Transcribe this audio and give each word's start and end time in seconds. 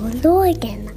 Barnpsykologerna. 0.00 0.90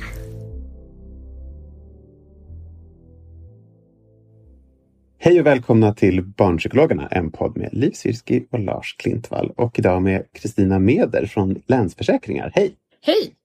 Hej 5.17 5.39
och 5.39 5.45
välkomna 5.45 5.93
till 5.93 6.23
Barnpsykologerna, 6.23 7.07
en 7.07 7.31
podd 7.31 7.57
med 7.57 7.69
Liv 7.71 7.91
Syrski 7.91 8.45
och 8.51 8.59
Lars 8.59 8.95
Klintvall. 8.97 9.51
Och 9.57 9.79
idag 9.79 10.01
med 10.01 10.25
Kristina 10.33 10.79
Meder 10.79 11.25
från 11.25 11.61
Länsförsäkringar. 11.67 12.51
Hej! 12.55 12.75
Hej! 13.01 13.35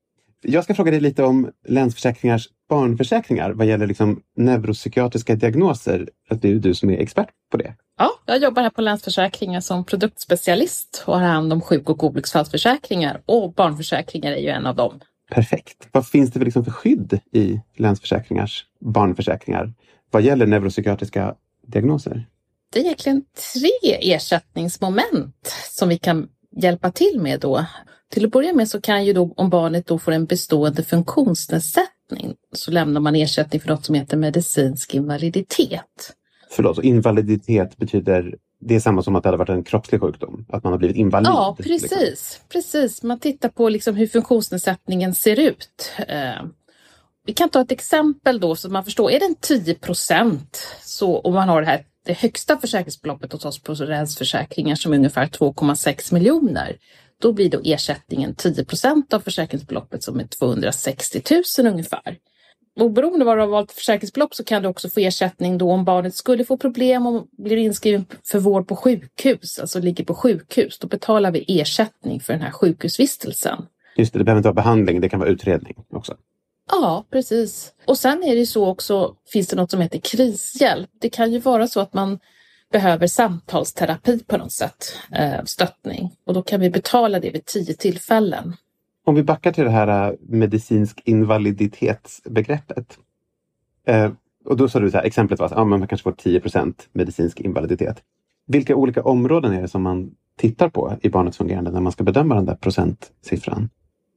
Jag 0.42 0.64
ska 0.64 0.74
fråga 0.74 0.90
dig 0.90 1.00
lite 1.00 1.24
om 1.24 1.50
Länsförsäkringars 1.68 2.48
barnförsäkringar 2.68 3.50
vad 3.50 3.66
gäller 3.66 3.86
liksom 3.86 4.20
neuropsykiatriska 4.36 5.34
diagnoser. 5.34 6.08
Att 6.28 6.42
det 6.42 6.50
är 6.50 6.54
du 6.54 6.74
som 6.74 6.90
är 6.90 6.98
expert 6.98 7.28
på 7.50 7.56
det. 7.56 7.74
Ja, 7.98 8.10
jag 8.26 8.42
jobbar 8.42 8.62
här 8.62 8.70
på 8.70 8.82
Länsförsäkringar 8.82 9.60
som 9.60 9.84
produktspecialist 9.84 11.04
och 11.06 11.14
har 11.14 11.26
hand 11.26 11.52
om 11.52 11.60
sjuk 11.60 11.90
och 11.90 12.04
olycksfallsförsäkringar 12.04 13.22
och 13.26 13.52
barnförsäkringar 13.52 14.32
är 14.32 14.40
ju 14.40 14.48
en 14.48 14.66
av 14.66 14.76
dem. 14.76 15.00
Perfekt. 15.30 15.88
Vad 15.92 16.06
finns 16.06 16.30
det 16.30 16.38
för, 16.38 16.44
liksom 16.44 16.64
för 16.64 16.72
skydd 16.72 17.20
i 17.32 17.60
Länsförsäkringars 17.76 18.66
barnförsäkringar 18.80 19.72
vad 20.14 20.22
gäller 20.22 20.46
neuropsykiatriska 20.46 21.34
diagnoser? 21.66 22.26
Det 22.72 22.78
är 22.78 22.84
egentligen 22.84 23.22
tre 23.54 24.14
ersättningsmoment 24.14 25.54
som 25.70 25.88
vi 25.88 25.98
kan 25.98 26.28
hjälpa 26.56 26.90
till 26.90 27.20
med 27.20 27.40
då. 27.40 27.66
Till 28.10 28.24
att 28.24 28.30
börja 28.30 28.52
med 28.52 28.68
så 28.68 28.80
kan 28.80 29.04
ju 29.04 29.12
då 29.12 29.34
om 29.36 29.50
barnet 29.50 29.86
då 29.86 29.98
får 29.98 30.12
en 30.12 30.26
bestående 30.26 30.82
funktionsnedsättning 30.82 32.34
så 32.52 32.70
lämnar 32.70 33.00
man 33.00 33.14
ersättning 33.16 33.60
för 33.60 33.68
något 33.68 33.84
som 33.84 33.94
heter 33.94 34.16
medicinsk 34.16 34.94
invaliditet. 34.94 36.14
Förlåt, 36.50 36.84
invaliditet 36.84 37.76
betyder 37.76 38.36
det 38.66 38.74
är 38.74 38.80
samma 38.80 39.02
som 39.02 39.16
att 39.16 39.22
det 39.22 39.28
hade 39.28 39.38
varit 39.38 39.48
en 39.48 39.64
kroppslig 39.64 40.00
sjukdom? 40.00 40.46
Att 40.48 40.64
man 40.64 40.72
har 40.72 40.78
blivit 40.78 40.96
invalid? 40.96 41.28
Ja, 41.28 41.56
precis. 41.58 41.90
Liksom. 41.90 42.44
precis. 42.48 43.02
Man 43.02 43.18
tittar 43.18 43.48
på 43.48 43.68
liksom 43.68 43.96
hur 43.96 44.06
funktionsnedsättningen 44.06 45.14
ser 45.14 45.40
ut. 45.40 45.92
Eh, 46.08 46.44
vi 47.26 47.32
kan 47.32 47.48
ta 47.48 47.60
ett 47.60 47.72
exempel 47.72 48.40
då 48.40 48.56
så 48.56 48.68
man 48.68 48.84
förstår. 48.84 49.10
Är 49.10 49.20
den 49.20 49.34
10 49.40 49.74
procent 49.74 50.76
så 50.82 51.20
om 51.20 51.34
man 51.34 51.48
har 51.48 51.60
det 51.60 51.66
här 51.66 51.84
det 52.06 52.18
högsta 52.18 52.58
försäkringsbeloppet 52.58 53.32
hos 53.32 53.44
oss 53.44 53.62
på 53.62 53.74
rädsförsäkringar 53.74 54.74
som 54.74 54.92
är 54.92 54.96
ungefär 54.96 55.26
2,6 55.26 56.14
miljoner. 56.14 56.76
Då 57.18 57.32
blir 57.32 57.50
då 57.50 57.60
ersättningen 57.64 58.34
10 58.34 58.64
procent 58.64 59.14
av 59.14 59.20
försäkringsbeloppet 59.20 60.02
som 60.02 60.20
är 60.20 60.26
260 60.26 61.22
000 61.58 61.66
ungefär. 61.66 62.18
Oberoende 62.80 63.24
vad 63.24 63.36
du 63.36 63.40
har 63.40 63.48
valt 63.48 63.72
försäkringsbelopp 63.72 64.34
så 64.34 64.44
kan 64.44 64.62
du 64.62 64.68
också 64.68 64.88
få 64.88 65.00
ersättning 65.00 65.58
då 65.58 65.70
om 65.70 65.84
barnet 65.84 66.14
skulle 66.14 66.44
få 66.44 66.56
problem 66.56 67.06
och 67.06 67.26
blir 67.38 67.56
inskriven 67.56 68.06
för 68.24 68.38
vård 68.38 68.68
på 68.68 68.76
sjukhus, 68.76 69.58
alltså 69.58 69.80
ligger 69.80 70.04
på 70.04 70.14
sjukhus. 70.14 70.78
Då 70.78 70.86
betalar 70.86 71.30
vi 71.30 71.60
ersättning 71.60 72.20
för 72.20 72.32
den 72.32 72.42
här 72.42 72.50
sjukhusvistelsen. 72.50 73.66
Just 73.96 74.12
det, 74.12 74.18
det 74.18 74.24
behöver 74.24 74.38
inte 74.38 74.48
vara 74.48 74.54
behandling, 74.54 75.00
det 75.00 75.08
kan 75.08 75.20
vara 75.20 75.30
utredning 75.30 75.74
också. 75.92 76.16
Ja, 76.70 77.04
precis. 77.10 77.72
Och 77.86 77.98
sen 77.98 78.22
är 78.22 78.36
det 78.36 78.46
så 78.46 78.66
också, 78.66 79.14
finns 79.32 79.48
det 79.48 79.56
något 79.56 79.70
som 79.70 79.80
heter 79.80 79.98
krishjälp. 79.98 80.90
Det 81.00 81.08
kan 81.08 81.32
ju 81.32 81.38
vara 81.38 81.68
så 81.68 81.80
att 81.80 81.94
man 81.94 82.18
behöver 82.72 83.06
samtalsterapi 83.06 84.24
på 84.26 84.36
något 84.36 84.52
sätt, 84.52 84.98
eh, 85.12 85.44
stöttning. 85.44 86.12
Och 86.26 86.34
då 86.34 86.42
kan 86.42 86.60
vi 86.60 86.70
betala 86.70 87.20
det 87.20 87.30
vid 87.30 87.44
tio 87.44 87.74
tillfällen. 87.74 88.56
Om 89.04 89.14
vi 89.14 89.22
backar 89.22 89.52
till 89.52 89.64
det 89.64 89.70
här 89.70 90.08
äh, 90.08 90.14
medicinsk 90.20 91.02
invaliditetsbegreppet. 91.04 92.98
Eh, 93.86 94.12
och 94.44 94.56
då 94.56 94.68
sa 94.68 94.80
du 94.80 94.90
så 94.90 94.96
här, 94.96 95.04
exemplet 95.04 95.40
var 95.40 95.46
att 95.46 95.52
ah, 95.52 95.64
man 95.64 95.88
kanske 95.88 96.02
får 96.02 96.12
10% 96.12 96.74
medicinsk 96.92 97.40
invaliditet. 97.40 98.02
Vilka 98.46 98.76
olika 98.76 99.02
områden 99.02 99.52
är 99.52 99.62
det 99.62 99.68
som 99.68 99.82
man 99.82 100.10
tittar 100.38 100.68
på 100.68 100.98
i 101.02 101.08
barnets 101.08 101.36
fungerande 101.36 101.70
när 101.70 101.80
man 101.80 101.92
ska 101.92 102.04
bedöma 102.04 102.34
den 102.34 102.46
där 102.46 102.54
procentsiffran? 102.54 103.70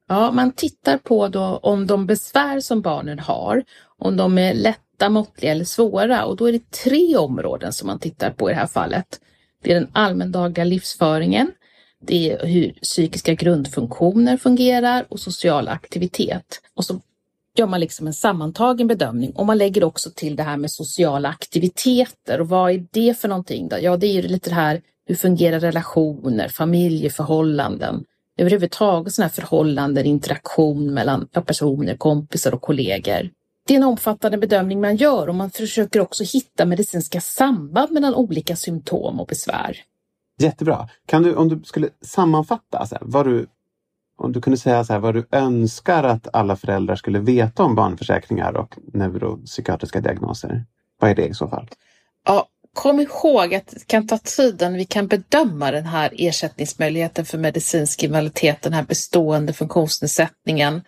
Ja, 0.08 0.32
man 0.32 0.52
tittar 0.52 0.98
på 0.98 1.28
då 1.28 1.60
om 1.64 1.88
de 1.88 2.06
besvär 2.06 2.60
som 2.60 2.82
barnen 2.82 3.20
har, 3.20 3.64
om 3.98 4.18
de 4.18 4.38
är 4.38 4.54
lätta, 4.54 5.10
måttliga 5.10 5.52
eller 5.52 5.66
svåra 5.66 6.26
och 6.26 6.36
då 6.36 6.46
är 6.46 6.52
det 6.52 6.72
tre 6.72 7.18
områden 7.18 7.74
som 7.74 7.88
man 7.88 8.00
tittar 8.00 8.32
på 8.32 8.50
i 8.50 8.54
det 8.54 8.60
här 8.60 8.68
fallet. 8.68 9.20
Det 9.64 9.72
är 9.72 9.80
den 9.80 9.90
allmändagliga 9.92 10.66
livsföringen, 10.66 11.52
det 12.02 12.32
är 12.32 12.46
hur 12.46 12.72
psykiska 12.82 13.34
grundfunktioner 13.34 14.38
fungerar 14.38 15.06
och 15.10 15.20
social 15.20 15.68
aktivitet. 15.68 16.62
Och 16.74 16.86
så 16.86 17.02
gör 17.56 17.68
man 17.68 17.80
liksom 17.80 18.08
en 18.08 18.14
sammantagen 18.14 18.88
bedömning 18.88 19.32
och 19.32 19.46
man 19.46 19.58
lägger 19.58 19.84
också 19.84 20.10
till 20.16 20.36
det 20.36 20.44
här 20.44 20.58
med 20.58 20.72
sociala 20.72 21.30
aktiviteter. 21.30 22.42
Och 22.42 22.50
vad 22.50 22.72
är 22.72 22.86
det 22.92 23.20
för 23.20 23.28
någonting? 23.28 23.68
Då? 23.68 23.78
Ja, 23.82 23.98
det 23.98 24.08
är 24.08 24.14
ju 24.14 24.22
lite 24.22 24.50
det 24.50 24.56
här 24.56 24.82
hur 25.06 25.16
fungerar 25.16 25.60
relationer, 25.60 26.48
familjeförhållanden, 26.48 28.04
överhuvudtaget 28.38 29.14
sådana 29.14 29.28
här 29.28 29.34
förhållanden, 29.42 30.06
interaktion 30.06 30.94
mellan 30.94 31.28
personer, 31.28 31.98
kompisar 31.98 32.54
och 32.54 32.62
kollegor. 32.62 33.30
Det 33.68 33.74
är 33.74 33.78
en 33.78 33.84
omfattande 33.84 34.38
bedömning 34.38 34.82
man 34.82 34.96
gör 34.96 35.30
och 35.30 35.36
man 35.36 35.52
försöker 35.52 36.00
också 36.00 36.24
hitta 36.24 36.66
medicinska 36.66 37.22
samband 37.22 37.92
mellan 37.92 38.16
olika 38.16 38.56
symptom 38.56 39.20
och 39.20 39.28
besvär. 39.28 39.78
Jättebra. 40.38 40.90
Kan 41.06 41.24
du, 41.24 41.36
om 41.36 41.50
du 41.50 41.62
skulle 41.64 41.90
sammanfatta 42.02 42.86
så 42.86 42.96
här, 42.96 43.02
vad 43.06 43.26
du, 43.26 43.48
om 44.18 44.32
du 44.32 44.42
kunde 44.42 44.58
säga 44.58 44.84
så 44.84 44.94
här, 44.94 45.00
vad 45.00 45.14
du 45.14 45.28
önskar 45.32 46.04
att 46.04 46.28
alla 46.34 46.56
föräldrar 46.56 46.96
skulle 46.96 47.20
veta 47.20 47.64
om 47.64 47.76
barnförsäkringar 47.76 48.58
och 48.58 48.78
neuropsykiatriska 48.94 50.02
diagnoser. 50.02 50.66
Vad 51.00 51.10
är 51.12 51.16
det 51.16 51.26
i 51.26 51.34
så 51.34 51.48
fall? 51.48 51.70
Ja, 52.26 52.48
kom 52.74 53.00
ihåg 53.00 53.56
att 53.56 53.68
det 53.68 53.88
kan 53.88 54.08
ta 54.08 54.18
tid 54.18 54.62
innan 54.62 54.74
vi 54.74 54.86
kan 54.86 55.08
bedöma 55.08 55.72
den 55.72 55.86
här 55.86 56.14
ersättningsmöjligheten 56.18 57.26
för 57.26 57.38
medicinsk 57.38 58.04
invaliditet, 58.04 58.62
den 58.62 58.74
här 58.74 58.84
bestående 58.84 59.54
funktionsnedsättningen. 59.54 60.82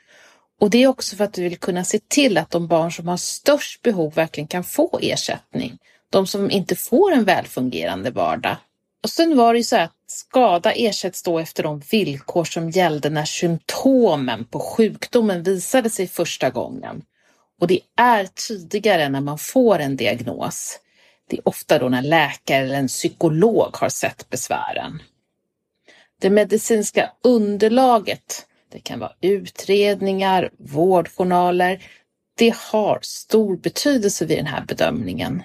Och 0.59 0.69
det 0.69 0.83
är 0.83 0.87
också 0.87 1.15
för 1.15 1.23
att 1.23 1.37
vi 1.37 1.43
vill 1.43 1.57
kunna 1.57 1.83
se 1.83 1.99
till 2.07 2.37
att 2.37 2.49
de 2.49 2.67
barn 2.67 2.91
som 2.91 3.07
har 3.07 3.17
störst 3.17 3.81
behov 3.81 4.13
verkligen 4.13 4.47
kan 4.47 4.63
få 4.63 4.99
ersättning. 5.01 5.77
De 6.09 6.27
som 6.27 6.51
inte 6.51 6.75
får 6.75 7.11
en 7.11 7.23
välfungerande 7.23 8.11
vardag. 8.11 8.55
Och 9.03 9.09
sen 9.09 9.37
var 9.37 9.53
det 9.53 9.59
ju 9.59 9.63
så 9.63 9.77
att 9.77 9.95
skada 10.07 10.71
ersätts 10.71 11.23
då 11.23 11.39
efter 11.39 11.63
de 11.63 11.79
villkor 11.79 12.43
som 12.43 12.69
gällde 12.69 13.09
när 13.09 13.25
symptomen 13.25 14.45
på 14.45 14.59
sjukdomen 14.59 15.43
visade 15.43 15.89
sig 15.89 16.07
första 16.07 16.49
gången. 16.49 17.01
Och 17.59 17.67
det 17.67 17.79
är 17.97 18.27
tidigare 18.47 19.09
när 19.09 19.21
man 19.21 19.37
får 19.37 19.79
en 19.79 19.95
diagnos. 19.95 20.79
Det 21.29 21.37
är 21.37 21.47
ofta 21.47 21.79
då 21.79 21.89
när 21.89 22.01
läkare 22.01 22.63
eller 22.65 22.75
en 22.75 22.87
psykolog 22.87 23.77
har 23.77 23.89
sett 23.89 24.29
besvären. 24.29 25.01
Det 26.21 26.29
medicinska 26.29 27.11
underlaget, 27.23 28.45
det 28.71 28.79
kan 28.79 28.99
vara 28.99 29.13
utredningar, 29.21 30.49
vårdjournaler, 30.57 31.83
det 32.37 32.55
har 32.57 32.99
stor 33.01 33.57
betydelse 33.57 34.25
vid 34.25 34.37
den 34.37 34.45
här 34.45 34.65
bedömningen. 34.65 35.43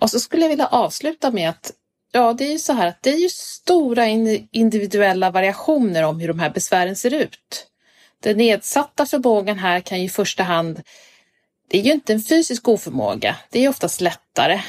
Och 0.00 0.10
så 0.10 0.20
skulle 0.20 0.42
jag 0.42 0.48
vilja 0.48 0.66
avsluta 0.66 1.30
med 1.30 1.50
att 1.50 1.72
Ja, 2.16 2.32
det 2.32 2.44
är 2.44 2.52
ju 2.52 2.58
så 2.58 2.72
här 2.72 2.86
att 2.86 3.02
det 3.02 3.10
är 3.10 3.18
ju 3.18 3.28
stora 3.28 4.06
individuella 4.50 5.30
variationer 5.30 6.02
om 6.02 6.20
hur 6.20 6.28
de 6.28 6.38
här 6.38 6.50
besvären 6.50 6.96
ser 6.96 7.14
ut. 7.14 7.66
Den 8.20 8.36
nedsatta 8.36 9.06
förmågan 9.06 9.58
här 9.58 9.80
kan 9.80 9.98
ju 9.98 10.04
i 10.04 10.08
första 10.08 10.42
hand, 10.42 10.82
det 11.70 11.78
är 11.78 11.82
ju 11.82 11.92
inte 11.92 12.12
en 12.12 12.22
fysisk 12.22 12.68
oförmåga, 12.68 13.36
det 13.50 13.64
är 13.64 13.68
oftast 13.68 14.00
lättare. 14.00 14.60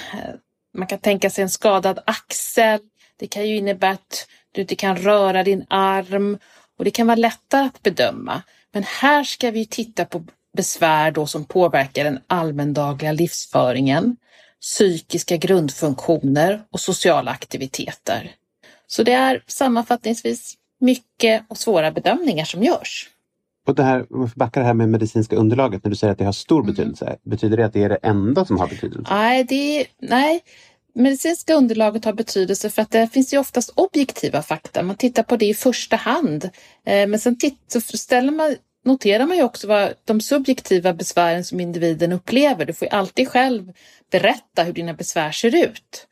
Man 0.77 0.87
kan 0.87 0.99
tänka 0.99 1.29
sig 1.29 1.41
en 1.41 1.49
skadad 1.49 1.99
axel. 2.05 2.79
Det 3.17 3.27
kan 3.27 3.47
ju 3.47 3.57
innebära 3.57 3.91
att 3.91 4.27
du 4.51 4.61
inte 4.61 4.75
kan 4.75 4.97
röra 4.97 5.43
din 5.43 5.65
arm 5.69 6.37
och 6.77 6.85
det 6.85 6.91
kan 6.91 7.07
vara 7.07 7.15
lättare 7.15 7.65
att 7.65 7.83
bedöma. 7.83 8.41
Men 8.71 8.83
här 8.83 9.23
ska 9.23 9.51
vi 9.51 9.65
titta 9.65 10.05
på 10.05 10.25
besvär 10.57 11.11
då 11.11 11.27
som 11.27 11.45
påverkar 11.45 12.03
den 12.03 12.19
allmändagliga 12.27 13.11
livsföringen, 13.11 14.17
psykiska 14.65 15.37
grundfunktioner 15.37 16.61
och 16.71 16.79
sociala 16.79 17.31
aktiviteter. 17.31 18.31
Så 18.87 19.03
det 19.03 19.11
är 19.13 19.43
sammanfattningsvis 19.47 20.53
mycket 20.79 21.43
och 21.47 21.57
svåra 21.57 21.91
bedömningar 21.91 22.45
som 22.45 22.63
görs. 22.63 23.09
Och 23.67 23.75
det 23.75 23.83
här, 23.83 24.05
om 24.13 24.25
vi 24.25 24.31
backar 24.35 24.61
det 24.61 24.67
här 24.67 24.73
med 24.73 24.89
medicinska 24.89 25.35
underlaget, 25.35 25.83
när 25.83 25.89
du 25.89 25.95
säger 25.95 26.11
att 26.11 26.17
det 26.17 26.25
har 26.25 26.31
stor 26.31 26.61
Mm. 26.61 26.71
betydelse, 26.75 27.17
betyder 27.23 27.57
det 27.57 27.65
att 27.65 27.73
det 27.73 27.83
är 27.83 27.89
det 27.89 27.95
enda 28.01 28.45
som 28.45 28.57
har 28.59 28.67
betydelse? 28.67 29.13
Nej, 29.13 29.43
det, 29.43 29.85
nej, 30.01 30.43
medicinska 30.95 31.53
underlaget 31.53 32.05
har 32.05 32.13
betydelse 32.13 32.69
för 32.69 32.81
att 32.81 32.91
det 32.91 33.07
finns 33.07 33.33
ju 33.33 33.37
oftast 33.37 33.69
objektiva 33.75 34.41
fakta. 34.41 34.83
Man 34.83 34.95
tittar 34.95 35.23
på 35.23 35.37
det 35.37 35.45
i 35.45 35.53
första 35.53 35.95
hand. 35.95 36.49
Eh, 36.85 37.07
Men 37.07 37.19
sen 37.19 37.37
titt, 37.37 37.59
så 37.67 37.81
ställer 37.81 38.31
man, 38.31 38.55
noterar 38.85 39.25
man 39.25 39.37
ju 39.37 39.43
också 39.43 39.67
vad 39.67 39.93
de 40.05 40.21
subjektiva 40.21 40.93
besvären 40.93 41.43
som 41.43 41.59
individen 41.59 42.11
upplever. 42.11 42.65
Du 42.65 42.73
får 42.73 42.85
ju 42.85 42.89
alltid 42.89 43.29
själv 43.29 43.73
berätta 44.11 44.63
hur 44.63 44.73
dina 44.73 44.93
besvär 44.93 45.31
ser 45.31 45.65
ut. 45.65 46.07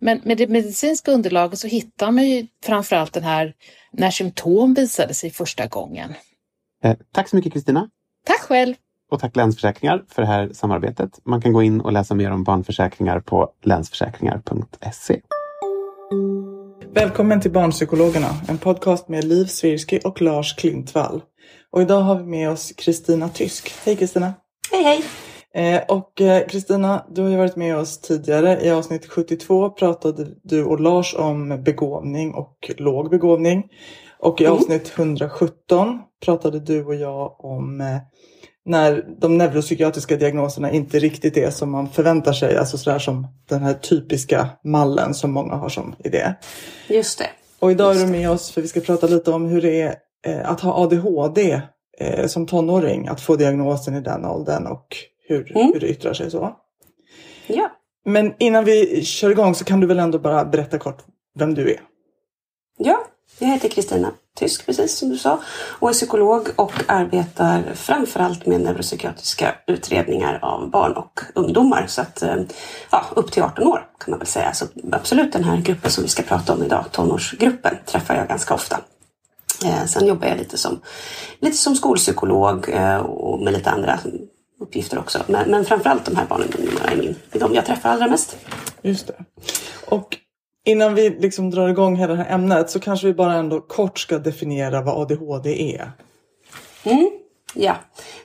Men 0.00 0.20
med 0.24 0.38
det 0.38 0.48
medicinska 0.48 1.10
underlaget 1.12 1.58
så 1.58 1.68
hittar 1.68 2.10
man 2.10 2.28
ju 2.28 2.46
framförallt 2.64 3.12
den 3.12 3.24
här 3.24 3.54
när 3.92 4.10
symptom 4.10 4.74
visade 4.74 5.14
sig 5.14 5.30
första 5.30 5.66
gången. 5.66 6.14
Eh, 6.84 6.96
tack 7.12 7.28
så 7.28 7.36
mycket 7.36 7.52
Kristina! 7.52 7.90
Tack 8.26 8.40
själv! 8.40 8.74
Och 9.10 9.20
tack 9.20 9.36
Länsförsäkringar 9.36 10.04
för 10.08 10.22
det 10.22 10.28
här 10.28 10.50
samarbetet. 10.52 11.20
Man 11.24 11.40
kan 11.40 11.52
gå 11.52 11.62
in 11.62 11.80
och 11.80 11.92
läsa 11.92 12.14
mer 12.14 12.30
om 12.30 12.44
barnförsäkringar 12.44 13.20
på 13.20 13.52
länsförsäkringar.se. 13.62 15.20
Välkommen 16.94 17.40
till 17.40 17.50
Barnpsykologerna, 17.50 18.28
en 18.48 18.58
podcast 18.58 19.08
med 19.08 19.24
Liv 19.24 19.44
Svirsky 19.44 19.98
och 20.04 20.22
Lars 20.22 20.54
Klintvall. 20.54 21.22
Och 21.72 21.82
idag 21.82 22.00
har 22.00 22.16
vi 22.16 22.24
med 22.24 22.50
oss 22.50 22.72
Kristina 22.76 23.28
Tysk. 23.28 23.74
Hej 23.84 23.96
Kristina! 23.96 24.34
Hej 24.72 24.82
hej! 24.82 25.04
Eh, 25.54 25.82
och 25.88 26.20
eh, 26.20 26.46
Kristina, 26.46 27.06
du 27.10 27.22
har 27.22 27.28
ju 27.28 27.36
varit 27.36 27.56
med 27.56 27.76
oss 27.76 28.00
tidigare. 28.00 28.60
I 28.64 28.70
avsnitt 28.70 29.06
72 29.06 29.70
pratade 29.70 30.26
du 30.42 30.64
och 30.64 30.80
Lars 30.80 31.14
om 31.14 31.62
begåvning 31.64 32.34
och 32.34 32.70
låg 32.76 33.10
begåvning. 33.10 33.64
Och 34.18 34.40
i 34.40 34.44
Mm. 34.44 34.56
avsnitt 34.56 34.92
117 34.96 35.98
pratade 36.24 36.60
du 36.60 36.84
och 36.84 36.94
jag 36.94 37.44
om 37.44 37.80
eh, 37.80 37.96
när 38.64 39.04
de 39.20 39.38
neuropsykiatriska 39.38 40.16
diagnoserna 40.16 40.70
inte 40.70 40.98
riktigt 40.98 41.36
är 41.36 41.50
som 41.50 41.70
man 41.70 41.88
förväntar 41.88 42.32
sig. 42.32 42.56
Alltså 42.56 42.78
sådär 42.78 42.98
som 42.98 43.26
den 43.48 43.62
här 43.62 43.74
typiska 43.74 44.48
mallen 44.64 45.14
som 45.14 45.30
många 45.32 45.54
har 45.54 45.68
som 45.68 45.94
idé. 46.04 46.34
Just 46.88 47.18
det. 47.18 47.30
Och 47.58 47.70
idag 47.70 47.90
är 47.90 47.94
Just 47.94 48.06
du 48.06 48.12
med 48.12 48.30
oss 48.30 48.50
för 48.50 48.62
vi 48.62 48.68
ska 48.68 48.80
prata 48.80 49.06
lite 49.06 49.30
om 49.30 49.46
hur 49.46 49.62
det 49.62 49.80
är 49.80 49.94
att 50.44 50.60
ha 50.60 50.82
ADHD 50.82 51.60
eh, 51.98 52.26
som 52.26 52.46
tonåring. 52.46 53.08
Att 53.08 53.20
få 53.20 53.36
diagnosen 53.36 53.94
i 53.94 54.00
den 54.00 54.24
åldern 54.24 54.66
och 54.66 54.96
hur, 55.28 55.52
Mm. 55.56 55.72
hur 55.72 55.80
det 55.80 55.88
yttrar 55.88 56.12
sig 56.14 56.30
så. 56.30 56.56
Ja. 57.46 57.70
Men 58.04 58.34
innan 58.38 58.64
vi 58.64 59.04
kör 59.04 59.30
igång 59.30 59.54
så 59.54 59.64
kan 59.64 59.80
du 59.80 59.86
väl 59.86 59.98
ändå 59.98 60.18
bara 60.18 60.44
berätta 60.44 60.78
kort 60.78 60.98
vem 61.38 61.54
du 61.54 61.70
är. 61.70 61.80
ja, 62.78 63.04
jag 63.38 63.48
heter 63.48 63.68
Kristina 63.68 64.12
Tysk, 64.38 64.66
precis 64.66 64.98
som 64.98 65.08
du 65.08 65.18
sa, 65.18 65.40
och 65.78 65.88
är 65.88 65.92
psykolog 65.92 66.48
och 66.56 66.72
arbetar 66.86 67.62
framförallt 67.74 68.46
med 68.46 68.60
neuropsykiatriska 68.60 69.54
utredningar 69.66 70.38
av 70.42 70.70
barn 70.70 70.92
och 70.92 71.20
ungdomar. 71.34 71.84
Så 71.88 72.00
att, 72.00 72.22
eh, 72.22 72.36
ja, 72.90 73.04
upp 73.16 73.32
till 73.32 73.42
18 73.42 73.66
år 73.66 73.86
kan 73.98 74.10
man 74.10 74.18
väl 74.18 74.26
säga. 74.26 74.52
Så 74.52 74.66
absolut 74.92 75.32
den 75.32 75.44
här 75.44 75.56
gruppen 75.56 75.90
som 75.90 76.02
vi 76.04 76.08
ska 76.08 76.22
prata 76.22 76.52
om 76.52 76.62
idag, 76.62 76.84
tonårsgruppen, 76.92 77.74
träffar 77.86 78.14
jag 78.14 78.28
ganska 78.28 78.54
ofta. 78.54 78.80
Eh, 79.64 79.84
sen 79.86 80.06
jobbar 80.06 80.26
jag 80.26 80.38
lite 80.38 80.58
som, 80.58 80.80
lite 81.40 81.56
som 81.56 81.76
skolpsykolog 81.76 82.68
eh, 82.68 82.96
och 82.96 83.40
med 83.40 83.52
lite 83.52 83.70
andra 83.70 84.00
uppgifter 84.60 84.98
också. 84.98 85.18
Men, 85.26 85.50
men 85.50 85.64
framförallt 85.64 86.04
de 86.04 86.16
här 86.16 86.26
barnen 86.26 86.48
och 86.48 86.60
ungdomarna 86.60 86.90
är, 86.92 86.96
min, 86.96 87.14
är 87.32 87.38
de 87.38 87.54
jag 87.54 87.66
träffar 87.66 87.90
allra 87.90 88.06
mest. 88.06 88.36
Just 88.82 89.06
det. 89.06 89.24
Och 89.86 90.16
innan 90.66 90.94
vi 90.94 91.10
liksom 91.10 91.50
drar 91.50 91.68
igång 91.68 91.96
hela 91.96 92.14
det 92.14 92.22
här 92.22 92.34
ämnet 92.34 92.70
så 92.70 92.80
kanske 92.80 93.06
vi 93.06 93.14
bara 93.14 93.34
ändå 93.34 93.60
kort 93.60 93.98
ska 93.98 94.18
definiera 94.18 94.82
vad 94.82 95.02
ADHD 95.02 95.74
är. 95.74 95.92
Mm, 96.84 97.10
ja, 97.54 97.76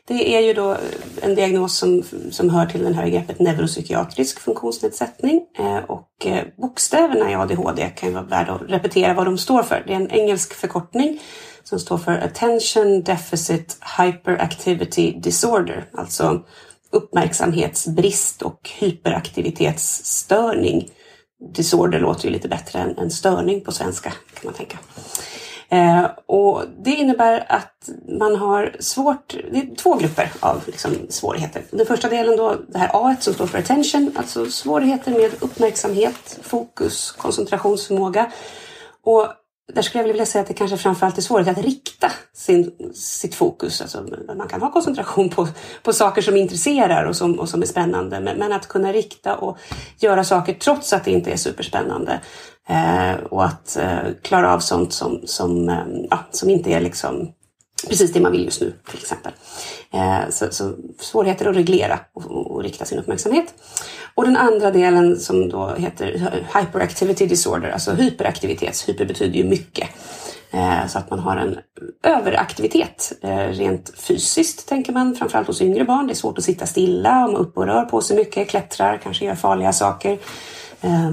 det 0.06 0.36
är 0.36 0.40
ju 0.40 0.54
då 0.54 0.72
eh, 0.72 0.78
en 1.22 1.36
diagnos 1.36 1.78
som, 1.78 2.04
som 2.32 2.50
hör 2.50 2.66
till 2.66 2.84
det 2.84 2.94
här 2.94 3.04
begreppet 3.04 3.40
neuropsykiatrisk 3.40 4.40
funktionsnedsättning. 4.40 5.42
Eh, 5.58 5.78
och 5.78 6.26
eh, 6.26 6.44
bokstäverna 6.58 7.32
i 7.32 7.36
ADHD 7.36 7.90
kan 7.90 8.10
ju 8.10 8.16
vara 8.16 8.26
värda 8.26 8.54
att 8.54 8.62
repetera 8.68 9.14
vad 9.14 9.26
de 9.26 9.38
står 9.38 9.64
för. 9.64 9.84
Det 9.88 9.94
är 9.94 9.98
en 9.98 10.12
engelsk 10.12 10.54
förkortning 10.54 11.22
som 11.64 11.80
står 11.80 11.98
för 11.98 12.12
Attention 12.12 13.04
Deficit 13.04 13.78
Hyperactivity 13.98 15.12
Disorder. 15.12 15.86
Alltså 15.94 16.44
uppmärksamhetsbrist 16.92 18.42
och 18.42 18.70
hyperaktivitetsstörning. 18.80 20.90
Disorder 21.54 22.00
låter 22.00 22.26
ju 22.26 22.32
lite 22.34 22.48
bättre 22.48 22.80
än, 22.80 22.98
än 22.98 23.12
störning 23.12 23.62
på 23.62 23.72
svenska 23.72 24.10
kan 24.10 24.42
man 24.44 24.54
tänka. 24.54 24.78
Eh, 25.74 26.06
och 26.26 26.64
det 26.84 26.92
innebär 26.92 27.46
att 27.50 27.90
man 28.20 28.36
har 28.36 28.76
svårt, 28.80 29.36
det 29.52 29.58
är 29.58 29.76
två 29.76 29.96
grupper 29.96 30.32
av 30.40 30.62
liksom, 30.66 30.92
svårigheter. 31.10 31.64
Den 31.72 31.86
första 31.86 32.10
delen 32.10 32.38
då, 32.38 32.56
det 32.68 32.78
här 32.78 32.90
A 32.94 33.16
som 33.20 33.34
står 33.34 33.48
för 33.48 33.58
attention, 33.58 34.12
alltså 34.16 34.46
svårigheter 34.46 35.12
med 35.12 35.32
uppmärksamhet, 35.40 36.40
fokus, 36.42 37.12
koncentrationsförmåga. 37.12 38.32
Och 39.04 39.28
där 39.74 39.82
skulle 39.82 40.04
jag 40.04 40.08
vilja 40.08 40.26
säga 40.26 40.42
att 40.42 40.48
det 40.48 40.54
kanske 40.54 40.78
framförallt 40.78 41.18
är 41.18 41.22
svårt 41.22 41.48
att 41.48 41.58
rikta 41.58 42.12
sin, 42.34 42.92
sitt 42.94 43.36
fokus. 43.36 43.82
Alltså, 43.82 44.06
man 44.38 44.48
kan 44.48 44.62
ha 44.62 44.72
koncentration 44.72 45.30
på, 45.30 45.48
på 45.84 45.94
saker 45.94 46.22
som 46.22 46.38
intresserar 46.38 47.06
och 47.06 47.16
som, 47.16 47.40
och 47.40 47.50
som 47.50 47.62
är 47.62 47.66
spännande. 47.66 48.20
Men, 48.20 48.38
men 48.38 48.52
att 48.52 48.68
kunna 48.68 48.94
rikta 48.94 49.36
och 49.36 49.58
göra 50.00 50.24
saker 50.24 50.54
trots 50.54 50.94
att 50.94 51.06
det 51.06 51.12
inte 51.12 51.32
är 51.32 51.38
superspännande. 51.38 52.20
Eh, 52.70 53.16
och 53.24 53.46
att 53.46 53.78
eh, 53.78 54.00
klara 54.22 54.54
av 54.54 54.60
sånt 54.60 54.94
som, 54.94 55.22
som, 55.26 55.70
eh, 55.70 55.86
ja, 56.10 56.20
som 56.32 56.50
inte 56.50 56.70
är 56.70 56.82
liksom 56.82 57.32
precis 57.90 58.14
det 58.14 58.20
man 58.20 58.32
vill 58.32 58.46
just 58.46 58.62
nu 58.62 58.74
till 58.90 59.00
exempel. 59.00 59.32
Eh, 59.94 60.30
så, 60.30 60.52
så 60.52 60.74
svårigheter 61.00 61.46
att 61.46 61.56
reglera 61.56 62.00
och, 62.14 62.26
och, 62.26 62.52
och 62.52 62.64
rikta 62.64 62.86
sin 62.86 63.00
uppmärksamhet. 63.00 63.54
Och 64.16 64.26
den 64.26 64.38
andra 64.38 64.72
delen 64.72 65.20
som 65.20 65.50
då 65.50 65.76
heter 65.78 66.32
hyperactivity 66.60 67.26
disorder, 67.26 67.70
alltså 67.70 67.92
hyperaktivitets. 67.92 68.90
Hyper 68.90 69.06
betyder 69.06 69.36
ju 69.38 69.44
mycket. 69.44 69.90
Eh, 70.52 70.88
så 70.88 70.98
att 71.00 71.10
man 71.10 71.20
har 71.20 71.38
en 71.38 71.58
överaktivitet 72.04 73.14
eh, 73.22 73.48
rent 73.48 73.94
fysiskt 73.98 74.68
tänker 74.68 74.94
man, 74.94 75.16
framförallt 75.16 75.48
hos 75.48 75.62
yngre 75.62 75.86
barn. 75.86 76.08
Det 76.08 76.14
är 76.14 76.16
svårt 76.16 76.38
att 76.38 76.44
sitta 76.44 76.66
stilla, 76.66 77.26
om 77.26 77.36
upp 77.36 77.58
och 77.58 77.66
rör 77.66 77.86
på 77.86 78.02
sig 78.02 78.18
mycket, 78.18 78.50
klättrar, 78.50 78.98
kanske 79.04 79.26
gör 79.26 79.36
farliga 79.36 79.74
saker. 79.74 80.18
Eh, 80.82 81.12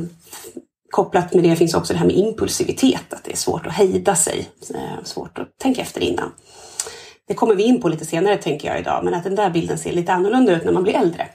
Kopplat 0.91 1.35
med 1.35 1.45
det 1.45 1.57
finns 1.57 1.75
också 1.75 1.93
det 1.93 1.99
här 1.99 2.07
med 2.07 2.17
impulsivitet, 2.17 3.13
att 3.13 3.25
det 3.25 3.33
är 3.33 3.37
svårt 3.37 3.67
att 3.67 3.73
hejda 3.73 4.15
sig, 4.15 4.49
eh, 4.75 5.05
svårt 5.05 5.39
att 5.39 5.59
tänka 5.59 5.83
efter 5.83 6.01
innan. 6.01 6.33
Det 7.29 7.35
kommer 7.35 7.55
vi 7.55 7.63
in 7.63 7.81
på 7.81 7.89
lite 7.89 8.05
senare 8.05 8.37
tänker 8.37 8.69
jag 8.69 8.81
idag, 8.81 9.05
men 9.05 9.15
att 9.15 9.25
den 9.25 9.35
där 9.35 9.51
bilden 9.51 9.79
ser 9.79 9.93
lite 9.93 10.13
annorlunda 10.13 10.53
ut 10.57 10.65
när 10.65 10.73
man 10.73 10.83
blir 10.83 10.95
äldre. 10.95 11.27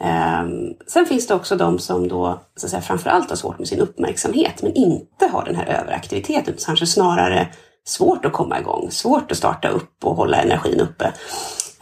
Ehm, 0.00 0.74
sen 0.86 1.06
finns 1.06 1.26
det 1.26 1.34
också 1.34 1.56
de 1.56 1.78
som 1.78 2.08
då 2.08 2.40
så 2.56 2.66
att 2.66 2.70
säga, 2.70 2.82
framförallt 2.82 3.30
har 3.30 3.36
svårt 3.36 3.58
med 3.58 3.68
sin 3.68 3.80
uppmärksamhet 3.80 4.62
men 4.62 4.74
inte 4.74 5.26
har 5.26 5.44
den 5.44 5.56
här 5.56 5.66
överaktiviteten, 5.66 6.54
kanske 6.66 6.86
snarare 6.86 7.48
svårt 7.86 8.24
att 8.24 8.32
komma 8.32 8.60
igång, 8.60 8.90
svårt 8.90 9.30
att 9.30 9.38
starta 9.38 9.68
upp 9.68 10.04
och 10.04 10.16
hålla 10.16 10.42
energin 10.42 10.80
uppe. 10.80 11.12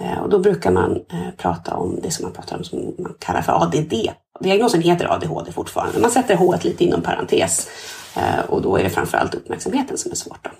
Uh, 0.00 0.18
och 0.18 0.30
då 0.30 0.38
brukar 0.38 0.70
man 0.70 0.92
uh, 0.92 1.30
prata 1.36 1.74
om 1.74 1.98
det 2.02 2.10
som 2.10 2.22
man 2.22 2.32
pratar 2.32 2.56
om 2.56 2.64
som 2.64 2.94
man 2.98 3.14
kallar 3.18 3.42
för 3.42 3.52
ADD. 3.62 3.94
Diagnosen 4.40 4.82
heter 4.82 5.12
ADHD 5.12 5.52
fortfarande, 5.52 6.00
man 6.00 6.10
sätter 6.10 6.36
H 6.36 6.54
lite 6.62 6.84
inom 6.84 7.02
parentes 7.02 7.68
uh, 8.16 8.50
och 8.50 8.62
då 8.62 8.76
är 8.76 8.82
det 8.82 8.90
framförallt 8.90 9.34
uppmärksamheten 9.34 9.98
som 9.98 10.10
är 10.10 10.16
svårt. 10.16 10.44
Då. 10.44 10.50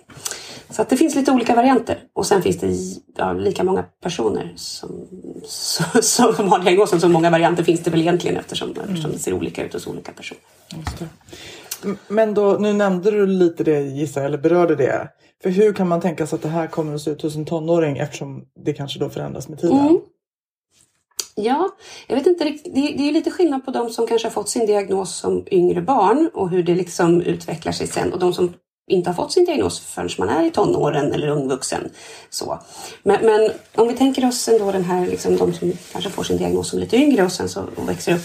Så 0.71 0.83
att 0.83 0.89
det 0.89 0.97
finns 0.97 1.15
lite 1.15 1.33
olika 1.33 1.55
varianter 1.55 1.99
och 2.13 2.27
sen 2.27 2.43
finns 2.43 2.59
det 2.59 2.77
ja, 3.17 3.33
lika 3.33 3.65
många 3.65 3.83
personer 4.03 4.53
som, 4.57 4.91
som, 6.01 6.33
som 6.35 6.49
har 6.49 6.59
diagnosen. 6.59 7.01
Så 7.01 7.09
många 7.09 7.31
varianter 7.31 7.63
finns 7.63 7.81
det 7.81 7.91
väl 7.91 8.01
egentligen 8.01 8.37
eftersom, 8.37 8.71
mm. 8.71 8.83
eftersom 8.89 9.13
det 9.13 9.19
ser 9.19 9.33
olika 9.33 9.65
ut 9.65 9.73
hos 9.73 9.87
olika 9.87 10.13
personer. 10.13 10.41
Men 12.09 12.35
då, 12.35 12.57
nu 12.61 12.73
nämnde 12.73 13.11
du 13.11 13.27
lite 13.27 13.65
det 13.65 13.81
gissar 13.81 14.25
eller 14.25 14.39
berörde 14.39 14.77
det. 14.77 15.09
För 15.43 15.51
hur 15.51 15.73
kan 15.73 15.89
man 15.89 16.01
tänka 16.01 16.27
sig 16.27 16.37
att 16.37 16.43
det 16.43 16.49
här 16.49 16.67
kommer 16.67 16.95
att 16.95 17.01
se 17.01 17.11
ut 17.11 17.23
hos 17.23 17.37
en 17.37 17.45
tonåring 17.45 17.99
eftersom 17.99 18.45
det 18.65 18.73
kanske 18.73 18.99
då 18.99 19.09
förändras 19.09 19.49
med 19.49 19.59
tiden? 19.59 19.79
Mm. 19.79 20.01
Ja, 21.35 21.69
jag 22.07 22.17
vet 22.17 22.27
inte 22.27 22.45
riktigt. 22.45 22.75
Det, 22.75 22.81
det 22.81 23.09
är 23.09 23.13
lite 23.13 23.31
skillnad 23.31 23.65
på 23.65 23.71
de 23.71 23.91
som 23.91 24.07
kanske 24.07 24.29
har 24.29 24.33
fått 24.33 24.49
sin 24.49 24.67
diagnos 24.67 25.17
som 25.17 25.47
yngre 25.51 25.83
barn 25.83 26.31
och 26.35 26.51
hur 26.51 26.63
det 26.63 26.75
liksom 26.75 27.23
utvecklar 27.23 27.73
sig 27.73 27.87
sen 27.87 28.13
och 28.13 28.19
de 28.19 28.33
som 28.33 28.53
inte 28.89 29.11
har 29.11 29.15
fått 29.15 29.33
sin 29.33 29.45
diagnos 29.45 29.81
förrän 29.81 30.09
man 30.19 30.29
är 30.29 30.47
i 30.47 30.51
tonåren 30.51 31.13
eller 31.13 31.29
ungvuxen. 31.29 31.91
Så. 32.31 32.59
Men, 33.03 33.27
men 33.27 33.51
om 33.75 33.89
vi 33.89 33.95
tänker 33.95 34.29
oss 34.29 34.49
ändå 34.49 34.73
den 34.73 34.85
här, 34.85 35.07
liksom, 35.07 35.37
de 35.37 35.55
som 35.55 35.73
kanske 35.93 36.11
får 36.11 36.23
sin 36.23 36.37
diagnos 36.37 36.71
som 36.71 36.79
lite 36.79 36.97
yngre 36.97 37.25
och 37.25 37.33
sen 37.33 37.49
så 37.49 37.65
och 37.77 37.89
växer 37.89 38.15
upp. 38.15 38.23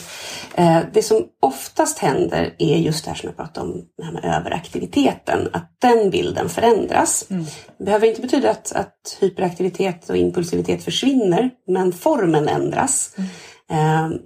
Eh, 0.55 0.79
det 0.93 1.03
som 1.03 1.23
oftast 1.39 1.99
händer 1.99 2.55
är 2.57 2.77
just 2.77 3.03
det 3.03 3.11
här 3.11 3.17
som 3.17 3.27
jag 3.27 3.37
pratade 3.37 3.67
om, 3.67 3.85
det 3.97 4.03
här 4.03 4.11
med 4.11 4.25
överaktiviteten, 4.25 5.49
att 5.53 5.75
den 5.79 6.09
bilden 6.09 6.49
förändras. 6.49 7.25
Mm. 7.29 7.45
Det 7.77 7.83
behöver 7.83 8.07
inte 8.07 8.21
betyda 8.21 8.51
att, 8.51 8.71
att 8.71 9.17
hyperaktivitet 9.19 10.09
och 10.09 10.17
impulsivitet 10.17 10.83
försvinner, 10.83 11.49
men 11.67 11.91
formen 11.91 12.47
ändras. 12.47 13.15
Mm. 13.17 14.11
Eh, 14.11 14.17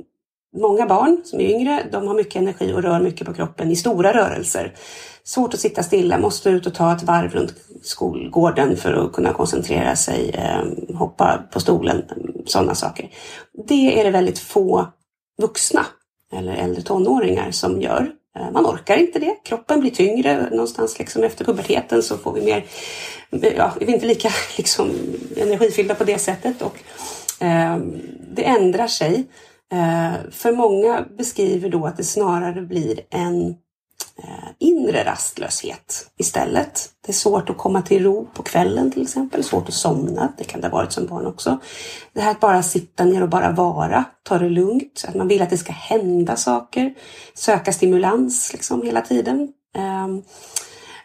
Många 0.55 0.85
barn 0.85 1.21
som 1.25 1.39
är 1.39 1.43
yngre, 1.43 1.83
de 1.91 2.07
har 2.07 2.15
mycket 2.15 2.35
energi 2.35 2.73
och 2.73 2.83
rör 2.83 2.99
mycket 2.99 3.27
på 3.27 3.33
kroppen 3.33 3.71
i 3.71 3.75
stora 3.75 4.13
rörelser. 4.13 4.73
Svårt 5.23 5.53
att 5.53 5.59
sitta 5.59 5.83
stilla, 5.83 6.17
måste 6.17 6.49
ut 6.49 6.65
och 6.65 6.73
ta 6.73 6.93
ett 6.95 7.03
varv 7.03 7.31
runt 7.31 7.53
skolgården 7.83 8.77
för 8.77 8.93
att 8.93 9.13
kunna 9.13 9.33
koncentrera 9.33 9.95
sig, 9.95 10.31
ehm, 10.33 10.95
hoppa 10.97 11.39
på 11.51 11.59
stolen, 11.59 12.03
sådana 12.45 12.75
saker. 12.75 13.09
Det 13.67 13.99
är 13.99 14.03
det 14.03 14.11
väldigt 14.11 14.39
få 14.39 14.87
vuxna 15.41 15.85
eller 16.33 16.55
äldre 16.55 16.81
tonåringar 16.81 17.51
som 17.51 17.81
gör. 17.81 18.11
Eh, 18.39 18.51
man 18.51 18.65
orkar 18.65 18.97
inte 18.97 19.19
det. 19.19 19.35
Kroppen 19.43 19.79
blir 19.79 19.91
tyngre 19.91 20.49
någonstans 20.49 20.99
liksom 20.99 21.23
efter 21.23 21.45
puberteten 21.45 22.03
så 22.03 22.17
får 22.17 22.33
vi 22.33 22.41
mer, 22.41 22.65
eh, 23.31 23.53
ja, 23.57 23.73
vi 23.79 23.85
är 23.85 23.93
inte 23.93 24.05
lika 24.05 24.29
liksom, 24.57 24.91
energifyllda 25.37 25.95
på 25.95 26.03
det 26.03 26.19
sättet 26.19 26.61
och 26.61 26.77
eh, 27.43 27.77
det 28.31 28.43
ändrar 28.43 28.87
sig. 28.87 29.23
Eh, 29.73 30.31
för 30.31 30.51
många 30.51 31.05
beskriver 31.17 31.69
då 31.69 31.85
att 31.85 31.97
det 31.97 32.03
snarare 32.03 32.61
blir 32.61 32.99
en 33.09 33.49
eh, 34.23 34.49
inre 34.59 35.03
rastlöshet 35.05 36.11
istället. 36.17 36.89
Det 37.05 37.11
är 37.11 37.13
svårt 37.13 37.49
att 37.49 37.57
komma 37.57 37.81
till 37.81 38.03
ro 38.03 38.27
på 38.33 38.43
kvällen 38.43 38.91
till 38.91 39.01
exempel, 39.01 39.43
svårt 39.43 39.67
att 39.67 39.73
somna, 39.73 40.33
det 40.37 40.43
kan 40.43 40.61
det 40.61 40.67
ha 40.67 40.77
varit 40.77 40.91
som 40.91 41.07
barn 41.07 41.25
också. 41.25 41.59
Det 42.13 42.21
här 42.21 42.31
att 42.31 42.39
bara 42.39 42.63
sitta 42.63 43.05
ner 43.05 43.23
och 43.23 43.29
bara 43.29 43.51
vara, 43.51 44.03
ta 44.23 44.37
det 44.37 44.49
lugnt, 44.49 45.05
att 45.07 45.15
man 45.15 45.27
vill 45.27 45.41
att 45.41 45.49
det 45.49 45.57
ska 45.57 45.73
hända 45.73 46.35
saker, 46.35 46.93
söka 47.33 47.73
stimulans 47.73 48.53
liksom 48.53 48.81
hela 48.81 49.01
tiden. 49.01 49.49
Ehm, 49.75 50.21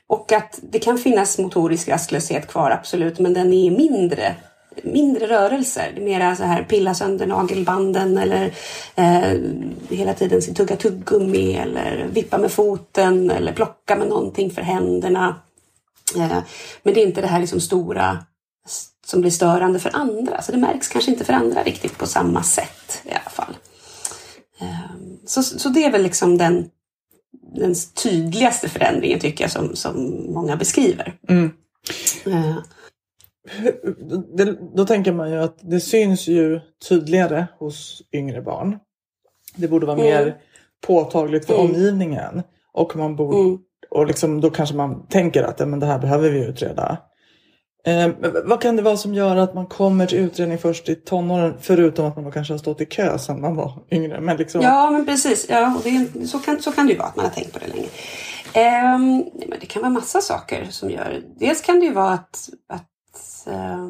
och 0.07 0.33
att 0.33 0.59
det 0.63 0.79
kan 0.79 0.99
finnas 0.99 1.39
motorisk 1.39 1.89
rastlöshet 1.89 2.47
kvar, 2.47 2.71
absolut, 2.71 3.19
men 3.19 3.35
den 3.35 3.53
är 3.53 3.71
mindre 3.71 4.37
mindre 4.83 5.27
rörelser. 5.27 5.99
Mera 6.01 6.37
så 6.37 6.45
här 6.45 6.63
pilla 6.63 6.95
sönder 6.95 7.27
nagelbanden 7.27 8.19
eller 8.19 8.55
eh, 8.95 9.39
hela 9.89 10.15
tiden 10.15 10.55
tugga 10.55 10.77
tuggummi 10.77 11.55
eller 11.55 12.07
vippa 12.13 12.39
med 12.39 12.53
foten 12.53 13.31
eller 13.31 13.53
plocka 13.53 13.97
med 13.97 14.09
någonting 14.09 14.51
för 14.51 14.63
händerna. 14.63 15.37
Eh, 16.17 16.39
men 16.83 16.95
det 16.95 17.03
är 17.03 17.07
inte 17.07 17.21
det 17.21 17.27
här 17.27 17.41
liksom 17.41 17.61
stora 17.61 18.19
som 19.07 19.21
blir 19.21 19.31
störande 19.31 19.79
för 19.79 19.97
andra. 19.97 20.43
Så 20.43 20.53
det 20.53 20.59
märks 20.59 20.89
kanske 20.89 21.11
inte 21.11 21.25
för 21.25 21.33
andra 21.33 21.63
riktigt 21.63 21.99
på 21.99 22.07
samma 22.07 22.43
sätt 22.43 23.03
i 23.05 23.11
alla 23.11 23.31
fall. 23.31 23.57
Eh, 24.61 24.91
så, 25.27 25.43
så 25.43 25.69
det 25.69 25.85
är 25.85 25.91
väl 25.91 26.03
liksom 26.03 26.39
den, 26.39 26.71
den 27.55 27.75
tydligaste 28.03 28.69
förändringen 28.69 29.21
tycker 29.21 29.45
jag 29.45 29.51
som, 29.51 29.77
som 29.77 30.25
många 30.33 30.57
beskriver. 30.57 31.15
Mm. 31.29 31.51
Det, 34.37 34.57
då 34.75 34.87
tänker 34.87 35.13
man 35.13 35.31
ju 35.31 35.37
att 35.37 35.59
det 35.61 35.81
syns 35.81 36.29
ju 36.29 36.61
tydligare 36.89 37.47
hos 37.59 38.03
yngre 38.13 38.43
barn. 38.43 38.79
Det 39.57 39.69
borde 39.69 39.87
vara 39.87 39.99
mm. 39.99 40.07
mer 40.07 40.37
påtagligt 40.87 41.47
för 41.47 41.55
mm. 41.55 41.67
omgivningen. 41.67 42.43
Och, 42.73 42.97
man 42.97 43.17
borde, 43.17 43.39
mm. 43.39 43.59
och 43.91 44.07
liksom, 44.07 44.41
då 44.41 44.51
kanske 44.51 44.77
man 44.77 45.07
tänker 45.07 45.43
att 45.43 45.69
men 45.69 45.81
det 45.81 45.87
här 45.87 45.99
behöver 45.99 46.31
vi 46.31 46.45
utreda. 46.45 46.99
Eh, 47.87 48.11
vad 48.45 48.61
kan 48.61 48.77
det 48.77 48.83
vara 48.83 48.97
som 48.97 49.15
gör 49.15 49.37
att 49.37 49.55
man 49.55 49.67
kommer 49.67 50.07
till 50.07 50.19
utredning 50.19 50.59
först 50.59 50.89
i 50.89 50.95
tonåren 50.95 51.55
förutom 51.61 52.07
att 52.07 52.17
man 52.17 52.33
kanske 52.33 52.53
har 52.53 52.59
stått 52.59 52.81
i 52.81 52.87
kö 52.87 53.19
sedan 53.19 53.41
man 53.41 53.57
var 53.57 53.73
yngre? 53.91 54.21
Men 54.21 54.37
liksom... 54.37 54.61
Ja, 54.61 54.91
men 54.91 55.07
precis. 55.07 55.47
Ja, 55.49 55.77
och 55.77 55.83
det, 55.85 56.29
så, 56.29 56.39
kan, 56.39 56.63
så 56.63 56.73
kan 56.73 56.87
det 56.87 56.93
ju 56.93 56.99
vara 56.99 57.09
att 57.09 57.17
man 57.17 57.25
har 57.25 57.33
tänkt 57.33 57.53
på 57.53 57.59
det 57.59 57.67
länge. 57.67 57.89
Eh, 58.53 58.99
men 59.49 59.59
det 59.61 59.67
kan 59.67 59.83
vara 59.83 59.93
massa 59.93 60.21
saker 60.21 60.67
som 60.71 60.91
gör 60.91 61.23
Dels 61.39 61.61
kan 61.61 61.81
det 61.81 61.87
ju 61.87 61.93
vara 61.93 62.13
att, 62.13 62.49
att 62.69 62.87
eh, 63.47 63.89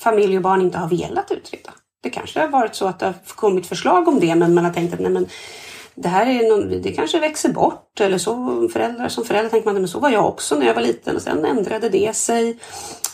familj 0.00 0.36
och 0.36 0.42
barn 0.42 0.60
inte 0.60 0.78
har 0.78 0.88
velat 0.88 1.30
utreda. 1.30 1.70
Det 2.02 2.10
kanske 2.10 2.40
har 2.40 2.48
varit 2.48 2.74
så 2.74 2.86
att 2.86 2.98
det 2.98 3.06
har 3.06 3.14
kommit 3.26 3.66
förslag 3.66 4.08
om 4.08 4.20
det 4.20 4.34
men 4.34 4.54
man 4.54 4.64
har 4.64 4.72
tänkt 4.72 4.94
att 4.94 5.00
nej, 5.00 5.10
men 5.10 5.26
det 5.94 6.08
här 6.08 6.26
är 6.26 6.48
någon, 6.48 6.82
det 6.82 6.92
kanske 6.92 7.20
växer 7.20 7.52
bort 7.52 8.00
eller 8.00 8.18
så 8.18 8.68
föräldrar 8.72 9.08
som 9.08 9.24
förälder 9.24 9.50
tänker 9.50 9.66
man 9.66 9.74
men 9.74 9.88
så 9.88 10.00
var 10.00 10.10
jag 10.10 10.26
också 10.26 10.58
när 10.58 10.66
jag 10.66 10.74
var 10.74 10.82
liten 10.82 11.16
och 11.16 11.22
sen 11.22 11.44
ändrade 11.44 11.88
det 11.88 12.16
sig. 12.16 12.58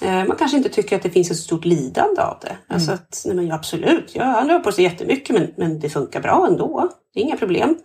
Eh, 0.01 0.25
man 0.25 0.37
kanske 0.37 0.57
inte 0.57 0.69
tycker 0.69 0.97
att 0.97 1.03
det 1.03 1.11
finns 1.11 1.31
ett 1.31 1.37
stort 1.37 1.65
lidande 1.65 2.23
av 2.23 2.39
det. 2.41 2.49
Mm. 2.49 2.61
Alltså 2.69 2.93
att, 2.93 3.23
nej 3.27 3.37
men 3.37 3.53
absolut, 3.53 4.11
ja, 4.15 4.25
han 4.25 4.49
rör 4.49 4.59
på 4.59 4.73
sig 4.73 4.85
jättemycket 4.85 5.37
men, 5.37 5.53
men 5.57 5.81
det 5.81 5.89
funkar 5.89 6.21
bra 6.21 6.47
ändå. 6.51 6.89
Det 7.15 7.21
är 7.21 7.25
inga 7.25 7.37
problem. 7.37 7.79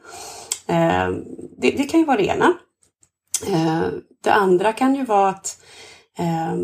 Eh, 0.68 1.10
det, 1.58 1.72
det, 1.72 1.84
kan 1.84 2.00
ju 2.00 2.06
vara 2.06 2.18
det 2.18 2.26
ena. 2.26 2.54
Eh, 3.48 3.84
det 4.24 4.32
andra 4.32 4.74
kan 4.74 4.96
ju 4.96 5.06
vara 5.06 5.30
att 5.30 5.62
eh, 6.20 6.56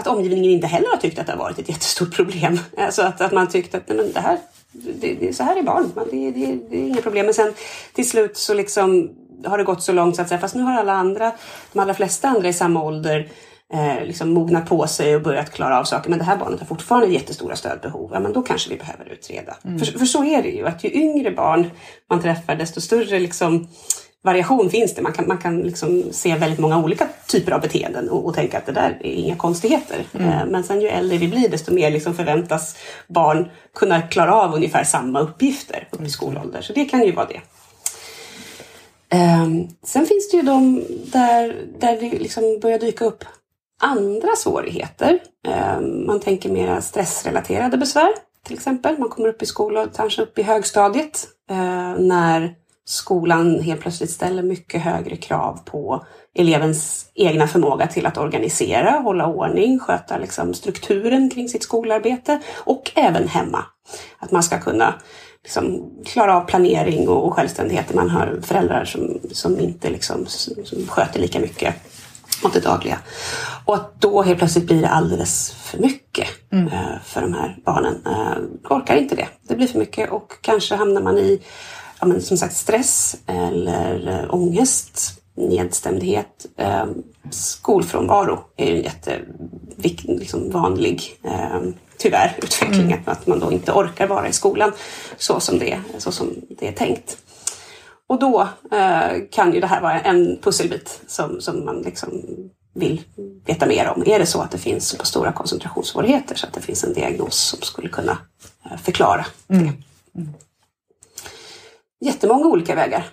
att 0.00 0.06
omgivningen 0.06 0.50
inte 0.50 0.66
heller 0.66 0.88
har 0.88 0.96
tyckt 0.96 1.18
att 1.18 1.26
det 1.26 1.32
har 1.32 1.38
varit 1.38 1.58
ett 1.58 1.68
jättestort 1.68 2.16
problem. 2.16 2.58
Alltså 2.78 3.02
att, 3.02 3.20
att 3.20 3.32
man 3.32 3.48
tyckt 3.48 3.74
att 3.74 3.88
nej, 3.88 3.96
men 3.96 4.12
det 4.12 4.20
här, 4.20 4.38
det, 4.72 5.14
det, 5.14 5.36
så 5.36 5.42
här 5.42 5.56
är 5.56 5.62
barn, 5.62 5.92
det, 6.10 6.30
det, 6.30 6.58
det 6.70 6.76
är 6.76 6.86
inga 6.86 7.02
problem. 7.02 7.26
Men 7.26 7.34
sen 7.34 7.54
till 7.92 8.08
slut 8.08 8.36
så 8.36 8.54
liksom 8.54 9.10
har 9.44 9.58
det 9.58 9.64
gått 9.64 9.82
så 9.82 9.92
långt 9.92 10.16
så 10.16 10.22
att 10.22 10.28
säga, 10.28 10.40
fast 10.40 10.54
nu 10.54 10.62
har 10.62 10.72
alla 10.72 10.92
andra, 10.92 11.32
de 11.72 11.78
allra 11.78 11.94
flesta 11.94 12.28
andra 12.28 12.48
i 12.48 12.52
samma 12.52 12.82
ålder 12.82 13.28
eh, 13.72 14.06
liksom 14.06 14.30
mognat 14.30 14.68
på 14.68 14.86
sig 14.86 15.16
och 15.16 15.22
börjat 15.22 15.50
klara 15.50 15.80
av 15.80 15.84
saker. 15.84 16.10
Men 16.10 16.18
det 16.18 16.24
här 16.24 16.36
barnet 16.36 16.60
har 16.60 16.66
fortfarande 16.66 17.08
jättestora 17.08 17.56
stödbehov. 17.56 18.10
Ja, 18.12 18.20
men 18.20 18.32
då 18.32 18.42
kanske 18.42 18.70
vi 18.70 18.76
behöver 18.76 19.12
utreda. 19.12 19.56
Mm. 19.64 19.78
För, 19.78 19.98
för 19.98 20.06
så 20.06 20.24
är 20.24 20.42
det 20.42 20.48
ju, 20.48 20.66
att 20.66 20.84
ju 20.84 20.92
yngre 20.92 21.30
barn 21.30 21.70
man 22.10 22.22
träffar 22.22 22.54
desto 22.54 22.80
större 22.80 23.18
liksom 23.18 23.68
variation 24.22 24.70
finns 24.70 24.94
det. 24.94 25.02
Man 25.02 25.12
kan, 25.12 25.28
man 25.28 25.38
kan 25.38 25.62
liksom 25.62 26.02
se 26.12 26.34
väldigt 26.34 26.58
många 26.58 26.84
olika 26.84 27.08
typer 27.26 27.52
av 27.52 27.60
beteenden 27.60 28.08
och, 28.08 28.26
och 28.26 28.34
tänka 28.34 28.58
att 28.58 28.66
det 28.66 28.72
där 28.72 28.98
är 29.00 29.12
inga 29.12 29.36
konstigheter. 29.36 30.04
Mm. 30.12 30.28
Eh, 30.28 30.46
men 30.46 30.64
sen 30.64 30.80
ju 30.80 30.88
äldre 30.88 31.18
vi 31.18 31.28
blir 31.28 31.48
desto 31.48 31.74
mer 31.74 31.90
liksom 31.90 32.14
förväntas 32.14 32.76
barn 33.06 33.50
kunna 33.74 34.02
klara 34.02 34.34
av 34.34 34.54
ungefär 34.54 34.84
samma 34.84 35.20
uppgifter 35.20 35.88
upp 35.90 36.02
i 36.02 36.10
skolålder. 36.10 36.60
Så 36.60 36.72
det 36.72 36.84
kan 36.84 37.02
ju 37.02 37.12
vara 37.12 37.26
det. 37.26 37.40
Um, 39.12 39.68
sen 39.82 40.06
finns 40.06 40.30
det 40.30 40.36
ju 40.36 40.42
de 40.42 40.84
där, 41.12 41.66
där 41.78 42.00
det 42.00 42.18
liksom 42.18 42.58
börjar 42.62 42.78
dyka 42.78 43.04
upp 43.04 43.24
andra 43.80 44.36
svårigheter. 44.36 45.18
Um, 45.78 46.06
man 46.06 46.20
tänker 46.20 46.50
mera 46.50 46.80
stressrelaterade 46.80 47.76
besvär 47.76 48.10
till 48.46 48.54
exempel. 48.54 48.98
Man 48.98 49.08
kommer 49.08 49.28
upp 49.28 49.42
i 49.42 49.46
skolan, 49.46 49.90
kanske 49.96 50.22
upp 50.22 50.38
i 50.38 50.42
högstadiet, 50.42 51.28
uh, 51.50 51.94
när 51.98 52.54
skolan 52.84 53.60
helt 53.60 53.80
plötsligt 53.80 54.10
ställer 54.10 54.42
mycket 54.42 54.82
högre 54.82 55.16
krav 55.16 55.60
på 55.64 56.04
elevens 56.34 57.06
egna 57.14 57.48
förmåga 57.48 57.86
till 57.86 58.06
att 58.06 58.18
organisera, 58.18 58.90
hålla 58.90 59.26
ordning, 59.26 59.78
sköta 59.78 60.18
liksom 60.18 60.54
strukturen 60.54 61.30
kring 61.30 61.48
sitt 61.48 61.62
skolarbete 61.62 62.40
och 62.56 62.90
även 62.94 63.28
hemma. 63.28 63.64
Att 64.18 64.30
man 64.30 64.42
ska 64.42 64.60
kunna 64.60 64.94
liksom 65.42 65.90
klara 66.06 66.36
av 66.36 66.40
planering 66.40 67.08
och 67.08 67.34
självständighet. 67.34 67.94
Man 67.94 68.10
har 68.10 68.40
föräldrar 68.42 68.84
som, 68.84 69.18
som 69.30 69.60
inte 69.60 69.90
liksom, 69.90 70.26
som 70.64 70.86
sköter 70.88 71.20
lika 71.20 71.40
mycket 71.40 71.74
mot 72.42 72.52
det 72.52 72.60
dagliga. 72.60 72.98
Och 73.64 73.74
att 73.74 74.00
då 74.00 74.22
helt 74.22 74.38
plötsligt 74.38 74.66
blir 74.66 74.82
det 74.82 74.88
alldeles 74.88 75.50
för 75.52 75.78
mycket 75.78 76.28
mm. 76.52 76.66
Eh, 76.66 77.00
för 77.04 77.20
de 77.20 77.34
här 77.34 77.58
barnen. 77.64 77.94
Uh, 78.06 78.76
orkar 78.76 78.96
inte 78.96 79.14
det. 79.14 79.28
Det 79.48 79.56
blir 79.56 79.66
för 79.66 79.78
mycket 79.78 80.10
och 80.10 80.32
kanske 80.40 80.74
hamnar 80.74 81.02
man 81.02 81.18
i 81.18 81.40
ja, 82.00 82.06
men 82.06 82.22
som 82.22 82.36
sagt 82.36 82.56
stress 82.56 83.16
eller 83.26 84.22
äh, 84.22 84.34
ångest, 84.34 85.20
nedstämdhet. 85.34 86.46
Äh, 86.56 86.86
skolfrånvaro 87.30 88.44
är 88.56 88.66
ju 88.66 88.76
en 88.76 88.82
jättevanlig, 88.82 90.04
liksom, 90.04 90.50
vanlig, 90.50 91.20
äh, 91.22 91.60
tyvärr, 91.98 92.38
utveckling. 92.42 92.92
Mm. 92.92 93.02
Att 93.04 93.26
man 93.26 93.38
då 93.38 93.52
inte 93.52 93.72
orkar 93.72 94.06
vara 94.06 94.28
i 94.28 94.32
skolan 94.32 94.72
så 95.16 95.40
som 95.40 95.58
det, 95.58 95.80
så 95.98 96.12
som 96.12 96.34
det 96.58 96.68
är 96.68 96.72
tänkt. 96.72 97.16
Och 98.06 98.18
då 98.18 98.48
eh, 98.72 99.12
kan 99.30 99.54
ju 99.54 99.60
det 99.60 99.66
här 99.66 99.80
vara 99.80 100.00
en 100.00 100.38
pusselbit 100.42 101.00
som, 101.06 101.40
som 101.40 101.64
man 101.64 101.82
liksom 101.82 102.22
vill 102.74 103.02
veta 103.46 103.66
mer 103.66 103.88
om. 103.88 104.02
Är 104.06 104.18
det 104.18 104.26
så 104.26 104.40
att 104.40 104.50
det 104.50 104.58
finns 104.58 104.88
så 104.88 105.04
stora 105.04 105.32
koncentrationssvårigheter 105.32 106.34
så 106.34 106.46
att 106.46 106.52
det 106.52 106.60
finns 106.60 106.84
en 106.84 106.92
diagnos 106.92 107.36
som 107.36 107.60
skulle 107.62 107.88
kunna 107.88 108.18
eh, 108.64 108.76
förklara 108.76 109.24
det? 109.48 109.54
Mm. 109.54 109.72
Mm 110.16 110.34
jättemånga 112.00 112.46
olika 112.46 112.74
vägar. 112.74 113.06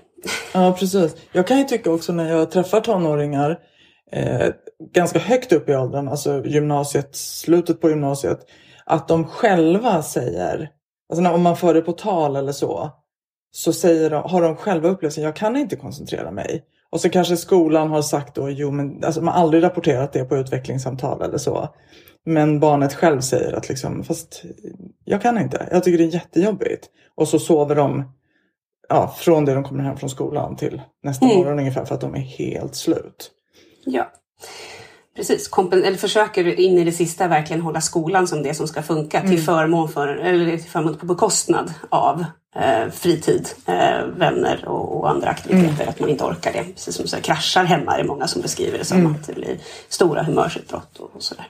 Ja, 0.53 0.75
precis. 0.79 1.15
Jag 1.31 1.47
kan 1.47 1.57
ju 1.57 1.63
tycka 1.63 1.91
också 1.91 2.13
när 2.13 2.29
jag 2.29 2.51
träffar 2.51 2.81
tonåringar 2.81 3.59
eh, 4.11 4.47
ganska 4.93 5.19
högt 5.19 5.51
upp 5.51 5.69
i 5.69 5.75
åldern, 5.75 6.07
alltså 6.07 6.45
gymnasiet, 6.45 7.15
slutet 7.15 7.81
på 7.81 7.89
gymnasiet, 7.89 8.39
att 8.85 9.07
de 9.07 9.25
själva 9.25 10.03
säger, 10.03 10.69
alltså 11.09 11.21
när, 11.21 11.33
om 11.33 11.41
man 11.41 11.57
för 11.57 11.73
det 11.73 11.81
på 11.81 11.91
tal 11.91 12.35
eller 12.35 12.51
så, 12.51 12.91
så 13.51 13.73
säger 13.73 14.09
de, 14.09 14.23
har 14.23 14.41
de 14.41 14.55
själva 14.55 14.89
upplevt 14.89 15.17
att 15.17 15.23
jag 15.23 15.35
kan 15.35 15.57
inte 15.57 15.75
koncentrera 15.75 16.31
mig. 16.31 16.63
Och 16.89 17.01
så 17.01 17.09
kanske 17.09 17.37
skolan 17.37 17.89
har 17.89 18.01
sagt 18.01 18.35
då, 18.35 18.49
jo 18.49 18.71
men 18.71 19.03
alltså 19.03 19.21
man 19.21 19.33
har 19.33 19.41
aldrig 19.41 19.63
rapporterat 19.63 20.13
det 20.13 20.23
på 20.25 20.37
utvecklingssamtal 20.37 21.21
eller 21.21 21.37
så. 21.37 21.69
Men 22.25 22.59
barnet 22.59 22.93
själv 22.93 23.21
säger 23.21 23.53
att 23.53 23.69
liksom, 23.69 24.03
fast 24.03 24.43
jag 25.05 25.21
kan 25.21 25.37
inte, 25.37 25.67
jag 25.71 25.83
tycker 25.83 25.97
det 25.97 26.03
är 26.03 26.13
jättejobbigt. 26.13 26.89
Och 27.15 27.27
så 27.27 27.39
sover 27.39 27.75
de 27.75 28.16
ja, 28.89 29.15
från 29.17 29.45
det 29.45 29.53
de 29.53 29.63
kommer 29.63 29.83
hem 29.83 29.97
från 29.97 30.09
skolan 30.09 30.55
till 30.55 30.81
nästa 31.03 31.25
Mm. 31.25 31.37
morgon 31.37 31.59
ungefär 31.59 31.85
för 31.85 31.95
att 31.95 32.01
de 32.01 32.15
är 32.15 32.19
helt 32.19 32.75
slut. 32.75 33.31
Ja. 33.85 34.11
Precis, 35.15 35.47
Kompen 35.47 35.83
eller 35.83 35.97
försöker 35.97 36.59
in 36.59 36.77
i 36.77 36.83
det 36.83 36.91
sista 36.91 37.27
verkligen 37.27 37.61
hålla 37.61 37.81
skolan 37.81 38.27
som 38.27 38.43
det 38.43 38.53
som 38.53 38.67
ska 38.67 38.81
funka 38.81 39.21
till 39.21 39.41
förmån 39.41 39.89
för, 39.89 40.07
eller 40.07 40.57
till 40.57 40.69
förmån 40.69 40.97
på 40.97 41.05
bekostnad 41.05 41.73
av 41.89 42.25
eh, 42.55 42.89
fritid, 42.91 43.49
eh, 43.65 44.05
vänner 44.17 44.65
och, 44.67 44.97
och 44.97 45.09
andra 45.09 45.29
aktiviteter. 45.29 45.87
Att 45.87 45.99
man 45.99 46.09
inte 46.09 46.23
orkar 46.23 46.53
det. 46.53 46.63
Precis 46.63 46.95
som 46.95 47.07
så 47.07 47.17
kraschar 47.17 47.63
hemma 47.63 47.93
är 47.93 47.97
det 47.97 48.07
många 48.07 48.27
som 48.27 48.41
beskriver 48.41 48.77
det 48.77 48.85
som 48.85 49.15
att 49.15 49.27
det 49.27 49.33
blir 49.33 49.57
stora 49.89 50.23
humörsutbrott 50.23 50.99
och, 50.99 51.15
och 51.15 51.23
sådär. 51.23 51.47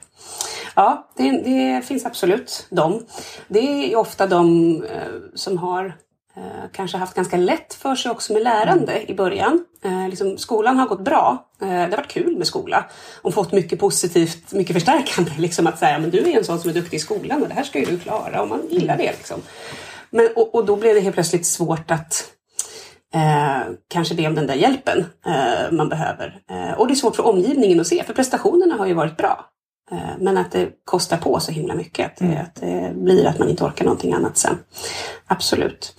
Ja, 0.76 1.08
det, 1.18 1.32
det 1.32 1.86
finns 1.86 2.06
absolut 2.06 2.68
de. 2.70 3.06
Det 3.48 3.60
är 3.94 3.96
ofta 3.96 4.28
de 4.28 4.76
eh, 4.84 4.90
som 5.36 5.58
har 5.58 5.94
Eh, 6.38 6.70
kanske 6.72 6.98
haft 6.98 7.16
ganska 7.16 7.38
lätt 7.38 7.74
för 7.74 7.96
sig 7.96 8.12
också 8.12 8.34
med 8.34 8.44
lärande 8.44 9.12
i 9.12 9.14
början. 9.14 9.66
Eh, 9.84 10.10
liksom, 10.10 10.38
skolan 10.38 10.78
har 10.78 10.88
gått 10.88 11.02
bra. 11.02 11.48
Eh, 11.62 11.68
det 11.68 11.76
har 11.76 11.90
varit 11.90 12.08
kul 12.08 12.38
med 12.38 12.48
skola. 12.48 12.86
Och 13.22 13.34
fått 13.34 13.52
mycket 13.52 13.80
positivt, 13.80 14.52
mycket 14.52 14.74
förstärkande. 14.74 15.32
Liksom 15.38 15.68
att 15.68 15.80
säga, 15.80 16.00
men 16.00 16.10
du 16.10 16.18
är 16.18 16.38
en 16.38 16.44
sån 16.44 16.60
som 16.60 16.70
är 16.70 16.74
duktig 16.74 16.98
i 16.98 17.00
skolan 17.00 17.42
och 17.42 17.48
det 17.48 17.54
här 17.54 17.64
ska 17.64 17.80
ju 17.80 17.86
du 17.86 18.00
klara. 18.00 18.42
Och 18.42 18.48
man 18.48 18.62
gillar 18.70 18.98
det 18.98 19.12
liksom. 19.12 19.42
Men, 20.10 20.30
och, 20.36 20.56
och 20.56 20.66
då 20.66 20.76
blev 20.76 20.96
det 20.96 21.02
helt 21.02 21.16
plötsligt 21.16 21.46
svårt 21.46 21.92
att 21.92 22.32
eh, 23.14 23.74
kanske 23.88 24.16
be 24.16 24.28
om 24.28 24.36
den 24.36 24.48
där 24.48 24.56
hjälpen 24.56 25.06
eh, 25.26 25.72
man 25.72 25.90
behöver. 25.90 26.42
Eh, 26.50 26.80
och 26.80 26.88
det 26.88 26.94
är 26.94 26.96
svårt 26.96 27.16
för 27.16 27.26
omgivningen 27.26 27.80
att 27.80 27.88
se, 27.88 28.04
för 28.04 28.14
prestationerna 28.14 28.76
har 28.76 28.86
ju 28.86 28.94
varit 28.94 29.18
bra. 29.18 29.46
Eh, 29.92 29.98
Men 30.20 30.38
att 30.38 30.52
det 30.52 30.70
kostar 30.86 31.18
på 31.18 31.40
så 31.40 31.52
himla 31.52 31.76
mycket. 31.76 32.06
Att 32.06 32.18
det, 32.18 32.38
att 32.42 32.56
det 32.56 32.92
blir 32.96 33.26
att 33.26 33.40
man 33.40 33.50
inte 33.50 33.64
orkar 33.64 33.86
någonting 33.86 34.14
annat 34.14 34.38
sen. 34.38 34.58
Absolut. 35.28 35.96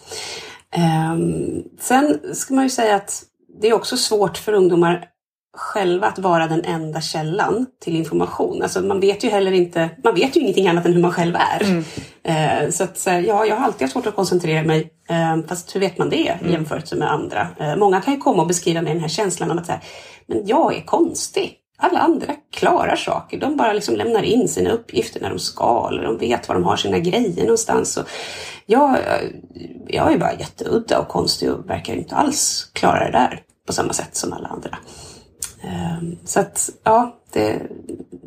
Ehm, 0.71 1.62
sen 1.80 2.21
ska 2.35 2.54
man 2.54 2.64
ju 2.64 2.71
säga 2.71 2.97
att 2.97 3.23
det 3.61 3.68
är 3.68 3.73
också 3.75 3.97
svårt 3.97 4.38
för 4.38 4.52
ungdomar 4.52 5.04
själva 5.57 6.07
att 6.07 6.18
vara 6.18 6.47
den 6.47 6.64
enda 6.64 7.00
källan 7.00 7.66
till 7.80 7.97
information. 7.97 8.62
Alltså 8.62 8.80
man 8.80 9.00
vet 9.00 9.25
ju 9.25 9.28
heller 9.28 9.52
inte, 9.52 9.90
man 10.04 10.14
vet 10.14 10.37
ju 10.37 10.40
ingenting 10.40 10.68
annat 10.68 10.87
än 10.87 10.92
hur 10.92 11.02
man 11.02 11.12
själv 11.12 11.37
är. 11.37 11.85
Eh, 12.23 12.71
så 12.71 12.85
att 12.85 13.07
ja, 13.07 13.47
jag 13.47 13.57
har 13.57 13.64
alltid 13.64 13.83
haft 13.83 13.92
svårt 13.92 14.07
att 14.07 14.16
koncentrera 14.16 14.62
mig. 14.62 14.92
Eh, 15.09 15.37
fast 15.49 15.75
hur 15.76 15.80
vet 15.80 15.99
man 15.99 16.11
det 16.11 16.16
i 16.16 16.52
jämförelse 16.52 16.97
med 16.97 17.12
andra? 17.12 17.49
Eh, 17.61 17.76
många 17.76 18.00
kan 18.00 18.14
ju 18.14 18.21
komma 18.21 18.42
och 18.42 18.49
beskriva 18.49 18.83
med 18.83 18.92
den 18.92 19.00
här 19.00 19.09
känslan 19.09 19.50
av 19.50 19.59
att 19.59 19.66
så 19.66 19.73
här, 19.73 19.80
men 20.26 20.47
jag 20.47 20.76
är 20.76 20.83
konstig. 20.83 21.54
Alla 21.81 21.99
andra 21.99 22.35
klarar 22.53 22.97
saker. 22.97 23.41
De 23.41 23.57
bara 23.57 23.73
liksom 23.73 23.97
lämnar 23.97 24.23
in 24.23 24.49
sina 24.49 24.71
uppgifter 24.71 25.21
när 25.21 25.31
de 25.31 25.39
ska. 25.39 25.89
Eller 25.91 26.03
de 26.03 26.19
vet 26.19 26.49
var 26.49 26.55
de 26.55 26.65
har 26.65 26.77
sina 26.77 26.99
grejer 26.99 27.43
någonstans. 27.43 27.97
Och 27.97 28.09
jag, 28.67 28.99
jag 29.87 30.13
är 30.13 30.19
bara 30.19 30.35
jätteudda 30.35 30.99
och 30.99 31.09
konstig 31.09 31.53
och 31.53 31.71
verkar 31.71 31.95
inte 31.95 32.15
alls 32.15 32.71
klara 32.73 33.05
det 33.05 33.13
där 33.13 33.43
på 33.67 33.73
samma 33.73 33.93
sätt 33.93 34.17
som 34.17 34.33
alla 34.33 34.49
andra. 34.49 34.79
Ehm, 35.63 36.17
Så 36.25 36.41
att, 36.41 36.71
ja, 36.83 37.17
det, 37.33 37.63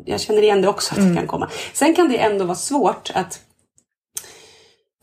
jag 0.04 0.20
känner 0.20 0.42
igen 0.42 0.62
det 0.62 0.68
också 0.68 0.94
att 0.94 1.08
det 1.08 1.14
kan 1.16 1.26
komma. 1.26 1.50
Sen 1.72 1.94
kan 1.94 2.08
det 2.08 2.18
ändå 2.18 2.44
vara 2.44 2.54
svårt 2.56 3.10
att 3.14 3.40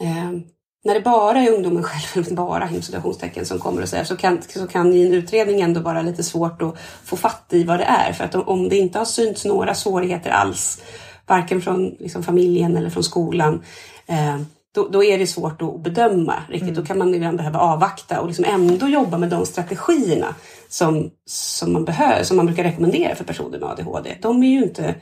ehm, 0.04 0.44
när 0.86 0.94
det 0.94 1.02
bara 1.02 1.40
är 1.40 1.52
ungdomen 1.52 1.84
själv, 1.84 2.36
bara 2.36 2.70
inom 2.70 2.82
citationstecken, 2.82 3.46
som 3.46 3.60
kommer 3.60 3.82
och 3.82 3.90
säger 3.90 4.04
så 4.04 4.18
kan, 4.18 4.42
så 4.42 4.68
kan 4.68 4.94
i 4.94 5.06
en 5.06 5.14
utredning 5.14 5.62
ändå 5.62 5.82
vara 5.82 6.02
lite 6.02 6.24
svårt 6.24 6.62
att 6.62 6.76
få 7.04 7.16
fatt 7.16 7.46
i 7.50 7.64
vad 7.64 7.80
det 7.80 7.84
är. 7.84 8.14
För 8.14 8.24
att 8.24 8.36
om, 8.36 8.70
det 8.70 8.78
inte 8.78 8.98
har 8.98 9.06
synts 9.06 9.46
några 9.46 9.76
svårigheter 9.76 10.30
alls, 10.30 10.82
varken 11.28 11.62
från 11.62 11.96
liksom, 12.00 12.24
familjen 12.24 12.78
eller 12.78 12.90
från 12.90 13.04
skolan, 13.04 13.64
eh, 14.08 14.40
då, 14.76 14.88
då 14.88 15.04
är 15.04 15.18
det 15.18 15.28
svårt 15.28 15.62
att 15.62 15.80
bedöma 15.80 16.44
riktigt. 16.50 16.76
Då 16.76 16.86
kan 16.86 16.98
man 16.98 17.16
ibland 17.16 17.38
behöva 17.38 17.60
avvakta 17.60 18.22
och 18.22 18.28
liksom 18.28 18.46
ändå 18.46 18.88
jobba 18.88 19.18
med 19.18 19.30
de 19.30 19.46
strategierna 19.46 20.36
som, 20.70 21.12
som, 21.26 21.74
man 21.74 21.86
behöver, 21.86 22.24
som 22.24 22.38
man 22.38 22.46
brukar 22.46 22.64
rekommendera 22.64 23.16
för 23.16 23.24
personer 23.24 23.60
med 23.60 23.70
ADHD. 23.70 24.18
De 24.22 24.44
är 24.44 24.48
ju 24.48 24.64
inte 24.64 24.96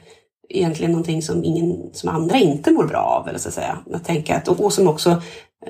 egentligen 0.50 0.92
någonting 0.92 1.22
som, 1.22 1.44
ingen, 1.44 1.94
som 1.94 2.10
andra 2.10 2.38
inte 2.38 2.72
mår 2.72 2.84
bra 2.84 3.00
av. 3.00 3.28
Eller 3.28 3.40
så 3.40 3.48
att 3.48 3.54
säga. 3.54 3.78
Att 3.94 4.06
tänka 4.06 4.36
att, 4.36 4.48
och, 4.48 4.60
och 4.60 4.74
som 4.74 4.88
också, 4.88 5.22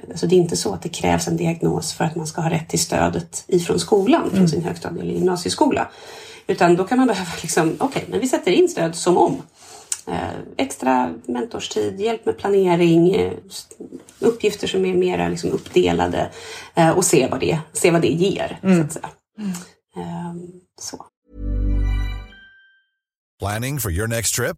alltså 0.10 0.28
det 0.28 0.36
är 0.36 0.38
inte 0.38 0.58
så 0.58 0.74
att 0.74 0.82
det 0.82 0.90
krävs 0.90 1.28
en 1.28 1.38
diagnos 1.38 1.94
för 1.94 2.06
att 2.06 2.16
man 2.16 2.28
ska 2.28 2.42
ha 2.42 2.50
rätt 2.50 2.70
till 2.70 2.80
stödet 2.80 3.44
ifrån 3.48 3.80
skolan, 3.80 4.32
från 4.32 4.50
sin 4.50 4.64
högstadie 4.64 5.02
eller 5.02 5.14
gymnasieskola. 5.14 5.88
Utan 6.48 6.76
då 6.76 6.84
kan 6.84 6.98
man 6.98 7.08
behöva, 7.08 7.32
liksom, 7.42 7.76
okej, 7.80 8.06
men 8.10 8.20
vi 8.20 8.28
sätter 8.28 8.52
in 8.52 8.70
stöd 8.70 8.96
som 8.96 9.18
om. 9.18 9.42
Eh, 10.08 10.40
extra 10.58 11.14
mentorstid, 11.26 12.00
hjälp 12.00 12.26
med 12.26 12.38
planering, 12.38 13.16
eh, 13.16 13.34
uppgifter 14.20 14.68
som 14.68 14.86
är 14.86 14.94
mera 14.94 15.30
liksom 15.30 15.52
uppdelade 15.52 16.32
eh, 16.76 16.90
och 16.90 17.06
se 17.06 17.28
vad 17.32 17.40
det, 17.40 17.60
se 17.74 17.92
vad 17.92 18.02
det 18.02 18.08
ger. 18.08 18.60
Så 18.62 18.82
att 18.82 18.94
säga. 18.94 19.10
Ehm, 19.96 20.48
så. 20.82 21.06
Planning 23.40 23.80
for 23.80 23.92
your 23.92 24.08
next 24.08 24.36
trip? 24.36 24.58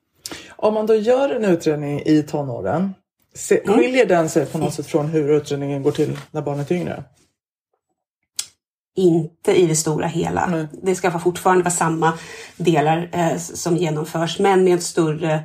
Om 0.61 0.73
man 0.73 0.85
då 0.85 0.95
gör 0.95 1.29
en 1.29 1.45
utredning 1.45 2.01
i 2.05 2.23
tonåren, 2.23 2.93
se, 3.35 3.61
skiljer 3.65 4.05
den 4.05 4.29
sig 4.29 4.45
på 4.45 4.57
något 4.57 4.73
sätt 4.73 4.87
från 4.87 5.05
hur 5.05 5.31
utredningen 5.31 5.83
går 5.83 5.91
till 5.91 6.17
när 6.31 6.41
barnet 6.41 6.71
är 6.71 6.75
yngre? 6.75 7.03
Inte 8.95 9.59
i 9.59 9.65
det 9.65 9.75
stora 9.75 10.07
hela. 10.07 10.47
Nej. 10.47 10.67
Det 10.83 10.95
ska 10.95 11.19
fortfarande 11.19 11.63
vara 11.63 11.71
samma 11.71 12.13
delar 12.57 13.09
eh, 13.13 13.37
som 13.37 13.77
genomförs 13.77 14.39
men 14.39 14.63
med 14.63 14.83
större 14.83 15.43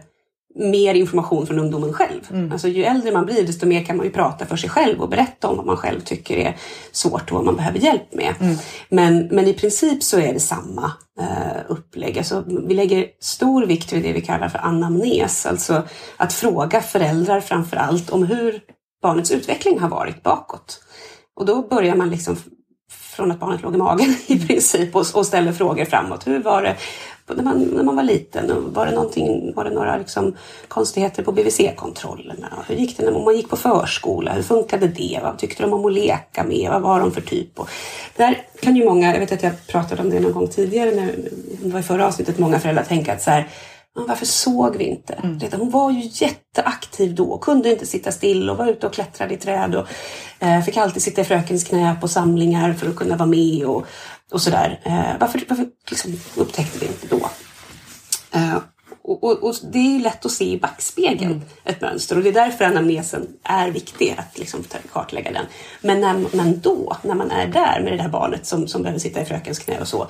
mer 0.59 0.95
information 0.95 1.47
från 1.47 1.59
ungdomen 1.59 1.93
själv. 1.93 2.21
Alltså 2.53 2.69
ju 2.69 2.85
äldre 2.85 3.13
man 3.13 3.27
blir 3.27 3.47
desto 3.47 3.67
mer 3.67 3.85
kan 3.85 3.97
man 3.97 4.07
ju 4.07 4.13
prata 4.13 4.47
för 4.47 4.57
sig 4.57 4.71
själv 4.71 5.01
och 5.01 5.09
berätta 5.09 5.49
om 5.49 5.57
vad 5.57 5.67
man 5.67 5.77
själv 5.77 6.01
tycker 6.01 6.37
är 6.37 6.57
svårt 6.93 7.31
och 7.31 7.37
vad 7.37 7.45
man 7.45 7.57
behöver 7.57 7.79
hjälp 7.79 8.15
med. 8.15 8.35
Men, 8.89 9.27
men 9.27 9.47
i 9.47 9.55
princip 9.55 10.03
så 10.03 10.19
är 10.19 10.33
det 10.33 10.41
samma 10.41 10.93
eh, 11.21 11.63
upplägg. 11.69 12.19
Alltså, 12.19 12.45
vi 12.69 12.75
lägger 12.75 13.07
stor 13.21 13.67
vikt 13.67 13.93
vid 13.93 14.03
det 14.03 14.13
vi 14.13 14.21
kallar 14.21 14.49
för 14.49 14.59
anamnes, 14.59 15.47
alltså 15.47 15.83
att 16.17 16.33
fråga 16.33 16.81
föräldrar 16.81 17.41
framför 17.41 17.77
allt 17.77 18.11
om 18.11 18.27
hur 18.27 18.61
barnets 19.03 19.31
utveckling 19.31 19.79
har 19.79 19.89
varit 19.89 20.23
bakåt. 20.23 20.83
Och 21.37 21.47
då 21.47 21.63
börjar 21.63 21.97
man 21.97 22.11
liksom 22.11 22.37
från 22.91 23.31
att 23.31 23.41
barnet 23.41 23.63
låg 23.63 23.75
i 23.75 23.79
magen 23.79 24.17
i 24.27 24.47
princip 24.47 24.97
och, 24.97 25.07
och 25.15 25.27
ställer 25.27 25.53
frågor 25.53 25.85
framåt. 25.85 26.27
Hur 26.27 26.43
var 26.43 26.63
det 26.63 26.77
när 27.35 27.43
man, 27.45 27.59
när 27.63 27.83
man 27.83 27.97
var 27.97 28.03
liten? 28.03 28.73
Var 28.73 28.87
det, 28.87 28.93
någonting, 28.93 29.53
var 29.55 29.65
det 29.65 29.71
några 29.71 29.97
liksom 29.97 30.37
konstigheter 30.69 31.23
på 31.23 31.33
BVC-kontrollerna? 31.33 32.65
Hur 32.69 32.77
gick 32.77 32.97
det 32.97 33.11
när 33.11 33.25
man 33.25 33.37
gick 33.37 33.51
på 33.51 33.57
förskola? 33.57 34.33
Hur 34.33 34.43
funkade 34.43 34.89
det? 34.89 35.21
Vad 35.23 35.39
tyckte 35.39 35.63
de 35.63 35.73
om 35.73 35.85
att 35.87 35.93
leka 35.93 36.45
med? 36.45 36.71
Vad 36.71 36.83
var 36.83 37.01
de 37.01 37.13
för 37.13 37.21
typ? 37.21 37.61
Och 37.61 37.69
där 38.17 38.43
kan 38.61 38.77
ju 38.77 38.85
många, 38.85 39.13
jag 39.13 39.21
vet 39.21 39.33
att 39.33 39.43
jag 39.43 39.67
pratade 39.67 40.03
om 40.03 40.11
det 40.11 40.21
någon 40.21 40.33
gång 40.33 40.49
tidigare, 40.49 40.91
när, 40.91 41.07
det 41.63 41.69
var 41.73 41.81
i 41.81 41.83
förra 41.83 42.07
avsnittet, 42.07 42.39
många 42.39 42.61
föräldrar 42.61 42.85
tänka 42.85 43.13
att 43.13 43.23
så 43.23 43.31
här, 43.31 43.49
"Men 43.95 44.07
varför 44.07 44.27
såg 44.27 44.77
vi 44.77 44.85
inte? 44.85 45.19
Redan 45.41 45.61
Hon 45.61 45.71
var 45.71 45.91
ju 45.91 46.11
jätteaktiv 46.13 47.15
då, 47.15 47.39
kunde 47.39 47.71
inte 47.71 47.87
sitta 47.87 48.13
still 48.13 48.51
och 48.51 48.57
var 48.57 48.67
ute 48.67 48.87
och 48.87 48.93
klättrade 48.93 49.35
i 49.35 49.37
träd 49.37 49.75
och 49.75 49.87
eh, 50.41 50.61
fick 50.63 50.77
alltid 50.77 51.03
sitta 51.03 51.21
i 51.21 51.25
frökens 51.25 51.65
knä 51.65 51.97
på 52.01 52.09
samlingar 52.09 52.73
för 52.73 52.89
att 52.89 52.97
kunna 52.97 53.17
vara 53.17 53.29
med 53.29 53.65
och, 53.65 53.87
och 54.33 54.43
sådär. 54.43 54.81
Eh, 54.85 55.21
varför 55.21 55.45
varför 55.49 55.67
liksom, 55.91 56.13
upptäckte 56.37 56.79
vi 56.79 56.87
inte 56.87 57.07
då? 57.07 57.31
Eh, 58.31 58.59
och, 59.03 59.25
och, 59.25 59.45
och 59.45 59.55
det 59.73 59.79
är 59.79 59.93
ju 59.93 59.99
lätt 59.99 60.27
att 60.27 60.33
se 60.33 60.53
i 60.53 60.59
backspegeln 60.59 61.43
ett 61.65 61.81
mönster 61.81 62.17
och 62.17 62.23
det 62.23 62.29
är 62.29 62.33
därför 62.33 62.65
anamnesen 62.65 63.27
är 63.43 63.71
viktig, 63.71 64.15
att 64.19 64.39
liksom 64.39 64.65
kartlägga 64.93 65.33
den. 65.33 65.47
Men, 65.81 66.01
när, 66.01 66.37
men 66.37 66.61
då, 66.61 66.97
när 67.03 67.15
man 67.15 67.31
är 67.31 67.47
där 67.47 67.81
med 67.81 67.93
det 67.93 67.97
där 67.97 68.09
barnet 68.09 68.47
som, 68.47 68.69
som 68.69 68.83
behöver 68.83 69.01
sitta 69.01 69.21
i 69.21 69.25
frökens 69.25 69.59
knä 69.59 69.81
och 69.81 69.89
så, 69.89 70.09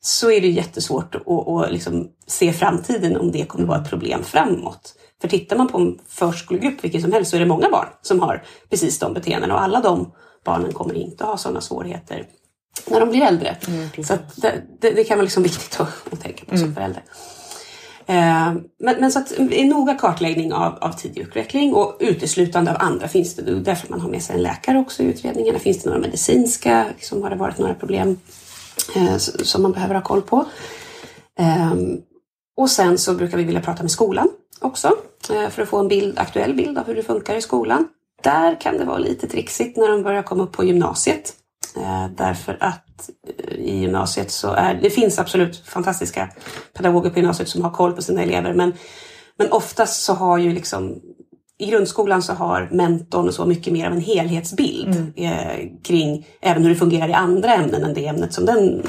så 0.00 0.30
är 0.30 0.40
det 0.40 0.48
jättesvårt 0.48 1.14
att, 1.14 1.28
att 1.28 1.72
liksom 1.72 2.08
se 2.26 2.52
framtiden 2.52 3.16
om 3.16 3.32
det 3.32 3.44
kommer 3.44 3.66
vara 3.66 3.80
ett 3.80 3.90
problem 3.90 4.24
framåt. 4.24 4.94
För 5.20 5.28
tittar 5.28 5.56
man 5.56 5.68
på 5.68 5.78
en 5.78 5.98
förskolegrupp, 6.08 6.84
vilken 6.84 7.02
som 7.02 7.12
helst, 7.12 7.30
så 7.30 7.36
är 7.36 7.40
det 7.40 7.46
många 7.46 7.70
barn 7.70 7.88
som 8.02 8.20
har 8.20 8.44
precis 8.70 8.98
de 8.98 9.14
beteendena 9.14 9.54
och 9.54 9.62
alla 9.62 9.80
de 9.80 10.12
barnen 10.44 10.72
kommer 10.72 10.94
inte 10.94 11.24
ha 11.24 11.36
sådana 11.36 11.60
svårigheter 11.60 12.26
när 12.86 13.00
de 13.00 13.08
blir 13.08 13.22
äldre. 13.22 13.56
så 14.06 14.14
att 14.14 14.42
det, 14.42 14.62
det, 14.80 14.90
det 14.90 15.04
kan 15.04 15.18
vara 15.18 15.24
liksom 15.24 15.42
viktigt 15.42 15.80
att, 15.80 16.12
att 16.12 16.20
tänka 16.20 16.44
på 16.44 16.58
som 16.58 16.74
förälder. 16.74 17.02
Eh, 18.06 18.52
men, 18.80 19.00
men 19.00 19.12
så 19.12 19.18
att 19.18 19.32
en 19.32 19.68
noga 19.68 19.94
kartläggning 19.94 20.52
av, 20.52 20.78
av 20.80 20.92
tidig 20.92 21.20
utveckling 21.20 21.74
och 21.74 21.96
uteslutande 22.00 22.70
av 22.70 22.76
andra 22.80 23.08
finns 23.08 23.34
det. 23.34 23.42
Det 23.42 23.50
är 23.50 23.54
därför 23.54 23.90
man 23.90 24.00
har 24.00 24.08
med 24.08 24.22
sig 24.22 24.36
en 24.36 24.42
läkare 24.42 24.78
också 24.78 25.02
i 25.02 25.06
utredningarna. 25.06 25.58
Finns 25.58 25.82
det 25.82 25.88
några 25.88 26.00
medicinska, 26.02 26.86
liksom, 26.94 27.22
har 27.22 27.30
det 27.30 27.36
varit 27.36 27.58
några 27.58 27.74
problem 27.74 28.18
eh, 28.96 29.16
som 29.16 29.62
man 29.62 29.72
behöver 29.72 29.94
ha 29.94 30.02
koll 30.02 30.22
på? 30.22 30.44
Ehm, 31.38 31.96
och 32.56 32.70
sen 32.70 32.98
så 32.98 33.14
brukar 33.14 33.36
vi 33.36 33.44
vilja 33.44 33.60
prata 33.60 33.82
med 33.82 33.90
skolan 33.90 34.28
också 34.60 34.96
eh, 35.30 35.48
för 35.48 35.62
att 35.62 35.68
få 35.68 35.78
en 35.78 35.88
bild, 35.88 36.18
aktuell 36.18 36.54
bild 36.54 36.78
av 36.78 36.86
hur 36.86 36.94
det 36.94 37.02
funkar 37.02 37.34
i 37.34 37.42
skolan. 37.42 37.88
Där 38.22 38.60
kan 38.60 38.78
det 38.78 38.84
vara 38.84 38.98
lite 38.98 39.28
trixigt 39.28 39.76
när 39.76 39.88
de 39.88 40.02
börjar 40.02 40.22
komma 40.22 40.42
upp 40.42 40.52
på 40.52 40.64
gymnasiet. 40.64 41.34
Eh, 41.76 42.06
därför 42.16 42.56
att 42.60 43.10
eh, 43.38 43.54
i 43.54 43.78
gymnasiet 43.78 44.30
så 44.30 44.52
är 44.52 44.74
det 44.74 44.90
finns 44.90 45.18
absolut 45.18 45.56
fantastiska 45.56 46.30
pedagoger 46.76 47.10
på 47.10 47.18
gymnasiet 47.18 47.48
som 47.48 47.62
har 47.62 47.70
koll 47.70 47.92
på 47.92 48.02
sina 48.02 48.22
elever 48.22 48.54
men, 48.54 48.72
men 49.38 49.52
oftast 49.52 50.02
så 50.02 50.14
har 50.14 50.38
ju 50.38 50.52
liksom 50.52 51.00
i 51.60 51.66
grundskolan 51.66 52.22
så 52.22 52.32
har 52.32 52.68
mentorn 52.72 53.28
och 53.28 53.34
så 53.34 53.46
mycket 53.46 53.72
mer 53.72 53.86
av 53.86 53.92
en 53.92 54.00
helhetsbild 54.00 55.12
eh, 55.16 55.68
kring 55.82 56.26
även 56.40 56.62
hur 56.62 56.70
det 56.70 56.76
fungerar 56.76 57.08
i 57.08 57.12
andra 57.12 57.54
ämnen 57.54 57.84
än 57.84 57.94
det 57.94 58.06
ämnet 58.06 58.32
som 58.32 58.44
den 58.44 58.82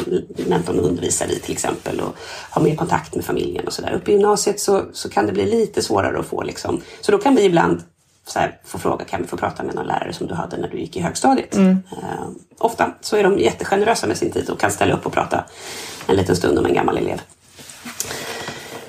mentorn 0.48 0.80
undervisar 0.80 1.32
i 1.32 1.40
till 1.40 1.52
exempel 1.52 2.00
och 2.00 2.16
har 2.50 2.62
mer 2.62 2.76
kontakt 2.76 3.16
med 3.16 3.26
familjen 3.26 3.68
och 3.68 3.74
sådär. 3.74 3.94
Uppe 3.94 4.12
i 4.12 4.14
gymnasiet 4.14 4.60
så, 4.60 4.84
så 4.94 5.10
kan 5.10 5.26
det 5.26 5.32
bli 5.32 5.46
lite 5.46 5.82
svårare 5.82 6.20
att 6.20 6.26
få 6.26 6.44
liksom, 6.44 6.82
så 7.02 7.12
då 7.12 7.18
kan 7.18 7.36
vi 7.36 7.44
ibland 7.44 7.84
så 8.30 8.40
här, 8.40 8.60
få 8.64 8.80
fråga, 8.80 9.06
kan 9.06 9.22
vi 9.22 9.28
få 9.28 9.38
prata 9.38 9.64
med 9.64 9.76
någon 9.76 9.88
lärare 9.88 10.14
som 10.14 10.28
du 10.28 10.34
hade 10.34 10.58
när 10.58 10.68
du 10.68 10.80
gick 10.80 10.98
i 10.98 11.02
högstadiet? 11.02 11.58
Eh, 11.58 12.28
ofta 12.58 12.92
så 13.02 13.16
är 13.16 13.24
de 13.24 13.40
jättegenerösa 13.40 14.08
med 14.08 14.18
sin 14.18 14.32
tid 14.32 14.50
och 14.50 14.60
kan 14.60 14.72
ställa 14.72 14.94
upp 14.94 15.06
och 15.06 15.14
prata 15.14 15.46
en 16.08 16.16
liten 16.16 16.36
stund 16.36 16.60
om 16.60 16.66
en 16.66 16.74
gammal 16.74 16.98
elev. 16.98 17.22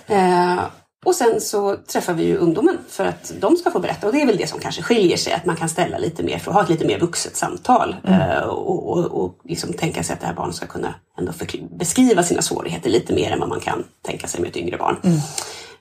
Eh, 0.06 0.60
och 1.04 1.14
sen 1.14 1.40
så 1.40 1.76
träffar 1.76 2.12
vi 2.14 2.24
ju 2.24 2.36
ungdomen 2.36 2.78
för 2.88 3.04
att 3.04 3.32
de 3.40 3.56
ska 3.56 3.70
få 3.70 3.78
berätta 3.78 4.06
och 4.06 4.12
det 4.12 4.22
är 4.22 4.26
väl 4.26 4.36
det 4.36 4.46
som 4.46 4.60
kanske 4.60 4.82
skiljer 4.82 5.16
sig, 5.16 5.32
att 5.32 5.44
man 5.44 5.56
kan 5.56 5.68
ställa 5.68 5.98
lite 5.98 6.22
mer, 6.22 6.38
för 6.38 6.50
att 6.50 6.54
ha 6.54 6.62
ett 6.62 6.68
lite 6.68 6.86
mer 6.86 6.98
vuxet 6.98 7.36
samtal 7.36 7.96
eh, 8.04 8.40
och, 8.40 8.90
och, 8.90 9.24
och 9.24 9.38
liksom 9.44 9.72
tänka 9.72 10.02
sig 10.02 10.14
att 10.14 10.20
det 10.20 10.26
här 10.26 10.34
barnet 10.34 10.54
ska 10.54 10.66
kunna 10.66 10.94
ändå 11.18 11.32
beskriva 11.70 12.22
sina 12.22 12.42
svårigheter 12.42 12.90
lite 12.90 13.14
mer 13.14 13.30
än 13.30 13.40
vad 13.40 13.48
man 13.48 13.60
kan 13.60 13.84
tänka 14.02 14.26
sig 14.26 14.40
med 14.40 14.50
ett 14.50 14.56
yngre 14.56 14.76
barn. 14.76 14.96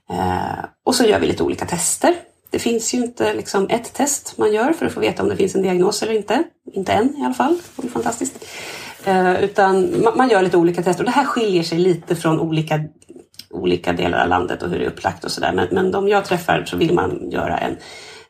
Eh, 0.10 0.66
och 0.86 0.96
så 0.96 1.04
gör 1.04 1.20
vi 1.20 1.28
lite 1.28 1.44
olika 1.44 1.66
tester. 1.66 2.16
Det 2.50 2.60
finns 2.60 2.94
ju 2.94 2.98
inte 2.98 3.34
liksom 3.34 3.68
ett 3.70 3.94
test 3.94 4.38
man 4.38 4.54
gör 4.54 4.74
för 4.74 4.86
att 4.86 4.94
få 4.94 5.00
veta 5.00 5.24
om 5.24 5.30
det 5.30 5.36
finns 5.36 5.56
en 5.56 5.62
diagnos 5.62 6.04
eller 6.04 6.14
inte. 6.14 6.44
Inte 6.74 6.94
än 6.94 7.18
i 7.18 7.26
alla 7.26 7.34
fall. 7.34 7.58
Det 7.76 7.88
är 7.88 7.92
fantastiskt. 7.92 8.46
Eh, 9.06 9.44
utan 9.44 10.02
man, 10.04 10.18
man 10.18 10.30
gör 10.30 10.42
lite 10.42 10.58
olika 10.58 10.84
tester 10.84 11.04
och 11.04 11.06
det 11.06 11.16
här 11.16 11.26
skiljer 11.26 11.64
sig 11.64 11.78
lite 11.78 12.16
från 12.16 12.40
olika, 12.40 12.84
olika 13.50 13.94
delar 13.94 14.24
av 14.24 14.30
landet 14.30 14.64
och 14.64 14.70
hur 14.70 14.80
det 14.80 14.86
är 14.86 14.90
upplagt 14.90 15.24
och 15.24 15.32
sådär. 15.32 15.54
Men, 15.54 15.68
men 15.72 15.92
de 15.92 16.08
jag 16.08 16.26
träffar 16.26 16.66
så 16.66 16.78
vill 16.78 16.94
man 16.94 17.32
göra 17.32 17.58
en 17.58 17.78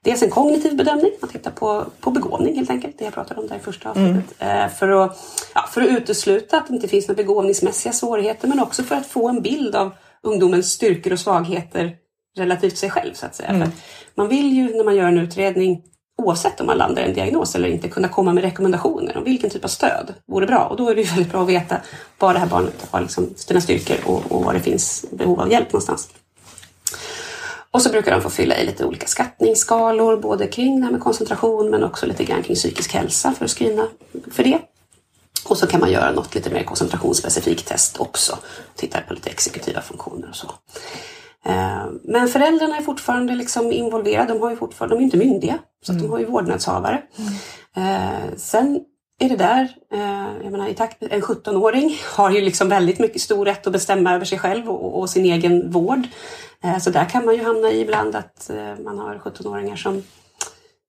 Dels 0.03 0.23
en 0.23 0.29
kognitiv 0.29 0.77
bedömning, 0.77 1.11
man 1.21 1.29
tittar 1.29 1.51
på, 1.51 1.85
på 1.99 2.11
begåvning 2.11 2.55
helt 2.55 2.69
enkelt, 2.69 2.97
det 2.97 3.05
jag 3.05 3.13
pratade 3.13 3.41
om 3.41 3.47
där 3.47 3.55
i 3.55 3.59
första 3.59 3.89
avsnittet. 3.89 4.35
Eh, 4.39 4.67
för, 4.67 5.05
att, 5.05 5.17
ja, 5.53 5.65
för 5.71 5.81
att 5.81 5.87
utesluta 5.87 6.57
att 6.57 6.67
det 6.67 6.73
inte 6.75 6.87
finns 6.87 7.07
några 7.07 7.23
begåvningsmässiga 7.23 7.93
svårigheter 7.93 8.47
men 8.47 8.59
också 8.59 8.83
för 8.83 8.95
att 8.95 9.05
få 9.05 9.29
en 9.29 9.41
bild 9.41 9.75
av 9.75 9.91
ungdomens 10.23 10.71
styrkor 10.71 11.13
och 11.13 11.19
svagheter 11.19 11.95
relativt 12.37 12.77
sig 12.77 12.89
själv 12.89 13.13
så 13.13 13.25
att 13.25 13.35
säga. 13.35 13.53
För 13.53 13.61
att 13.61 13.73
man 14.15 14.27
vill 14.27 14.53
ju 14.53 14.77
när 14.77 14.83
man 14.83 14.95
gör 14.95 15.07
en 15.07 15.17
utredning 15.17 15.83
oavsett 16.17 16.59
om 16.59 16.67
man 16.67 16.77
landar 16.77 17.01
i 17.01 17.05
en 17.05 17.13
diagnos 17.13 17.55
eller 17.55 17.69
inte 17.69 17.87
kunna 17.87 18.07
komma 18.07 18.33
med 18.33 18.43
rekommendationer 18.43 19.17
om 19.17 19.23
vilken 19.23 19.49
typ 19.49 19.65
av 19.65 19.69
stöd 19.69 20.13
vore 20.27 20.45
bra. 20.45 20.65
Och 20.65 20.77
då 20.77 20.89
är 20.89 20.95
det 20.95 21.01
ju 21.01 21.07
väldigt 21.13 21.31
bra 21.31 21.41
att 21.41 21.49
veta 21.49 21.77
var 22.19 22.33
det 22.33 22.39
här 22.39 22.47
barnet 22.47 22.87
har 22.91 23.01
liksom 23.01 23.29
sina 23.35 23.61
styrkor 23.61 23.97
och, 24.05 24.31
och 24.31 24.43
var 24.43 24.53
det 24.53 24.59
finns 24.59 25.05
behov 25.11 25.39
av 25.39 25.51
hjälp 25.51 25.73
någonstans. 25.73 26.09
Och 27.71 27.81
så 27.81 27.89
brukar 27.89 28.11
de 28.11 28.21
få 28.21 28.29
fylla 28.29 28.57
i 28.57 28.65
lite 28.65 28.85
olika 28.85 29.07
skattningsskalor, 29.07 30.17
både 30.17 30.47
kring 30.47 30.79
det 30.79 30.85
här 30.85 30.91
med 30.91 31.01
koncentration 31.01 31.69
men 31.69 31.83
också 31.83 32.05
lite 32.05 32.23
grann 32.23 32.43
kring 32.43 32.55
psykisk 32.55 32.93
hälsa 32.93 33.33
för 33.37 33.45
att 33.45 33.51
screena 33.51 33.87
för 34.31 34.43
det. 34.43 34.59
Och 35.45 35.57
så 35.57 35.67
kan 35.67 35.79
man 35.79 35.91
göra 35.91 36.11
något 36.11 36.35
lite 36.35 36.49
mer 36.49 36.63
koncentrationsspecifikt 36.63 37.67
test 37.67 37.97
också. 37.97 38.37
Titta 38.75 39.01
på 39.01 39.13
lite 39.13 39.29
exekutiva 39.29 39.81
funktioner 39.81 40.29
och 40.29 40.35
så. 40.35 40.51
Eh, 41.45 41.85
Men 42.03 42.27
föräldrarna 42.27 42.77
är 42.77 42.81
fortfarande 42.81 43.35
liksom 43.35 43.71
involverade. 43.71 44.33
De, 44.33 44.41
har 44.41 44.49
ju 44.49 44.55
fortfarande, 44.55 44.95
de 44.95 45.01
är 45.01 45.03
inte 45.05 45.17
myndiga, 45.17 45.59
så 45.85 45.91
att 45.91 45.99
de 45.99 46.09
har 46.09 46.19
ju 46.19 46.25
vårdnadshavare. 46.25 47.01
Eh, 47.77 48.35
Sen 48.37 48.79
är 49.19 49.29
det 49.29 49.35
där, 49.35 49.69
eh, 49.93 50.27
jag 50.43 50.51
menar, 50.51 50.67
i 50.67 50.73
takt, 50.73 51.03
en 51.03 51.21
17-åring 51.21 51.97
har 52.15 52.31
ju 52.31 52.41
liksom 52.41 52.69
väldigt 52.69 52.99
mycket 52.99 53.21
stor 53.21 53.45
rätt 53.45 53.67
att 53.67 53.73
bestämma 53.73 54.13
över 54.15 54.25
sig 54.25 54.39
själv 54.39 54.69
och, 54.69 54.99
och 54.99 55.09
sin 55.09 55.25
egen 55.25 55.71
vård. 55.71 56.07
Så 56.81 56.89
där 56.89 57.05
kan 57.05 57.25
man 57.25 57.35
ju 57.35 57.43
hamna 57.43 57.71
i 57.71 57.81
ibland 57.81 58.15
att 58.15 58.51
man 58.83 58.99
har 58.99 59.15
17-åringar 59.15 59.75
som 59.75 60.03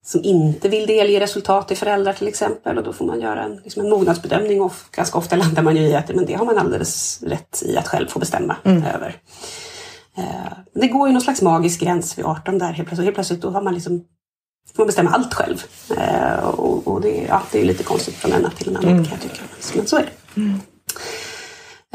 som 0.03 0.21
inte 0.25 0.69
vill 0.69 0.87
delge 0.87 1.21
resultat 1.21 1.69
till 1.69 1.77
föräldrar 1.77 2.13
till 2.13 2.29
exempel 2.29 2.79
och 2.79 2.85
då 2.85 2.93
får 2.93 3.05
man 3.05 3.21
göra 3.21 3.43
en, 3.43 3.57
liksom 3.57 3.83
en 3.85 3.91
mognadsbedömning 3.91 4.63
och 4.63 4.73
ganska 4.93 5.19
ofta 5.19 5.37
landar 5.37 5.63
man 5.63 5.77
ju 5.77 5.83
i 5.83 5.95
att 5.95 6.15
men 6.15 6.27
det 6.27 6.35
har 6.35 6.45
man 6.47 6.59
alldeles 6.59 7.23
rätt 7.23 7.63
i 7.67 7.77
att 7.77 7.89
själv 7.89 8.07
få 8.09 8.19
bestämma 8.19 8.57
över. 8.95 9.17
Eh, 10.21 10.53
det 10.75 10.89
går 10.89 11.09
ju 11.09 11.13
någon 11.13 11.23
slags 11.23 11.43
magisk 11.43 11.81
gräns 11.81 12.19
vid 12.19 12.25
18 12.25 12.59
där 12.59 12.67
helt 12.73 12.89
plötsligt. 12.89 13.05
Helt 13.05 13.15
plötsligt 13.15 13.43
då 13.43 13.51
har 13.51 13.63
man 13.63 13.75
liksom 13.75 14.05
får 14.77 14.83
man 14.83 14.87
bestämma 14.87 15.11
allt 15.11 15.35
själv. 15.35 15.63
Eh, 15.97 16.45
och 16.45 16.87
och 16.89 17.01
det, 17.01 17.25
ja, 17.29 17.43
det 17.53 17.61
är 17.61 17.65
lite 17.65 17.83
konstigt 17.85 18.15
från 18.15 18.33
en 18.33 18.43
natt 18.43 18.57
till 18.57 18.69
en 18.69 18.77
annan 18.77 19.05
kan 19.05 19.13
jag 19.13 19.21
tycka. 19.21 19.43
Men 19.77 19.87
så 19.87 19.97
är 19.97 20.03
det. 20.03 20.11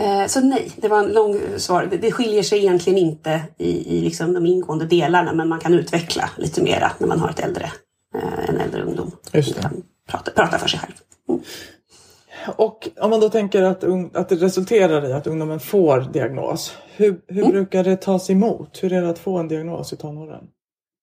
Eh, 0.04 0.28
Så 0.28 0.40
nej, 0.42 0.72
det 0.78 0.88
var 0.88 1.00
en 1.00 1.12
lång 1.14 1.40
svar. 1.58 1.88
Det- 1.92 1.98
Det 1.98 2.12
skiljer 2.12 2.44
sig 2.44 2.60
egentligen 2.60 3.00
inte 3.00 3.42
i, 3.58 3.98
i 3.98 4.02
liksom 4.02 4.34
de 4.34 4.46
ingående 4.46 4.86
delarna 4.86 5.34
men 5.34 5.48
man 5.50 5.60
kan 5.60 5.74
utveckla 5.74 6.30
lite 6.38 6.62
mera 6.64 6.92
när 6.98 7.08
man 7.08 7.20
har 7.20 7.30
ett 7.30 7.40
äldre, 7.40 7.72
eh, 8.18 8.50
en 8.50 8.58
äldre 8.58 8.84
ungdom. 8.84 9.12
Just 9.32 9.56
det. 9.56 9.70
Prata, 10.10 10.32
prata 10.32 10.58
för 10.60 10.68
sig 10.68 10.80
själv. 10.80 10.94
Och 12.58 12.90
om 13.00 13.10
man 13.10 13.20
då 13.20 13.30
tänker 13.30 13.64
att, 13.64 13.84
att 14.16 14.30
det 14.30 14.36
resulterar 14.36 15.10
i 15.10 15.14
att 15.14 15.28
ungdomen 15.28 15.60
får 15.60 16.00
diagnos. 16.02 16.78
Hur, 16.96 17.22
hur 17.28 17.40
Mm. 17.40 17.52
brukar 17.52 17.84
det 17.84 17.96
tas 17.96 18.30
emot? 18.30 18.84
Hur 18.84 18.94
är 18.94 19.02
det 19.02 19.10
att 19.10 19.20
få 19.20 19.38
en 19.38 19.48
diagnos 19.48 19.94
i 19.94 19.98
tonåren? 19.98 20.44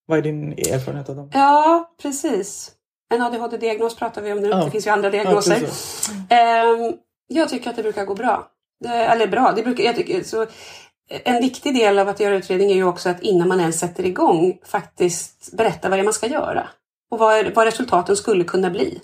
Vad 0.07 0.19
är 0.19 0.23
din 0.23 0.53
erfarenhet 0.53 1.09
av 1.09 1.17
dem? 1.17 1.31
Ja, 1.35 1.91
precis. 2.03 2.73
En 3.15 3.23
ADHD-diagnos 3.23 3.97
pratar 3.97 4.23
vi 4.23 4.33
om 4.33 4.41
nu. 4.41 4.49
Ja. 4.49 4.57
Det 4.65 4.71
finns 4.71 4.87
ju 4.87 4.91
andra 4.91 5.11
diagnoser. 5.11 5.55
precis. 5.61 6.11
Ehm, 6.31 6.93
jag 7.29 7.49
tycker 7.49 7.71
att 7.71 7.77
det 7.77 7.83
brukar 7.83 8.05
gå 8.05 8.15
bra. 8.15 8.49
Det, 8.85 8.89
eller 8.89 9.27
bra, 9.27 9.53
det 9.57 9.63
brukar, 9.63 9.85
jag 9.85 9.97
tycker, 9.97 10.23
så, 10.23 10.47
en 11.25 11.43
viktig 11.43 11.75
del 11.75 11.99
av 11.99 12.09
att 12.09 12.21
göra 12.21 12.35
utredning 12.37 12.71
är 12.71 12.75
ju 12.75 12.85
också 12.85 13.09
att 13.09 13.23
innan 13.23 13.49
man 13.49 13.61
ens 13.61 13.81
sätter 13.81 14.07
igång 14.07 14.59
faktiskt 14.65 15.53
berätta 15.57 15.89
vad 15.89 15.99
det 15.99 16.03
är 16.03 16.05
man 16.05 16.13
ska 16.13 16.27
göra 16.27 16.69
och 17.11 17.19
vad, 17.19 17.55
vad 17.55 17.65
resultaten 17.65 18.17
skulle 18.17 18.45
kunna 18.45 18.71
bli. 18.71 19.01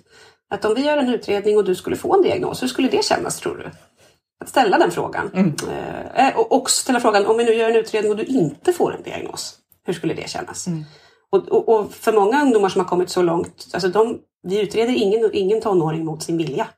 Att 0.50 0.64
om 0.64 0.74
vi 0.74 0.84
gör 0.84 0.96
en 0.96 1.08
utredning 1.08 1.56
och 1.56 1.64
du 1.64 1.74
skulle 1.74 1.96
få 1.96 2.14
en 2.14 2.22
diagnos, 2.22 2.62
hur 2.62 2.68
skulle 2.68 2.88
det 2.88 3.04
kännas 3.04 3.40
tror 3.40 3.56
du? 3.56 3.70
Att 4.40 4.48
ställa 4.48 4.78
den 4.78 4.90
frågan. 4.90 5.30
Mm. 5.34 5.54
Eh, 6.14 6.36
och 6.38 6.52
också 6.52 6.82
ställa 6.82 7.00
frågan, 7.00 7.26
om 7.26 7.36
vi 7.36 7.44
nu 7.44 7.54
gör 7.54 7.70
en 7.70 7.76
utredning 7.76 8.12
och 8.12 8.18
du 8.18 8.24
inte 8.24 8.72
får 8.72 8.94
en 8.94 9.02
diagnos, 9.02 9.56
hur 9.84 9.92
skulle 9.92 10.14
det 10.14 10.30
kännas? 10.30 10.66
Mm. 10.66 10.84
Och, 11.30 11.48
och, 11.48 11.68
och, 11.68 11.92
för 11.92 12.12
många 12.12 12.42
ungdomar 12.42 12.68
som 12.68 12.80
har 12.80 12.88
kommit 12.88 13.10
så 13.10 13.22
långt, 13.22 13.68
alltså 13.72 13.88
de, 13.88 14.18
vi 14.42 14.60
utreder 14.60 14.92
ingen, 14.92 15.30
ingen 15.32 15.60
tonåring 15.60 16.04
mot 16.04 16.22
sin 16.22 16.36
vilja. 16.36 16.68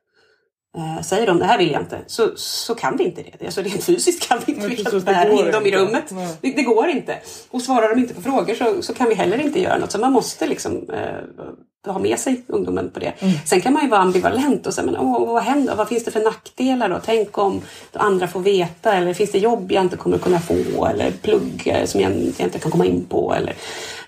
Eh, 0.76 1.02
säger 1.02 1.26
de 1.26 1.38
det 1.38 1.44
här 1.44 1.58
vill 1.58 1.70
jag 1.70 1.82
inte, 1.82 1.98
så, 2.06 2.30
så 2.36 2.74
kan 2.74 2.96
vi 2.96 3.04
inte 3.04 3.22
det. 3.22 3.46
Alltså 3.46 3.62
rent 3.62 3.84
fysiskt 3.84 4.28
kan 4.28 4.38
vi 4.46 4.52
inte 4.52 4.68
precis, 4.68 5.04
det 5.04 5.28
går 5.30 5.46
in 5.46 5.52
dem 5.52 5.66
i 5.66 5.70
rummet. 5.70 6.04
Det, 6.40 6.52
det 6.52 6.62
går 6.62 6.88
inte. 6.88 7.18
Och 7.50 7.62
svarar 7.62 7.88
de 7.88 8.00
inte 8.00 8.14
på 8.14 8.22
frågor 8.22 8.54
så, 8.54 8.82
så 8.82 8.94
kan 8.94 9.08
vi 9.08 9.14
heller 9.14 9.40
inte 9.40 9.60
göra 9.60 9.78
något. 9.78 9.92
Så 9.92 9.98
man 9.98 10.12
måste 10.12 10.46
liksom 10.46 10.90
eh, 10.90 11.92
ha 11.92 11.98
med 11.98 12.18
sig 12.18 12.42
ungdomen 12.46 12.90
på 12.90 13.00
det. 13.00 13.12
Mm. 13.18 13.34
Sen 13.46 13.60
kan 13.60 13.72
man 13.72 13.82
ju 13.82 13.88
vara 13.88 14.00
ambivalent 14.00 14.66
och 14.66 14.74
säga, 14.74 14.86
men 14.86 14.96
åh, 14.96 15.32
vad 15.32 15.42
händer? 15.42 15.74
Vad 15.76 15.88
finns 15.88 16.04
det 16.04 16.10
för 16.10 16.24
nackdelar 16.24 16.88
då? 16.88 17.00
Tänk 17.04 17.38
om 17.38 17.62
andra 17.92 18.28
får 18.28 18.40
veta 18.40 18.94
eller 18.94 19.14
finns 19.14 19.32
det 19.32 19.38
jobb 19.38 19.72
jag 19.72 19.84
inte 19.84 19.96
kommer 19.96 20.18
kunna 20.18 20.40
få 20.40 20.86
eller 20.86 21.10
plugg 21.10 21.76
som 21.84 22.00
jag, 22.00 22.12
jag 22.12 22.46
inte 22.46 22.58
kan 22.58 22.70
komma 22.70 22.86
in 22.86 23.04
på 23.04 23.34
eller, 23.34 23.54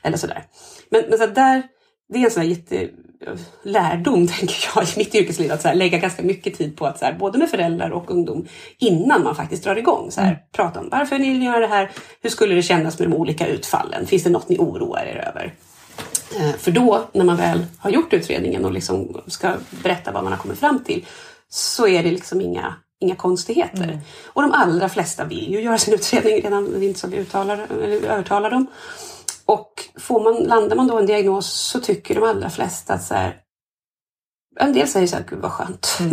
eller 0.03 0.17
sådär. 0.17 0.45
Men, 0.91 1.05
men 1.09 1.19
så 1.19 1.27
där, 1.27 1.63
det 2.09 2.19
är 2.19 2.25
en 2.25 2.31
sån 2.31 2.43
här 2.43 2.49
jätte 2.49 2.89
lärdom, 3.63 4.29
tänker 4.39 4.57
jag, 4.75 4.85
i 4.85 4.93
mitt 4.97 5.15
yrkesliv. 5.15 5.53
Att 5.53 5.63
så 5.63 5.69
här, 5.69 5.75
lägga 5.75 5.99
ganska 5.99 6.23
mycket 6.23 6.59
tid 6.59 6.77
på 6.77 6.87
att 6.87 6.99
så 6.99 7.05
här, 7.05 7.13
både 7.13 7.39
med 7.39 7.51
föräldrar 7.51 7.91
och 7.91 8.11
ungdom 8.11 8.47
innan 8.79 9.25
man 9.25 9.35
faktiskt 9.37 9.65
drar 9.65 9.77
igång. 9.77 10.11
Så 10.11 10.21
här, 10.21 10.39
Prata 10.53 10.81
om 10.81 10.89
varför 10.91 11.19
ni 11.19 11.29
vill 11.31 11.43
göra 11.43 11.61
det 11.61 11.67
här. 11.67 11.91
Hur 12.23 12.31
skulle 12.31 12.55
det 12.55 12.63
kännas 12.63 12.99
med 12.99 13.11
de 13.11 13.17
olika 13.17 13.47
utfallen? 13.47 14.07
Finns 14.07 14.23
det 14.25 14.31
något 14.31 14.49
ni 14.49 14.59
oroar 14.59 15.05
er 15.07 15.29
över? 15.29 15.55
Eh, 16.37 16.57
För 16.59 16.71
då, 16.71 17.05
när 17.13 17.25
man 17.25 17.37
väl 17.37 17.67
har 17.79 17.91
gjort 17.91 18.13
utredningen 18.13 18.65
och 18.65 18.73
liksom 18.73 19.21
ska 19.27 19.53
berätta 19.83 20.13
vad 20.13 20.25
man 20.25 20.33
har 20.33 20.39
kommit 20.41 20.59
fram 20.59 20.85
till, 20.85 21.07
så 21.49 21.87
är 21.87 22.03
det 22.03 22.11
liksom 22.11 22.41
inga, 22.41 22.75
inga 23.01 23.15
konstigheter. 23.15 24.01
Och 24.27 24.43
de 24.43 24.53
allra 24.53 24.89
flesta 24.89 25.25
vill 25.25 25.53
ju 25.53 25.61
göra 25.61 25.79
sin 25.79 25.95
utredning 25.95 26.41
redan 26.43 26.81
vid 26.81 26.97
så 26.97 27.09
vi 27.09 27.17
uttalar, 27.17 27.67
eller 27.83 28.07
övertalar 28.11 28.51
dem. 28.51 28.67
Och 29.47 29.89
får 29.99 30.21
man, 30.21 30.43
landar 30.43 30.77
man 30.77 30.87
då 30.87 30.99
en 30.99 31.07
diagnos 31.07 31.53
så 31.53 31.81
tycker 31.81 32.15
de 32.15 32.25
allra 32.25 32.51
flesta 32.51 32.95
att 32.95 33.05
så 33.05 33.15
här, 33.15 33.41
en 34.61 34.73
del 34.73 34.89
säger 34.89 35.07
så 35.07 35.17
här, 35.17 35.25
gud 35.29 35.39
vad 35.39 35.53
skönt. 35.53 35.99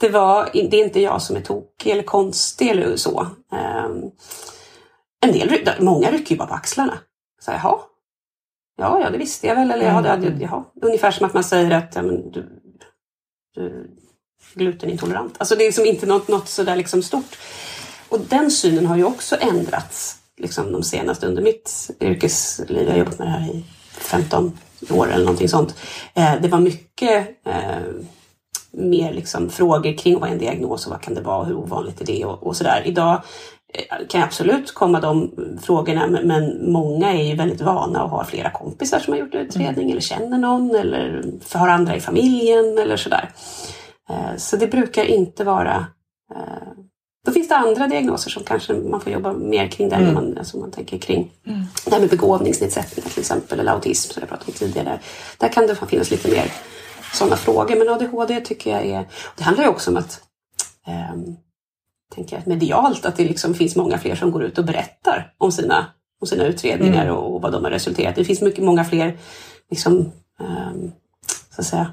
Det, 0.00 0.08
var, 0.08 0.50
det 0.52 0.80
är 0.80 0.84
inte 0.84 1.00
jag 1.00 1.22
som 1.22 1.36
är 1.36 1.40
tokig 1.40 1.90
eller 1.90 2.02
konstig 2.02 2.68
eller 2.68 2.96
så. 2.96 3.26
Ehm, 3.52 4.02
en 5.20 5.32
del, 5.32 5.68
många 5.80 6.10
rycker 6.10 6.30
ju 6.30 6.38
bara 6.38 6.48
på 6.48 6.54
axlarna. 6.54 6.98
Så 7.40 7.50
här, 7.50 7.58
jaha, 7.58 7.78
ja, 8.76 9.00
ja, 9.00 9.10
det 9.10 9.18
visste 9.18 9.46
jag 9.46 9.54
väl. 9.54 9.70
Eller 9.70 9.86
ja, 9.86 10.16
det 10.16 10.36
jaha. 10.40 10.64
Ungefär 10.82 11.10
som 11.10 11.26
att 11.26 11.34
man 11.34 11.44
säger 11.44 11.70
att 11.70 11.94
ja, 11.94 12.02
men, 12.02 12.30
du, 12.30 12.60
du 13.54 13.90
glutenintolerant. 14.54 15.34
Alltså 15.38 15.56
det 15.56 15.62
är 15.64 15.66
liksom 15.66 15.86
inte 15.86 16.06
något, 16.06 16.28
något 16.28 16.48
sådär 16.48 16.76
liksom 16.76 17.02
stort. 17.02 17.38
Och 18.08 18.20
den 18.20 18.50
synen 18.50 18.86
har 18.86 18.96
ju 18.96 19.04
också 19.04 19.36
ändrats 19.40 20.19
liksom 20.40 20.72
de 20.72 20.82
senaste, 20.82 21.26
under 21.26 21.42
mitt 21.42 21.90
yrkesliv. 22.00 22.82
Jag 22.82 22.92
har 22.92 22.98
jobbat 22.98 23.18
med 23.18 23.28
det 23.28 23.32
här 23.32 23.50
i 23.50 23.64
15 23.90 24.58
år 24.90 25.12
eller 25.12 25.24
någonting 25.24 25.48
sånt. 25.48 25.74
Eh, 26.14 26.32
det 26.42 26.48
var 26.48 26.60
mycket 26.60 27.28
eh, 27.46 27.82
mer 28.72 29.12
liksom 29.12 29.50
frågor 29.50 29.98
kring 29.98 30.20
vad 30.20 30.28
är 30.28 30.32
en 30.32 30.38
diagnos 30.38 30.86
och 30.86 30.92
vad 30.92 31.00
kan 31.00 31.14
det 31.14 31.20
vara, 31.20 31.44
hur 31.44 31.54
ovanligt 31.54 32.00
är 32.00 32.06
det 32.06 32.24
och, 32.24 32.46
och 32.46 32.56
sådär. 32.56 32.82
Idag 32.84 33.22
eh, 33.74 34.06
kan 34.08 34.22
absolut 34.22 34.74
komma 34.74 35.00
de 35.00 35.30
frågorna 35.62 36.06
men- 36.06 36.72
många 36.72 37.12
är 37.12 37.22
ju 37.22 37.34
väldigt 37.36 37.60
vana 37.60 38.04
och 38.04 38.10
har 38.10 38.24
flera 38.24 38.50
kompisar 38.50 38.98
som 38.98 39.12
har 39.12 39.20
gjort 39.20 39.34
utredning 39.34 39.90
eller 39.90 40.00
känner 40.00 40.38
någon 40.38 40.74
eller 40.74 41.22
har 41.54 41.68
andra 41.68 41.96
i 41.96 42.00
familjen 42.00 42.78
eller 42.78 42.96
sådär. 42.96 43.30
Så 44.36 44.56
det 44.56 44.66
brukar 44.66 45.04
inte 45.04 45.44
vara 45.44 45.86
då 47.30 47.34
finns 47.34 47.48
det 47.48 47.56
andra 47.56 47.86
diagnoser 47.86 48.30
som 48.30 48.44
kanske 48.44 48.74
man 48.74 49.00
får 49.00 49.12
jobba 49.12 49.32
mer 49.32 49.68
kring 49.68 49.88
där, 49.88 49.96
Mm. 50.00 50.14
man, 50.14 50.38
alltså 50.38 50.58
man 50.58 50.70
tänker 50.70 50.98
kring 50.98 51.30
det 51.84 51.90
här 51.92 52.00
med 52.00 52.08
begåvningsnedsättningar 52.10 53.08
till 53.10 53.20
exempel, 53.20 53.60
eller 53.60 53.72
autism 53.72 54.12
som 54.12 54.20
jag 54.20 54.28
pratade 54.28 54.52
om 54.52 54.54
tidigare. 54.58 55.00
Där, 55.38 55.48
kan 55.48 55.66
det 55.66 55.74
finnas 55.74 56.10
lite 56.10 56.28
mer 56.30 56.52
sådana 57.14 57.36
frågor. 57.36 57.76
Men 57.76 57.88
ADHD 57.88 58.40
tycker 58.40 58.70
jag 58.70 58.86
är... 58.86 59.08
Det 59.36 59.42
handlar 59.44 59.64
ju 59.64 59.70
också 59.70 59.90
om 59.90 59.96
att 59.96 60.20
ehm, 60.86 61.36
tänker 62.14 62.36
jag, 62.36 62.46
medialt, 62.46 63.06
att 63.06 63.16
det 63.16 63.24
liksom 63.24 63.54
finns 63.54 63.76
många 63.76 63.98
fler 63.98 64.14
som 64.14 64.30
går 64.30 64.42
ut 64.44 64.58
och 64.58 64.64
berättar 64.64 65.34
om 65.38 65.52
sina, 65.52 65.86
om 66.20 66.26
sina 66.26 66.44
utredningar 66.44 67.02
Mm. 67.04 67.16
och, 67.16 67.34
och 67.34 67.42
vad 67.42 67.52
de 67.52 67.64
har 67.64 67.70
resulterat. 67.70 68.14
Det 68.16 68.24
finns 68.24 68.40
mycket, 68.40 68.64
många 68.64 68.84
fler, 68.84 69.18
liksom, 69.70 70.12
ehm, 70.40 70.90
så 71.54 71.60
att 71.60 71.66
säga, 71.66 71.92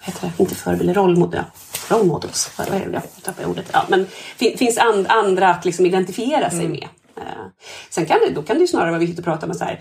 heter 0.00 0.20
det, 0.36 0.42
inte 0.42 0.54
förebilder, 0.54 0.94
rollmodell, 0.94 1.44
role 1.88 2.04
models, 2.04 2.50
vad 2.58 2.68
är 2.68 2.86
det, 2.86 2.92
jag 2.92 3.02
tappar 3.22 3.44
ordet. 3.44 3.70
Ja, 3.72 3.84
men 3.88 4.06
fin, 4.36 4.58
finns 4.58 4.78
and, 4.78 5.06
andra 5.08 5.50
att 5.50 5.64
liksom 5.64 5.86
identifiera 5.86 6.50
sig 6.50 6.68
med. 6.68 6.88
Eh, 7.16 7.22
sen 7.90 8.06
kan 8.06 8.18
det, 8.26 8.34
då 8.34 8.42
kan 8.42 8.56
det 8.56 8.60
ju 8.60 8.66
snarare 8.66 8.90
vara 8.90 9.00
viktigt 9.00 9.18
att 9.18 9.24
prata 9.24 9.46
om 9.46 9.54
så 9.54 9.64
här, 9.64 9.80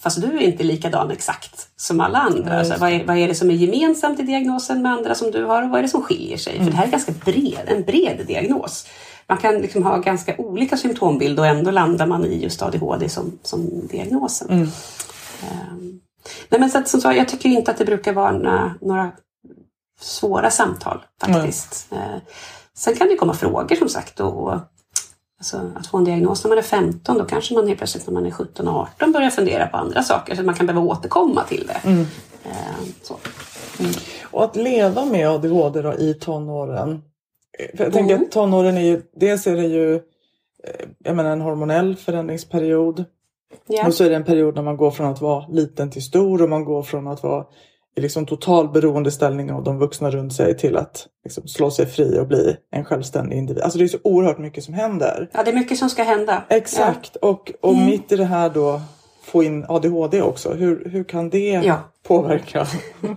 fast 0.00 0.20
du 0.20 0.26
är 0.26 0.40
inte 0.40 0.62
likadan 0.62 1.10
exakt 1.10 1.68
som 1.76 2.00
alla 2.00 2.18
andra. 2.18 2.54
Ja, 2.54 2.64
så 2.64 2.70
just 2.70 2.80
vad, 2.80 2.92
är, 2.92 3.04
vad 3.04 3.18
är 3.18 3.28
det 3.28 3.34
som 3.34 3.50
är 3.50 3.54
gemensamt 3.54 4.20
i 4.20 4.22
diagnosen 4.22 4.82
med 4.82 4.92
andra 4.92 5.14
som 5.14 5.30
du 5.30 5.44
har 5.44 5.62
och 5.62 5.70
vad 5.70 5.78
är 5.78 5.82
det 5.82 5.88
som 5.88 6.02
skiljer 6.02 6.36
sig? 6.36 6.58
För 6.58 6.70
det 6.70 6.76
här 6.76 6.86
är 6.86 6.90
ganska 6.90 7.12
bred, 7.12 7.62
en 7.66 7.82
bred 7.82 8.24
diagnos. 8.26 8.86
Man 9.28 9.38
kan 9.38 9.54
liksom 9.54 9.82
ha 9.82 9.98
ganska 9.98 10.36
olika 10.36 10.76
symptombild 10.76 11.38
och 11.38 11.46
ändå 11.46 11.70
landar 11.70 12.06
man 12.06 12.24
i 12.24 12.42
just 12.42 12.62
ADHD 12.62 13.08
som, 13.08 13.38
som 13.42 13.86
diagnosen. 13.90 14.50
Mm. 14.50 14.68
Ehm, 15.42 16.00
nej 16.48 16.60
men 16.60 16.70
så 16.70 16.78
att, 16.78 16.88
som 16.88 17.00
sagt, 17.00 17.16
jag 17.16 17.28
tycker 17.28 17.48
inte 17.48 17.70
att 17.70 17.78
det 17.78 17.84
brukar 17.84 18.12
vara 18.12 18.32
några, 18.32 18.74
några 18.80 19.12
svåra 20.00 20.50
samtal 20.50 21.04
faktiskt. 21.20 21.92
Eh, 21.92 22.16
sen 22.74 22.96
kan 22.96 23.08
det 23.08 23.16
komma 23.16 23.34
frågor 23.34 23.76
som 23.76 23.88
sagt. 23.88 24.20
Och, 24.20 24.42
och, 24.42 24.58
alltså, 25.38 25.70
att 25.76 25.86
få 25.86 25.98
en 25.98 26.04
diagnos 26.04 26.44
när 26.44 26.48
man 26.48 26.58
är 26.58 26.62
15, 26.62 27.18
då 27.18 27.24
kanske 27.24 27.54
man 27.54 27.66
helt 27.66 27.78
plötsligt 27.78 28.06
när 28.06 28.14
man 28.14 28.26
är 28.26 28.30
17 28.30 28.68
och 28.68 28.74
18 28.80 29.12
börjar 29.12 29.30
fundera 29.30 29.66
på 29.66 29.76
andra 29.76 30.02
saker. 30.02 30.34
Så 30.34 30.40
att 30.40 30.46
man 30.46 30.54
kan 30.54 30.66
behöva 30.66 30.86
återkomma 30.86 31.44
till 31.44 31.66
det. 31.66 31.88
Mm. 31.88 32.06
Eh, 32.44 32.86
så. 33.02 33.16
Och 34.30 34.44
att 34.44 34.56
leva 34.56 35.04
med 35.04 35.28
ADHD 35.28 35.82
då 35.82 35.94
i 35.94 36.14
tonåren. 36.14 37.02
För 37.76 37.84
jag 37.84 37.92
tänker 37.92 38.14
Mm. 38.14 38.26
att 38.26 38.32
tonåren 38.32 38.76
är 38.76 38.80
ju, 38.80 39.02
dels 39.16 39.46
är 39.46 39.56
det 39.56 39.66
ju 39.66 39.94
eh, 39.94 40.00
jag 40.98 41.16
menar, 41.16 41.30
en 41.30 41.40
hormonell 41.40 41.96
förändringsperiod. 41.96 43.04
Ja. 43.66 43.86
Och 43.86 43.94
så 43.94 44.04
är 44.04 44.10
det 44.10 44.16
en 44.16 44.24
period 44.24 44.54
när 44.54 44.62
man 44.62 44.76
går 44.76 44.90
från 44.90 45.06
att 45.06 45.20
vara 45.20 45.46
liten 45.46 45.90
till 45.90 46.02
stor 46.02 46.42
och 46.42 46.48
man 46.48 46.64
går 46.64 46.82
från 46.82 47.06
att 47.06 47.22
vara 47.22 47.44
i 47.96 48.00
liksom 48.00 48.26
total 48.26 48.68
beroendeställning 48.68 49.52
av 49.52 49.64
de 49.64 49.78
vuxna 49.78 50.10
runt 50.10 50.32
sig 50.32 50.56
till 50.58 50.76
att 50.76 51.06
liksom 51.24 51.48
slå 51.48 51.70
sig 51.70 51.86
fri 51.86 52.18
och 52.20 52.26
bli 52.26 52.56
en 52.72 52.84
självständig 52.84 53.36
individ. 53.36 53.62
Alltså 53.62 53.78
det 53.78 53.84
är 53.84 53.88
så 53.88 53.98
oerhört 54.04 54.38
mycket 54.38 54.64
som 54.64 54.74
händer. 54.74 55.30
ja, 55.32 55.42
det 55.44 55.50
är 55.50 55.54
mycket 55.54 55.78
som 55.78 55.90
ska 55.90 56.02
hända. 56.02 56.42
Exakt. 56.48 57.16
Och, 57.16 57.52
och 57.60 57.72
Mm. 57.72 57.86
mitt 57.86 58.12
i 58.12 58.16
det 58.16 58.24
här 58.24 58.50
då 58.50 58.80
få 59.22 59.42
in 59.42 59.64
ADHD 59.68 60.22
också. 60.22 60.52
Hur, 60.54 60.88
hur 60.90 61.04
kan 61.04 61.30
det 61.30 61.50
Ja. 61.64 61.80
påverka? 62.08 62.66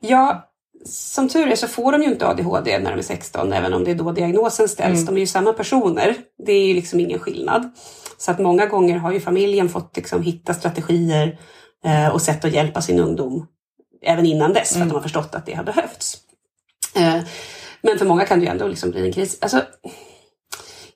Ja, 0.00 0.48
som 0.84 1.28
tur 1.28 1.46
är 1.48 1.54
så 1.56 1.66
får 1.68 1.92
de 1.92 2.02
ju 2.02 2.08
inte 2.08 2.26
ADHD 2.28 2.78
när 2.78 2.90
de 2.90 2.98
är 2.98 3.02
16, 3.02 3.52
även 3.52 3.74
om 3.74 3.84
det 3.84 3.90
är 3.90 3.94
då 3.94 4.12
diagnosen 4.12 4.68
ställs. 4.68 5.00
Mm. 5.00 5.06
De 5.06 5.16
är 5.16 5.20
ju 5.20 5.26
samma 5.26 5.52
personer. 5.52 6.14
Det 6.46 6.52
är 6.52 6.66
ju 6.66 6.74
liksom 6.74 7.00
ingen 7.00 7.18
skillnad. 7.18 7.70
Så 8.18 8.30
att 8.30 8.38
många 8.38 8.66
gånger 8.66 8.98
har 8.98 9.12
ju 9.12 9.20
familjen 9.20 9.68
fått 9.68 9.96
liksom 9.96 10.22
hitta 10.22 10.54
strategier 10.54 11.38
eh, 11.84 12.08
och 12.14 12.22
sätt 12.22 12.44
att 12.44 12.52
hjälpa 12.52 12.80
sin 12.80 12.98
ungdom 13.00 13.46
även 14.02 14.26
innan 14.26 14.52
dess, 14.52 14.72
för 14.72 14.80
att 14.82 14.88
de 14.88 14.94
har 14.94 15.02
förstått 15.02 15.34
att 15.34 15.46
det 15.46 15.54
har 15.54 15.64
behövts. 15.64 16.16
Eh, 16.96 17.20
men 17.82 17.98
för 17.98 18.06
många 18.06 18.24
kan 18.24 18.38
det 18.38 18.44
ju 18.44 18.50
ändå 18.50 18.68
liksom 18.68 18.90
bli 18.90 19.06
en 19.06 19.12
kris. 19.12 19.38
Alltså, 19.40 19.62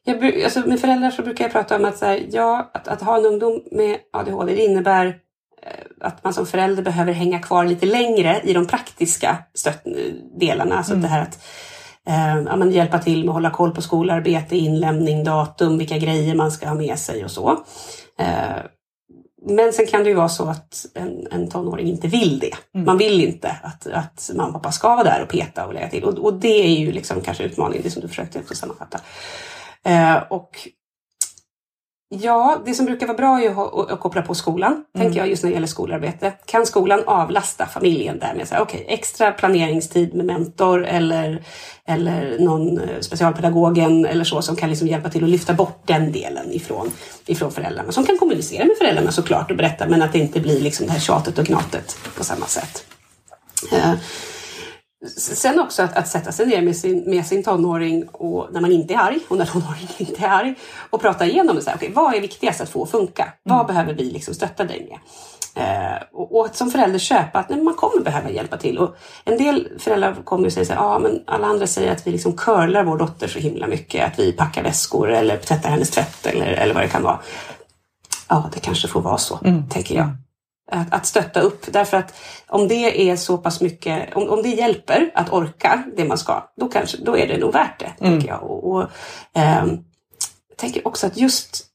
jag, 0.04 0.42
alltså 0.42 0.60
med 0.60 0.80
föräldrar 0.80 1.10
så 1.10 1.22
brukar 1.22 1.44
jag 1.44 1.52
prata 1.52 1.76
om 1.76 1.84
att, 1.84 1.98
så 1.98 2.06
här, 2.06 2.26
ja, 2.30 2.70
att, 2.74 2.88
att 2.88 3.02
ha 3.02 3.18
en 3.18 3.26
ungdom 3.26 3.62
med 3.72 3.98
ADHD 4.12 4.54
det 4.54 4.64
innebär 4.64 5.06
eh, 5.62 5.84
att 6.00 6.24
man 6.24 6.34
som 6.34 6.46
förälder 6.46 6.82
behöver 6.82 7.12
hänga 7.12 7.38
kvar 7.38 7.64
lite 7.64 7.86
längre 7.86 8.40
i 8.44 8.52
de 8.52 8.66
praktiska 8.66 9.38
stött- 9.54 9.86
delarna. 10.40 10.76
Alltså 10.76 10.94
det 10.94 11.08
här 11.08 11.22
att 11.22 11.38
eh, 12.06 12.42
ja, 12.46 12.56
men 12.56 12.70
hjälpa 12.70 12.98
till 12.98 13.20
med 13.20 13.28
att 13.28 13.34
hålla 13.34 13.50
koll 13.50 13.74
på 13.74 13.82
skolarbete, 13.82 14.56
inlämning, 14.56 15.24
datum, 15.24 15.78
vilka 15.78 15.98
grejer 15.98 16.34
man 16.34 16.52
ska 16.52 16.68
ha 16.68 16.74
med 16.74 16.98
sig 16.98 17.24
och 17.24 17.30
så. 17.30 17.50
Eh, 18.18 18.56
men 19.44 19.72
sen 19.72 19.86
kan 19.86 20.02
det 20.02 20.08
ju 20.08 20.14
vara 20.14 20.28
så 20.28 20.48
att 20.48 20.86
en, 20.94 21.26
en 21.30 21.48
tonåring 21.48 21.88
inte 21.88 22.08
vill 22.08 22.38
det. 22.38 22.80
Man 22.80 22.98
vill 22.98 23.24
inte 23.24 23.56
att, 23.62 23.86
att 23.86 24.30
mamma 24.34 24.48
och 24.48 24.54
pappa 24.54 24.72
ska 24.72 24.88
vara 24.88 25.04
där 25.04 25.22
och 25.22 25.28
peta 25.28 25.66
och 25.66 25.74
lägga 25.74 25.88
till. 25.88 26.04
Och, 26.04 26.18
och 26.18 26.34
det 26.34 26.64
är 26.64 26.78
ju 26.78 26.92
liksom 26.92 27.20
kanske 27.20 27.44
utmaningen, 27.44 27.82
det 27.82 27.90
som 27.90 28.02
du 28.02 28.08
försökte 28.08 28.54
sammanfatta. 28.54 29.00
Eh, 29.84 30.16
och 30.30 30.68
Ja, 32.20 32.62
det 32.64 32.74
som 32.74 32.86
brukar 32.86 33.06
vara 33.06 33.16
bra 33.16 33.40
är 33.42 33.50
att, 33.50 33.90
att 33.92 34.00
koppla 34.00 34.22
på 34.22 34.34
skolan, 34.34 34.72
Mm. 34.72 34.84
tänker 35.06 35.20
jag 35.20 35.28
just 35.28 35.42
när 35.42 35.50
det 35.50 35.54
gäller 35.54 35.66
skolarbete. 35.66 36.32
Kan 36.46 36.66
skolan 36.66 37.02
avlasta 37.06 37.66
familjen 37.66 38.18
där 38.18 38.34
med 38.34 38.48
så 38.48 38.54
här, 38.54 38.62
okej, 38.62 38.84
extra 38.88 39.32
planeringstid 39.32 40.14
med 40.14 40.26
mentor 40.26 40.86
eller, 40.86 41.42
eller 41.88 42.36
någon 42.38 42.78
eh, 42.80 43.00
specialpedagogen 43.00 44.06
eller 44.06 44.24
så 44.24 44.42
som 44.42 44.56
kan 44.56 44.68
liksom 44.70 44.88
hjälpa 44.88 45.08
till 45.08 45.24
att 45.24 45.30
lyfta 45.30 45.54
bort 45.54 45.82
den 45.86 46.12
delen 46.12 46.52
ifrån, 46.52 46.90
ifrån 47.26 47.52
föräldrarna. 47.52 47.92
Som 47.92 48.04
kan 48.06 48.18
kommunicera 48.18 48.64
med 48.64 48.76
föräldrarna 48.78 49.12
såklart 49.12 49.50
och 49.50 49.56
berätta 49.56 49.88
men 49.88 50.02
att 50.02 50.12
det 50.12 50.18
inte 50.18 50.40
blir 50.40 50.60
liksom 50.60 50.86
det 50.86 50.92
här 50.92 51.00
tjatet 51.00 51.38
och 51.38 51.44
gnatet 51.44 51.96
på 52.16 52.24
samma 52.24 52.46
sätt. 52.46 52.84
Eh, 53.72 53.92
Sen 55.16 55.60
också 55.60 55.82
att, 55.82 55.96
att 55.96 56.08
sätta 56.08 56.32
sig 56.32 56.46
ner 56.46 56.62
med 56.62 56.76
sin, 56.76 57.10
med 57.10 57.26
sin 57.26 57.42
tonåring 57.42 58.08
och 58.08 58.48
när 58.52 58.60
man 58.60 58.72
inte 58.72 58.94
är 58.94 58.98
arg 58.98 59.18
och 59.28 59.38
när 59.38 59.46
tonåringen 59.52 59.88
inte 59.98 60.24
är 60.24 60.28
arg 60.28 60.54
och 60.90 61.00
prata 61.00 61.26
igenom. 61.26 61.60
Så 61.60 61.70
här, 61.70 61.76
okay, 61.76 61.92
vad 61.92 62.14
är 62.14 62.20
viktigast 62.20 62.60
att 62.60 62.68
få 62.68 62.82
att 62.82 62.90
funka? 62.90 63.32
Vad 63.42 63.66
behöver 63.66 63.94
vi 63.94 64.10
liksom 64.10 64.34
stötta 64.34 64.64
dig 64.64 64.88
med? 64.90 64.98
Eh, 65.54 66.02
och, 66.12 66.36
och 66.36 66.46
att 66.46 66.56
som 66.56 66.70
förälder 66.70 66.98
köpa 66.98 67.38
att 67.38 67.48
nej, 67.48 67.62
man 67.62 67.74
kommer 67.74 68.04
behöva 68.04 68.30
hjälpa 68.30 68.56
till. 68.56 68.78
Och 68.78 68.96
en 69.24 69.38
del 69.38 69.68
föräldrar 69.78 70.14
kommer 70.24 70.46
att 70.46 70.52
säga 70.52 70.66
så 70.66 70.72
här, 70.72 70.80
ja 70.80 70.98
men 70.98 71.22
alla 71.26 71.46
andra 71.46 71.66
säger 71.66 71.92
att 71.92 72.06
vi 72.06 72.10
liksom 72.10 72.36
curlar 72.36 72.84
vår 72.84 72.98
dotter 72.98 73.28
så 73.28 73.38
himla 73.38 73.66
mycket. 73.66 74.06
Att 74.06 74.18
vi 74.18 74.32
packar 74.32 74.62
väskor 74.62 75.10
eller 75.10 75.36
tvättar 75.36 75.70
hennes 75.70 75.90
tvätt 75.90 76.26
eller, 76.26 76.46
eller 76.46 76.74
vad 76.74 76.82
det 76.82 76.88
kan 76.88 77.02
vara. 77.02 77.18
Ja, 78.28 78.50
det 78.54 78.60
kanske 78.60 78.88
får 78.88 79.00
vara 79.00 79.18
så, 79.18 79.38
tänker 79.70 79.94
jag. 79.94 80.08
Att, 80.74 80.94
att 80.94 81.06
stötta 81.06 81.40
upp, 81.40 81.72
därför 81.72 81.96
att 81.96 82.14
om 82.46 82.68
det 82.68 83.10
är 83.10 83.16
så 83.16 83.38
pass 83.38 83.60
mycket, 83.60 84.16
om, 84.16 84.28
om 84.28 84.42
det 84.42 84.48
hjälper 84.48 85.10
att 85.14 85.32
orka 85.32 85.82
det 85.96 86.04
man 86.04 86.18
ska, 86.18 86.48
då, 86.56 86.68
kanske, 86.68 86.96
då 86.96 87.16
är 87.16 87.26
det 87.26 87.38
nog 87.38 87.52
värt 87.52 87.80
det, 87.80 87.92
tänker 87.98 88.28
jag. 88.28 88.42
Och, 88.42 88.70
och, 88.70 88.90
jag 89.32 90.56
tänker 90.56 90.86
också 90.86 91.06
att 91.06 91.16
just 91.16 91.66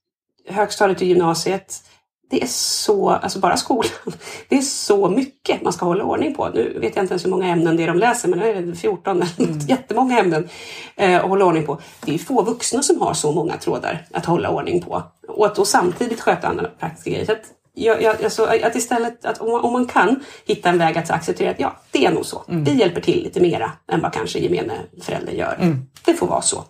högstadiet 0.49 1.01
och 1.01 1.07
gymnasiet, 1.07 1.83
det 2.29 2.43
är 2.43 2.47
så, 2.47 3.09
alltså 3.09 3.39
bara 3.39 3.57
skolan, 3.57 3.91
det 4.49 4.57
är 4.57 4.61
så 4.61 5.09
mycket 5.09 5.61
man 5.61 5.73
ska 5.73 5.85
hålla 5.85 6.03
ordning 6.03 6.35
på. 6.35 6.49
Nu 6.49 6.79
vet 6.79 6.95
jag 6.95 7.03
inte 7.03 7.13
ens 7.13 7.25
hur 7.25 7.29
många 7.29 7.47
ämnen 7.47 7.77
det 7.77 7.83
är 7.83 7.87
de 7.87 7.97
läser, 7.97 8.29
men 8.29 8.39
nu 8.39 8.45
är 8.45 8.61
det 8.61 8.75
14 8.75 9.21
eller 9.21 9.53
något, 9.53 9.69
jättemånga 9.69 10.19
ämnen 10.19 10.49
eh, 10.95 11.15
att 11.15 11.29
hålla 11.29 11.45
ordning 11.45 11.65
på. 11.65 11.81
Det 12.05 12.13
är 12.13 12.17
få 12.17 12.41
vuxna 12.41 12.83
som 12.83 13.01
har 13.01 13.13
så 13.13 13.31
många 13.31 13.57
trådar 13.57 14.05
att 14.11 14.25
hålla 14.25 14.49
ordning 14.49 14.81
på. 14.81 15.03
Och 15.27 15.45
att 15.45 15.55
då 15.55 15.65
samtidigt 15.65 16.21
sköta 16.21 16.47
andra 16.47 16.69
praktiska 16.79 17.09
grejer. 17.09 17.39
Jag, 17.79 18.01
jag, 18.01 18.23
alltså, 18.23 18.43
att 18.45 18.75
istället, 18.75 19.25
att 19.25 19.41
om 19.41 19.51
man, 19.51 19.61
om 19.61 19.73
man 19.73 19.85
kan 19.85 20.19
hitta 20.45 20.69
en 20.69 20.77
väg 20.77 20.97
att 20.97 21.09
acceptera 21.11 21.51
att 21.51 21.59
ja, 21.59 21.75
det 21.91 22.05
är 22.05 22.11
nog 22.11 22.25
så. 22.25 22.43
Vi 22.47 22.73
hjälper 22.73 23.01
till 23.01 23.23
lite 23.23 23.39
mera 23.41 23.71
än 23.91 24.01
vad 24.01 24.13
kanske 24.13 24.39
gemene 24.39 24.73
förälder 25.01 25.33
gör. 25.33 25.75
Det 26.05 26.13
får 26.13 26.27
vara 26.27 26.41
så. 26.41 26.63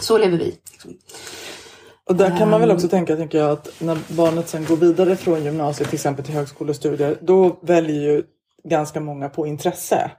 Så 0.00 0.18
lever 0.18 0.38
vi. 0.38 0.54
Liksom. 0.72 0.90
Och 2.08 2.16
där 2.16 2.38
kan 2.38 2.50
man 2.50 2.60
väl 2.60 2.70
Ehm. 2.70 2.76
också 2.76 2.88
tänka, 2.88 3.16
tänker 3.16 3.38
jag, 3.38 3.50
att 3.50 3.68
när 3.80 3.98
barnet 4.08 4.48
sen 4.48 4.64
går 4.64 4.76
vidare 4.76 5.16
från 5.16 5.44
gymnasiet 5.44 5.88
till 5.88 5.96
exempel 5.96 6.24
till 6.24 6.34
högskolestudier, 6.34 7.16
då 7.20 7.58
väljer 7.62 8.02
ju 8.02 8.22
ganska 8.64 9.00
många 9.00 9.28
på 9.28 9.46
intresse. 9.46 10.10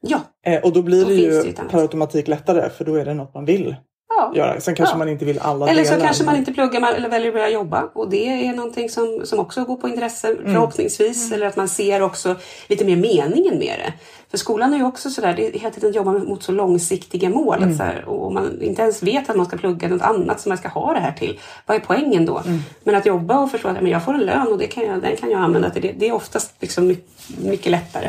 Ja, 0.00 0.20
Eh, 0.46 0.62
och 0.62 0.72
då 0.72 0.82
blir 0.82 1.02
Då 1.02 1.08
det 1.08 1.14
ju 1.14 1.42
det 1.42 1.52
per 1.70 1.78
automatik 1.78 2.28
lättare 2.28 2.70
för 2.70 2.84
då 2.84 2.94
är 2.94 3.04
det 3.04 3.14
något 3.14 3.34
man 3.34 3.44
vill 3.44 3.76
ja. 4.18 4.32
göra. 4.34 4.60
Sen 4.60 4.74
kanske 4.74 4.94
Ja. 4.94 4.98
man 4.98 5.08
inte 5.08 5.24
vill 5.24 5.38
alla 5.38 5.68
Eller 5.68 5.84
så 5.84 5.90
delar. 5.92 6.04
kanske 6.06 6.24
man 6.24 6.36
inte 6.36 6.52
pluggar 6.52 6.80
man- 6.80 6.94
eller 6.94 7.08
väljer 7.08 7.28
att 7.28 7.34
börja 7.34 7.48
jobba 7.48 7.88
och 7.94 8.10
det 8.10 8.46
är 8.46 8.52
någonting 8.52 8.90
som, 8.90 9.20
som 9.24 9.38
också 9.38 9.64
går 9.64 9.76
på 9.76 9.88
intresse 9.88 10.36
förhoppningsvis. 10.44 11.32
Eller 11.32 11.46
att 11.46 11.56
man 11.56 11.68
ser 11.68 12.02
också 12.02 12.36
lite 12.68 12.84
mer 12.84 12.96
meningen 12.96 13.58
med 13.58 13.78
det. 13.84 13.92
För 14.30 14.38
skolan 14.38 14.72
är 14.74 14.78
ju 14.78 14.84
också 14.84 15.10
sådär, 15.10 15.34
det 15.36 15.46
är 15.46 15.52
hela 15.60 15.70
tiden 15.74 15.92
jobbar 15.92 16.12
mot 16.18 16.42
så 16.42 16.52
långsiktiga 16.52 17.28
mål. 17.30 17.62
Att 17.64 17.76
så 17.76 17.82
här, 17.82 18.04
och 18.08 18.26
om 18.26 18.34
man 18.34 18.62
inte 18.62 18.82
ens 18.82 19.02
vet 19.02 19.30
att 19.30 19.36
man 19.36 19.46
ska 19.46 19.56
plugga 19.56 19.88
något 19.88 20.02
annat 20.02 20.40
som 20.40 20.48
man 20.50 20.58
ska 20.58 20.68
ha 20.68 20.92
det 20.92 21.00
här 21.00 21.12
till. 21.12 21.38
Vad 21.66 21.76
är 21.76 21.80
poängen 21.80 22.26
då? 22.26 22.42
Men 22.84 22.94
att 22.94 23.06
jobba 23.06 23.38
och 23.38 23.50
förstå 23.50 23.68
att 23.68 23.82
men 23.82 23.92
jag 23.92 24.04
får 24.04 24.14
en 24.14 24.20
lön 24.20 24.48
och 24.48 24.58
det 24.58 24.66
kan 24.66 24.84
jag, 24.84 25.02
den 25.02 25.16
kan 25.16 25.30
jag 25.30 25.40
använda 25.40 25.70
till 25.70 25.82
det. 25.82 25.92
Det 25.98 26.08
är 26.08 26.12
oftast 26.12 26.54
liksom 26.60 26.96
mycket, 27.44 27.70
lättare. 27.72 28.06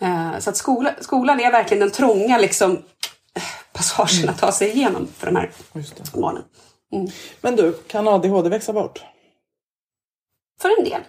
Eh, 0.00 0.38
Så 0.38 0.50
att 0.50 0.56
skola, 0.56 0.90
skolan 1.00 1.40
är 1.40 1.52
verkligen 1.52 1.80
den 1.80 1.90
trånga 1.90 2.38
liksom, 2.38 2.78
eh, 3.78 3.96
passagen 3.96 4.28
att 4.28 4.38
ta 4.38 4.52
sig 4.52 4.70
igenom 4.70 5.08
för 5.16 5.26
de 5.26 5.36
här 5.36 5.50
barnen. 6.12 6.44
Men 7.40 7.56
du, 7.56 7.72
kan 7.72 8.08
ADHD 8.08 8.48
växa 8.48 8.72
bort? 8.72 9.02
För 10.60 10.78
en 10.78 10.84
del. 10.84 11.00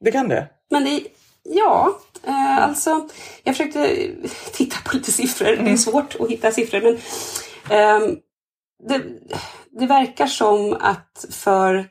Det 0.00 0.12
kan 0.12 0.28
det? 0.28 0.48
Men 0.70 0.84
det, 0.84 1.06
ja, 1.42 1.98
eh, 2.22 2.58
alltså 2.58 3.08
jag 3.42 3.56
försökte 3.56 4.10
titta 4.52 4.76
på 4.84 4.96
lite 4.96 5.12
siffror. 5.12 5.56
Det 5.56 5.70
är 5.70 5.76
svårt 5.76 6.16
att 6.20 6.30
hitta 6.30 6.50
siffror 6.50 6.80
men 6.80 6.98
ehm, 7.70 8.16
det, 8.88 9.02
det 9.70 9.86
verkar 9.86 10.26
som 10.26 10.76
att 10.80 11.24
för 11.30 11.88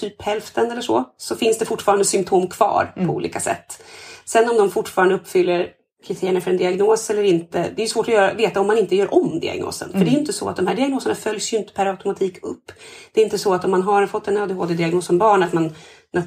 typ 0.00 0.22
hälften 0.22 0.70
eller 0.70 0.82
så, 0.82 1.04
så 1.16 1.36
finns 1.36 1.58
det 1.58 1.64
fortfarande 1.64 2.04
symptom 2.04 2.48
kvar 2.48 2.92
på 2.94 3.12
olika 3.12 3.40
sätt. 3.40 3.82
Sen 4.24 4.50
om 4.50 4.56
de 4.56 4.70
fortfarande 4.70 5.14
uppfyller 5.14 5.68
kriterierna 6.06 6.40
för 6.40 6.50
en 6.50 6.56
diagnos 6.56 7.10
eller 7.10 7.22
inte, 7.22 7.70
det 7.76 7.82
är 7.82 7.86
svårt 7.86 8.08
att 8.08 8.14
göra, 8.14 8.34
veta 8.34 8.60
om 8.60 8.66
man 8.66 8.78
inte 8.78 8.96
gör 8.96 9.14
om 9.14 9.40
diagnosen. 9.40 9.92
För 9.92 9.98
det 9.98 10.04
är 10.04 10.12
ju 10.12 10.18
inte 10.18 10.32
så 10.32 10.48
att 10.48 10.56
de 10.56 10.66
här 10.66 10.74
diagnoserna 10.74 11.14
följs 11.14 11.52
ju 11.52 11.56
inte 11.56 11.72
per 11.72 11.86
automatik 11.86 12.38
upp. 12.42 12.72
Det 13.12 13.20
är 13.20 13.24
inte 13.24 13.38
så 13.38 13.54
att 13.54 13.64
om 13.64 13.70
man 13.70 13.82
har 13.82 14.06
fått 14.06 14.28
en 14.28 14.36
ADHD-diagnos 14.36 15.06
som 15.06 15.18
barn 15.18 15.42
att 15.42 15.52
man 15.52 15.74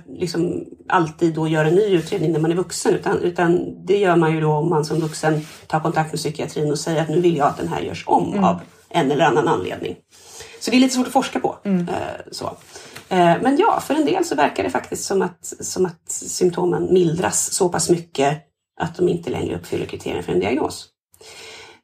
liksom 0.07 0.65
alltid 0.87 1.33
då 1.33 1.47
gör 1.47 1.65
en 1.65 1.75
ny 1.75 1.95
utredning 1.95 2.31
när 2.31 2.39
man 2.39 2.51
är 2.51 2.55
vuxen. 2.55 2.93
Utan, 2.93 3.17
utan 3.17 3.59
det 3.85 3.97
gör 3.97 4.15
man 4.15 4.33
ju 4.33 4.41
då 4.41 4.51
om 4.51 4.69
man 4.69 4.85
som 4.85 4.99
vuxen 4.99 5.41
tar 5.67 5.79
kontakt 5.79 6.11
med 6.11 6.19
psykiatrin 6.19 6.71
och 6.71 6.79
säger 6.79 7.01
att 7.01 7.09
nu 7.09 7.21
vill 7.21 7.37
jag 7.37 7.47
att 7.47 7.57
den 7.57 7.67
här 7.67 7.81
görs 7.81 8.03
om 8.07 8.43
av 8.43 8.59
en 8.89 9.11
eller 9.11 9.25
annan 9.25 9.47
anledning. 9.47 9.95
Så 10.59 10.71
det 10.71 10.77
är 10.77 10.79
lite 10.79 10.95
svårt 10.95 11.07
att 11.07 11.13
forska 11.13 11.39
på. 11.39 11.57
Eh, 11.63 12.31
så. 12.31 12.45
Eh, 13.09 13.35
men 13.41 13.57
ja, 13.57 13.79
för 13.79 13.93
en 13.93 14.05
del 14.05 14.25
så 14.25 14.35
verkar 14.35 14.63
det 14.63 14.69
faktiskt 14.69 15.03
som 15.03 15.21
att, 15.21 15.53
som 15.61 15.85
att 15.85 16.11
symptomen 16.11 16.93
mildras 16.93 17.53
så 17.53 17.69
pass 17.69 17.89
mycket 17.89 18.46
att 18.77 18.95
de 18.95 19.09
inte 19.09 19.29
längre 19.29 19.55
uppfyller 19.55 19.85
kriterierna 19.85 20.23
för 20.23 20.33
en 20.33 20.39
diagnos. 20.39 20.89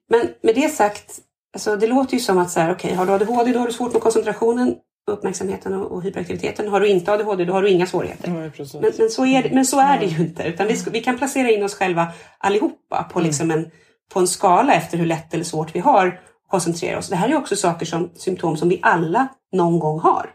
Men 0.09 0.29
med 0.41 0.55
det 0.55 0.69
sagt, 0.69 1.19
alltså 1.53 1.75
det 1.75 1.87
låter 1.87 2.13
ju 2.13 2.19
som 2.19 2.37
att 2.37 2.51
så 2.51 2.59
här, 2.59 2.71
okej, 2.71 2.93
har 2.93 3.05
du 3.05 3.11
ADHD 3.11 3.53
då 3.53 3.59
har 3.59 3.67
du 3.67 3.73
svårt 3.73 3.93
med 3.93 4.01
koncentrationen, 4.01 4.75
uppmärksamheten 5.11 5.73
och, 5.73 5.91
och 5.91 6.03
hyperaktiviteten. 6.03 6.67
Har 6.67 6.79
du 6.79 6.87
inte 6.87 7.13
ADHD 7.13 7.45
då 7.45 7.53
har 7.53 7.61
du 7.61 7.69
inga 7.69 7.85
svårigheter. 7.85 8.49
Precis. 8.49 8.81
Men, 8.81 8.91
men, 8.97 9.09
så 9.09 9.25
är 9.25 9.43
det, 9.43 9.51
men 9.51 9.65
så 9.65 9.79
är 9.79 9.99
det 9.99 10.05
ju 10.05 10.23
inte. 10.23 10.43
Utan 10.43 10.67
vi, 10.67 10.83
vi 10.91 11.03
kan 11.03 11.17
placera 11.17 11.49
in 11.51 11.63
oss 11.63 11.75
själva 11.75 12.07
allihopa 12.37 13.03
på, 13.03 13.19
liksom 13.19 13.51
en, 13.51 13.71
på 14.13 14.19
en 14.19 14.27
skala 14.27 14.73
efter 14.73 14.97
hur 14.97 15.05
lätt 15.05 15.33
eller 15.33 15.43
svårt 15.43 15.75
vi 15.75 15.79
har 15.79 16.07
att 16.07 16.49
koncentrera 16.49 16.97
oss. 16.97 17.09
Det 17.09 17.15
här 17.15 17.29
är 17.29 17.35
också 17.35 17.55
saker 17.55 17.85
som 17.85 18.11
symptom 18.15 18.57
som 18.57 18.69
vi 18.69 18.79
alla 18.81 19.27
någon 19.51 19.79
gång 19.79 19.99
har. 19.99 20.29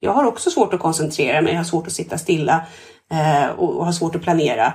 Jag 0.00 0.12
har 0.12 0.24
också 0.24 0.50
svårt 0.50 0.74
att 0.74 0.80
koncentrera 0.80 1.42
mig, 1.42 1.52
jag 1.52 1.58
har 1.58 1.64
svårt 1.64 1.86
att 1.86 1.92
sitta 1.92 2.18
stilla 2.18 2.66
eh, 3.10 3.50
och, 3.50 3.76
och 3.76 3.84
har 3.84 3.92
svårt 3.92 4.14
att 4.14 4.22
planera. 4.22 4.72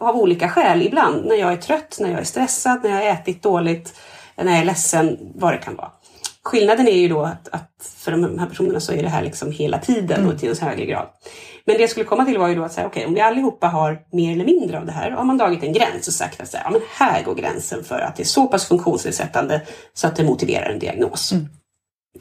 Av 0.00 0.16
olika 0.16 0.48
skäl 0.48 0.82
ibland. 0.82 1.26
När 1.26 1.36
jag 1.36 1.52
är 1.52 1.56
trött, 1.56 1.96
när 2.00 2.10
jag 2.10 2.20
är 2.20 2.24
stressad, 2.24 2.82
när 2.82 2.90
jag 2.90 2.96
har 2.96 3.20
ätit 3.20 3.42
dåligt, 3.42 3.94
när 4.36 4.52
jag 4.52 4.60
är 4.60 4.64
ledsen, 4.64 5.18
vad 5.34 5.52
det 5.52 5.58
kan 5.58 5.76
vara. 5.76 5.90
Skillnaden 6.42 6.88
är 6.88 6.96
ju 6.96 7.08
då 7.08 7.22
att, 7.22 7.48
att 7.48 7.94
för 7.96 8.10
de 8.10 8.38
här 8.38 8.46
personerna 8.46 8.80
så 8.80 8.92
är 8.92 9.02
det 9.02 9.08
här 9.08 9.22
liksom 9.22 9.52
hela 9.52 9.78
tiden 9.78 10.28
och 10.28 10.38
till 10.38 10.50
en 10.50 10.56
högre 10.56 10.86
grad. 10.86 11.08
Men 11.64 11.76
det 11.76 11.80
jag 11.80 11.90
skulle 11.90 12.06
komma 12.06 12.24
till 12.24 12.38
var 12.38 12.48
ju 12.48 12.54
då 12.54 12.64
att 12.64 12.72
säga, 12.72 12.86
okej, 12.86 13.06
om 13.06 13.14
vi 13.14 13.20
allihopa 13.20 13.66
har 13.66 14.02
mer 14.12 14.32
eller 14.32 14.44
mindre 14.44 14.78
av 14.78 14.86
det 14.86 14.92
här, 14.92 15.10
har 15.10 15.24
man 15.24 15.38
dragit 15.38 15.62
en 15.62 15.72
gräns 15.72 16.08
och 16.08 16.14
sagt 16.14 16.40
att 16.40 16.54
här, 16.54 16.62
ja, 16.64 16.70
men 16.70 16.80
här 16.90 17.22
går 17.22 17.34
gränsen 17.34 17.84
för 17.84 17.98
att 17.98 18.16
det 18.16 18.22
är 18.22 18.24
så 18.24 18.46
pass 18.46 18.68
funktionsnedsättande 18.68 19.62
så 19.94 20.06
att 20.06 20.16
det 20.16 20.24
motiverar 20.24 20.70
en 20.70 20.78
diagnos. 20.78 21.32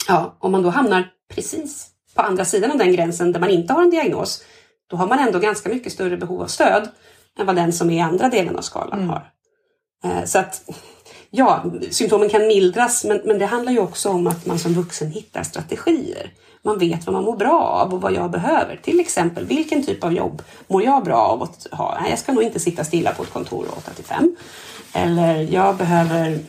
Ja, 0.08 0.36
om 0.40 0.52
man 0.52 0.64
då 0.64 0.70
hamnar 0.70 1.08
precis 1.34 1.88
på 2.16 2.22
andra 2.22 2.46
sidan 2.46 2.72
av 2.72 2.78
den 2.78 2.94
gränsen 2.94 3.32
där 3.32 3.40
man 3.40 3.50
inte 3.50 3.74
har 3.74 3.84
en 3.84 3.90
diagnos, 3.90 4.44
då 4.90 4.98
har 4.98 5.08
man 5.08 5.20
ändå 5.20 5.40
ganska 5.40 5.70
mycket 5.70 5.94
större 5.94 6.18
behov 6.18 6.42
av 6.42 6.48
stöd 6.48 6.90
än 7.40 7.46
vad 7.46 7.56
den 7.56 7.74
som 7.74 7.90
är 7.90 7.98
i 7.98 8.00
andra 8.00 8.30
delen 8.30 8.56
av 8.58 8.62
skalan 8.62 9.10
har. 9.10 9.32
Eh, 10.04 10.24
Så 10.26 10.40
att 10.40 10.62
ja, 11.30 11.64
symptomen 11.92 12.30
kan 12.30 12.48
mildras 12.48 13.04
men, 13.06 13.22
men 13.26 13.40
det 13.40 13.46
handlar 13.46 13.72
ju 13.72 13.80
också 13.80 14.10
om 14.10 14.28
att 14.28 14.46
man 14.46 14.60
som 14.60 14.74
vuxen 14.74 15.12
hittar 15.12 15.44
strategier. 15.44 16.32
Man 16.64 16.78
vet 16.80 17.06
vad 17.06 17.14
man 17.14 17.24
mår 17.24 17.38
bra 17.38 17.62
av 17.62 17.94
och 17.94 18.02
vad 18.02 18.14
jag 18.14 18.32
behöver. 18.32 18.80
Till 18.84 19.00
exempel, 19.00 19.46
vilken 19.46 19.84
typ 19.86 20.04
av 20.04 20.14
jobb 20.14 20.42
mår 20.68 20.84
jag 20.84 21.04
bra 21.04 21.16
av 21.18 21.44
att 21.44 21.68
ha? 21.72 21.98
Nej, 22.02 22.10
jag 22.10 22.20
ska 22.20 22.32
nog 22.32 22.44
inte 22.44 22.60
sitta 22.60 22.84
stilla 22.84 23.12
på 23.12 23.24
ett 23.24 23.34
kontor 23.34 23.66
8 23.78 23.92
till 23.92 24.06
5. 24.06 24.36
Eller 24.94 25.42
jag 25.42 25.76
behöver 25.78 26.40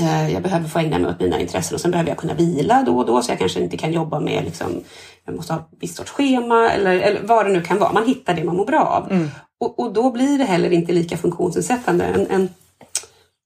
Eh, 0.00 0.32
jag 0.32 0.42
behöver 0.42 0.68
få 0.68 0.78
ägna 0.78 0.98
mig 0.98 1.10
åt 1.10 1.20
mina 1.20 1.40
intressen 1.40 1.74
och 1.74 1.80
sen 1.80 1.90
behöver 1.90 2.10
jag 2.10 2.18
kunna 2.18 2.34
vila 2.34 2.82
då 2.86 2.98
och 2.98 3.06
då 3.06 3.22
så 3.22 3.32
jag 3.32 3.38
kanske 3.38 3.60
inte 3.60 3.76
kan 3.76 3.92
jobba 3.92 4.20
med, 4.20 4.44
liksom, 4.44 4.80
jag 5.26 5.36
måste 5.36 5.52
ha 5.52 5.60
ett 5.60 5.66
visst 5.80 5.96
sorts 5.96 6.10
schema 6.10 6.70
eller, 6.70 6.98
eller 6.98 7.20
vad 7.22 7.46
det 7.46 7.52
nu 7.52 7.62
kan 7.62 7.78
vara. 7.78 7.92
Man 7.92 8.06
hittar 8.06 8.34
det 8.34 8.44
man 8.44 8.56
mår 8.56 8.64
bra 8.66 8.80
av. 8.80 9.28
Och, 9.64 9.78
och 9.78 9.92
då 9.92 10.10
blir 10.10 10.38
det 10.38 10.44
heller 10.44 10.70
inte 10.70 10.92
lika 10.92 11.16
funktionsnedsättande. 11.16 12.04
En, 12.04 12.26
en, 12.30 12.48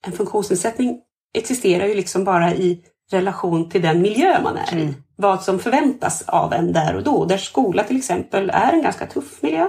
en 0.07 0.12
funktionsnedsättning 0.12 1.00
existerar 1.35 1.87
ju 1.87 1.94
liksom 1.94 2.24
bara 2.24 2.54
i 2.54 2.85
relation 3.11 3.70
till 3.70 3.83
den 3.83 4.02
miljö 4.02 4.42
man 4.42 4.57
är 4.57 4.78
i. 4.78 4.94
Vad 5.16 5.42
som 5.42 5.59
förväntas 5.59 6.24
av 6.26 6.52
en 6.52 6.72
där 6.72 6.96
och 6.96 7.02
då. 7.02 7.24
Där 7.24 7.37
skola 7.37 7.85
till 7.85 7.96
exempel 7.96 8.50
är 8.50 8.72
en 8.72 8.83
ganska 8.83 9.07
tuff 9.07 9.42
miljö. 9.42 9.68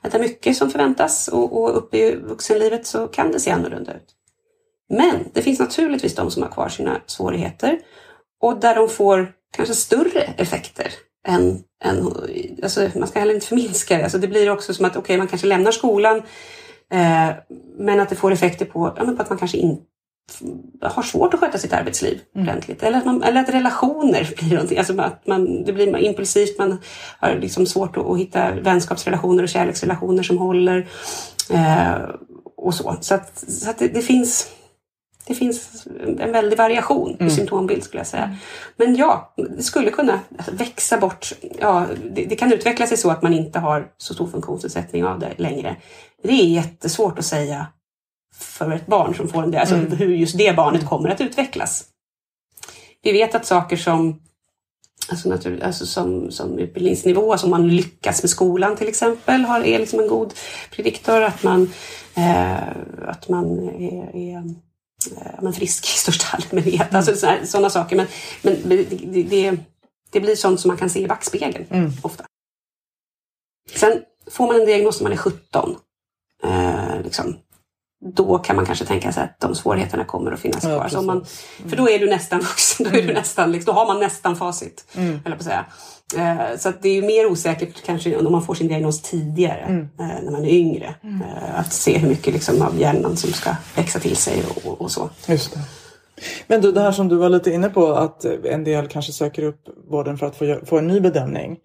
Att 0.00 0.12
det 0.12 0.18
är 0.18 0.22
mycket 0.22 0.56
som 0.56 0.70
förväntas 0.70 1.28
och, 1.28 1.62
och 1.62 1.76
uppe 1.76 1.98
i 1.98 2.16
vuxenlivet 2.16 2.86
så 2.86 3.06
kan 3.08 3.32
det 3.32 3.40
se 3.40 3.50
annorlunda 3.50 3.92
ut. 3.92 4.14
Men 4.88 5.30
det 5.32 5.42
finns 5.42 5.58
naturligtvis 5.58 6.14
de 6.14 6.30
som 6.30 6.42
har 6.42 6.50
kvar 6.50 6.68
sina 6.68 7.00
svårigheter 7.06 7.78
och 8.40 8.60
där 8.60 8.74
de 8.74 8.88
får 8.88 9.32
kanske 9.56 9.74
större 9.74 10.22
effekter 10.22 10.92
än, 11.28 11.62
än 11.84 12.12
alltså 12.62 12.88
man 12.94 13.08
ska 13.08 13.18
heller 13.18 13.34
inte 13.34 13.46
förminska 13.46 13.96
det. 13.96 14.02
Alltså 14.02 14.18
det 14.18 14.28
blir 14.28 14.50
också 14.50 14.74
som 14.74 14.84
att 14.84 14.96
okay, 14.96 15.18
man 15.18 15.28
kanske 15.28 15.46
lämnar 15.46 15.72
skolan 15.72 16.16
eh, 16.92 17.30
men 17.78 18.00
att 18.00 18.08
det 18.08 18.16
får 18.16 18.32
effekter 18.32 18.64
på, 18.64 18.94
ja, 18.96 19.04
på 19.04 19.22
att 19.22 19.30
man 19.30 19.38
kanske 19.38 19.58
inte 19.58 19.84
har 20.82 21.02
svårt 21.02 21.34
att 21.34 21.40
sköta 21.40 21.58
sitt 21.58 21.72
arbetsliv 21.72 22.20
mm. 22.34 22.48
ordentligt. 22.48 22.82
Eller 22.82 22.98
att, 22.98 23.04
man, 23.04 23.22
eller 23.22 23.40
att 23.40 23.48
relationer 23.48 24.34
blir 24.36 24.50
någonting. 24.50 24.78
Alltså 24.78 25.00
att 25.00 25.26
man, 25.26 25.64
det 25.64 25.72
blir 25.72 25.98
impulsivt, 25.98 26.58
man 26.58 26.78
har 27.18 27.34
liksom 27.34 27.66
svårt 27.66 27.96
att, 27.96 28.06
att 28.06 28.18
hitta 28.18 28.50
vänskapsrelationer 28.54 29.42
och 29.42 29.48
kärleksrelationer 29.48 30.22
som 30.22 30.38
håller. 30.38 30.88
Eh, 31.50 31.94
och 32.56 32.74
så. 32.74 32.96
Så, 33.00 33.14
att, 33.14 33.38
så 33.48 33.70
att 33.70 33.78
det, 33.78 33.88
det, 33.88 34.02
finns 34.02 34.48
det 35.26 35.34
finns 35.34 35.86
en 36.18 36.32
väldig 36.32 36.58
variation 36.58 37.14
mm. 37.14 37.26
i 37.26 37.30
symptombild 37.30 37.84
skulle 37.84 38.00
jag 38.00 38.06
säga. 38.06 38.24
Mm. 38.24 38.36
Men 38.76 38.96
ja, 38.96 39.34
det 39.56 39.62
skulle 39.62 39.90
kunna 39.90 40.20
växa 40.52 40.98
bort. 40.98 41.32
Ja, 41.60 41.86
det, 42.10 42.24
det, 42.24 42.36
kan 42.36 42.52
utveckla 42.52 42.86
sig 42.86 42.96
så 42.96 43.10
att 43.10 43.22
man 43.22 43.34
inte 43.34 43.58
har 43.58 43.86
så 43.96 44.14
stor 44.14 44.26
funktionsnedsättning 44.26 45.04
av 45.04 45.18
det 45.18 45.32
längre. 45.36 45.76
Det 46.22 46.32
är 46.32 46.46
jättesvårt 46.46 47.18
att 47.18 47.24
säga 47.24 47.66
för 48.34 48.72
ett 48.72 48.86
barn 48.86 49.14
som 49.14 49.28
får 49.28 49.42
en 49.42 49.54
alltså 49.54 49.74
mm. 49.74 49.92
hur 49.92 50.14
just 50.14 50.38
det 50.38 50.56
barnet 50.56 50.86
kommer 50.86 51.08
att 51.08 51.20
utvecklas. 51.20 51.84
Vi 53.02 53.12
vet 53.12 53.34
att 53.34 53.46
saker 53.46 53.76
som 53.76 54.20
Alltså, 55.08 55.28
natur, 55.28 55.62
alltså 55.62 55.86
som, 55.86 56.30
som 56.30 56.58
utbildningsnivå, 56.58 57.32
alltså 57.32 57.46
om 57.46 57.50
man 57.50 57.68
lyckas 57.68 58.22
med 58.22 58.30
skolan 58.30 58.76
till 58.76 58.88
exempel, 58.88 59.44
har, 59.44 59.60
är 59.60 59.78
liksom 59.78 60.00
en 60.00 60.08
god 60.08 60.34
prediktor. 60.70 61.22
Att 61.22 61.42
man, 61.42 61.70
eh, 62.14 62.68
att 63.06 63.28
man 63.28 63.68
är, 63.68 64.16
är 64.16 64.54
men 65.42 65.52
frisk 65.52 65.84
i 65.84 65.98
största 65.98 66.26
allmänhet. 66.36 66.90
Mm. 66.90 66.96
Alltså 66.96 67.36
sådana 67.46 67.70
saker. 67.70 67.96
Men, 67.96 68.06
men 68.42 68.62
det, 68.64 69.22
det, 69.22 69.56
det, 70.10 70.20
blir 70.20 70.36
sånt 70.36 70.60
som 70.60 70.68
man 70.68 70.76
kan 70.76 70.90
se 70.90 71.00
i 71.00 71.08
backspegeln 71.08 71.66
mm. 71.70 71.92
ofta. 72.02 72.24
Sen 73.74 74.02
får 74.30 74.46
man 74.46 74.60
en 74.60 74.66
diagnos 74.66 75.00
när 75.00 75.04
man 75.04 75.12
är 75.12 75.16
17. 75.16 75.76
Eh, 76.44 77.02
liksom 77.02 77.36
då 78.04 78.38
kan 78.38 78.56
man 78.56 78.66
kanske 78.66 78.84
tänka 78.84 79.12
sig 79.12 79.22
att 79.22 79.40
de 79.40 79.54
svårigheterna 79.54 80.04
kommer 80.04 80.32
att 80.32 80.40
finnas 80.40 80.60
kvar. 80.60 80.72
Ja, 80.72 80.82
alltså 80.82 81.02
man, 81.02 81.26
för 81.68 81.76
då 81.76 81.90
är 81.90 81.98
du 81.98 82.06
nästan 82.06 82.40
vuxen, 82.40 82.84
då, 82.84 82.90
är 82.90 82.94
du 82.94 83.02
mm. 83.02 83.14
nästan, 83.14 83.52
liksom, 83.52 83.74
då 83.74 83.80
har 83.80 83.86
man 83.86 84.00
nästan 84.00 84.36
facit. 84.36 84.86
Mm. 84.94 85.20
Eller 85.24 85.36
på 85.36 85.40
att 85.40 85.44
säga. 85.44 85.66
Eh, 86.16 86.56
så 86.58 86.68
att 86.68 86.82
det 86.82 86.88
är 86.88 87.02
mer 87.02 87.26
osäkert 87.26 87.82
kanske 87.86 88.16
om 88.16 88.32
man 88.32 88.42
får 88.42 88.54
sin 88.54 88.68
diagnos 88.68 89.02
tidigare, 89.02 89.60
mm. 89.60 89.88
eh, 90.00 90.22
när 90.22 90.30
man 90.32 90.44
är 90.44 90.50
yngre. 90.50 90.94
Mm. 91.02 91.22
Eh, 91.22 91.60
att 91.60 91.72
se 91.72 91.98
hur 91.98 92.08
mycket 92.08 92.34
liksom, 92.34 92.62
av 92.62 92.80
hjärnan 92.80 93.16
som 93.16 93.32
ska 93.32 93.50
växa 93.76 93.98
till 93.98 94.16
sig 94.16 94.42
och, 94.64 94.80
och 94.80 94.90
så. 94.90 95.10
Just 95.28 95.54
det. 95.54 95.60
Men 96.46 96.60
du, 96.60 96.72
det 96.72 96.80
här 96.80 96.92
som 96.92 97.08
du 97.08 97.16
var 97.16 97.28
lite 97.28 97.50
inne 97.50 97.68
på 97.68 97.86
att 97.86 98.24
en 98.24 98.64
del 98.64 98.88
kanske 98.88 99.12
söker 99.12 99.42
upp 99.42 99.68
vården 99.90 100.18
för 100.18 100.26
att 100.26 100.36
få, 100.36 100.58
få 100.64 100.78
en 100.78 100.86
ny 100.86 101.00
bedömning. 101.00 101.58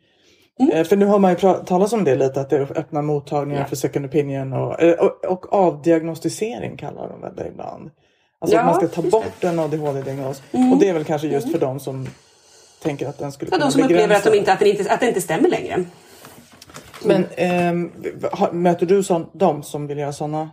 Mm. 0.59 0.85
För 0.85 0.95
nu 0.95 1.05
har 1.05 1.19
man 1.19 1.31
ju 1.31 1.37
talat 1.65 1.93
om 1.93 2.03
det 2.03 2.15
lite, 2.15 2.41
att 2.41 2.49
det 2.49 2.55
är 2.55 2.77
öppna 2.77 3.01
mottagningar 3.01 3.61
ja. 3.61 3.67
för 3.67 3.75
second 3.75 4.05
opinion 4.05 4.53
och, 4.53 4.83
och, 4.99 5.25
och 5.25 5.53
avdiagnostisering 5.53 6.77
kallar 6.77 7.09
de 7.09 7.35
det 7.35 7.47
ibland. 7.47 7.89
Alltså 8.41 8.57
ja, 8.57 8.61
att 8.61 8.65
man 8.65 8.75
ska 8.75 9.01
ta 9.01 9.09
bort 9.09 9.43
en 9.43 9.59
ADHD-diagnos. 9.59 10.41
Mm. 10.51 10.73
Och 10.73 10.79
det 10.79 10.89
är 10.89 10.93
väl 10.93 11.03
kanske 11.03 11.27
just 11.27 11.51
för 11.51 11.59
de 11.59 11.79
som 11.79 12.07
tänker 12.81 13.07
att 13.07 13.17
den 13.17 13.31
skulle 13.31 13.51
ja, 13.51 13.57
kunna 13.57 13.65
De 13.65 13.71
som 13.71 13.83
upplever 13.83 14.15
att, 14.15 14.23
de 14.23 14.37
inte, 14.37 14.53
att, 14.53 14.59
det 14.59 14.69
inte, 14.69 14.91
att 14.91 14.99
det 14.99 15.07
inte 15.07 15.21
stämmer 15.21 15.49
längre. 15.49 15.85
Men 17.03 17.25
eh, 17.25 17.73
möter 18.51 18.85
du 18.85 19.03
sån, 19.03 19.29
de 19.33 19.63
som 19.63 19.87
vill 19.87 19.97
göra 19.97 20.13
sådana? 20.13 20.49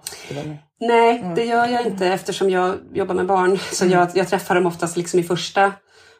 Nej, 0.80 1.18
mm. 1.18 1.34
det 1.34 1.44
gör 1.44 1.66
jag 1.66 1.86
inte 1.86 2.06
eftersom 2.06 2.50
jag 2.50 2.74
jobbar 2.92 3.14
med 3.14 3.26
barn. 3.26 3.58
Så 3.72 3.84
mm. 3.84 3.98
jag, 3.98 4.08
jag 4.14 4.28
träffar 4.28 4.54
dem 4.54 4.66
oftast 4.66 4.96
liksom 4.96 5.20
i 5.20 5.22
första 5.22 5.72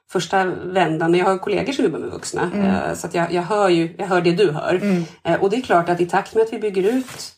första 0.08 0.44
vändan, 0.44 1.10
men 1.10 1.20
jag 1.20 1.26
har 1.26 1.38
kollegor 1.38 1.72
som 1.72 1.84
jobbar 1.84 1.98
med 1.98 2.10
vuxna. 2.10 2.50
Mm. 2.54 2.66
Eh, 2.66 2.94
så 2.94 3.06
att 3.06 3.14
jag, 3.14 3.32
jag, 3.32 3.42
hör 3.42 3.68
ju, 3.68 3.94
jag 3.98 4.06
hör 4.06 4.20
det 4.20 4.32
du 4.32 4.50
hör. 4.52 4.74
Mm. 4.74 5.04
Eh, 5.24 5.42
och 5.42 5.50
det 5.50 5.56
är 5.56 5.60
klart 5.60 5.88
att 5.88 6.00
i 6.00 6.06
takt 6.06 6.34
med 6.34 6.42
att 6.42 6.52
vi 6.52 6.58
bygger 6.58 6.82
ut 6.82 7.35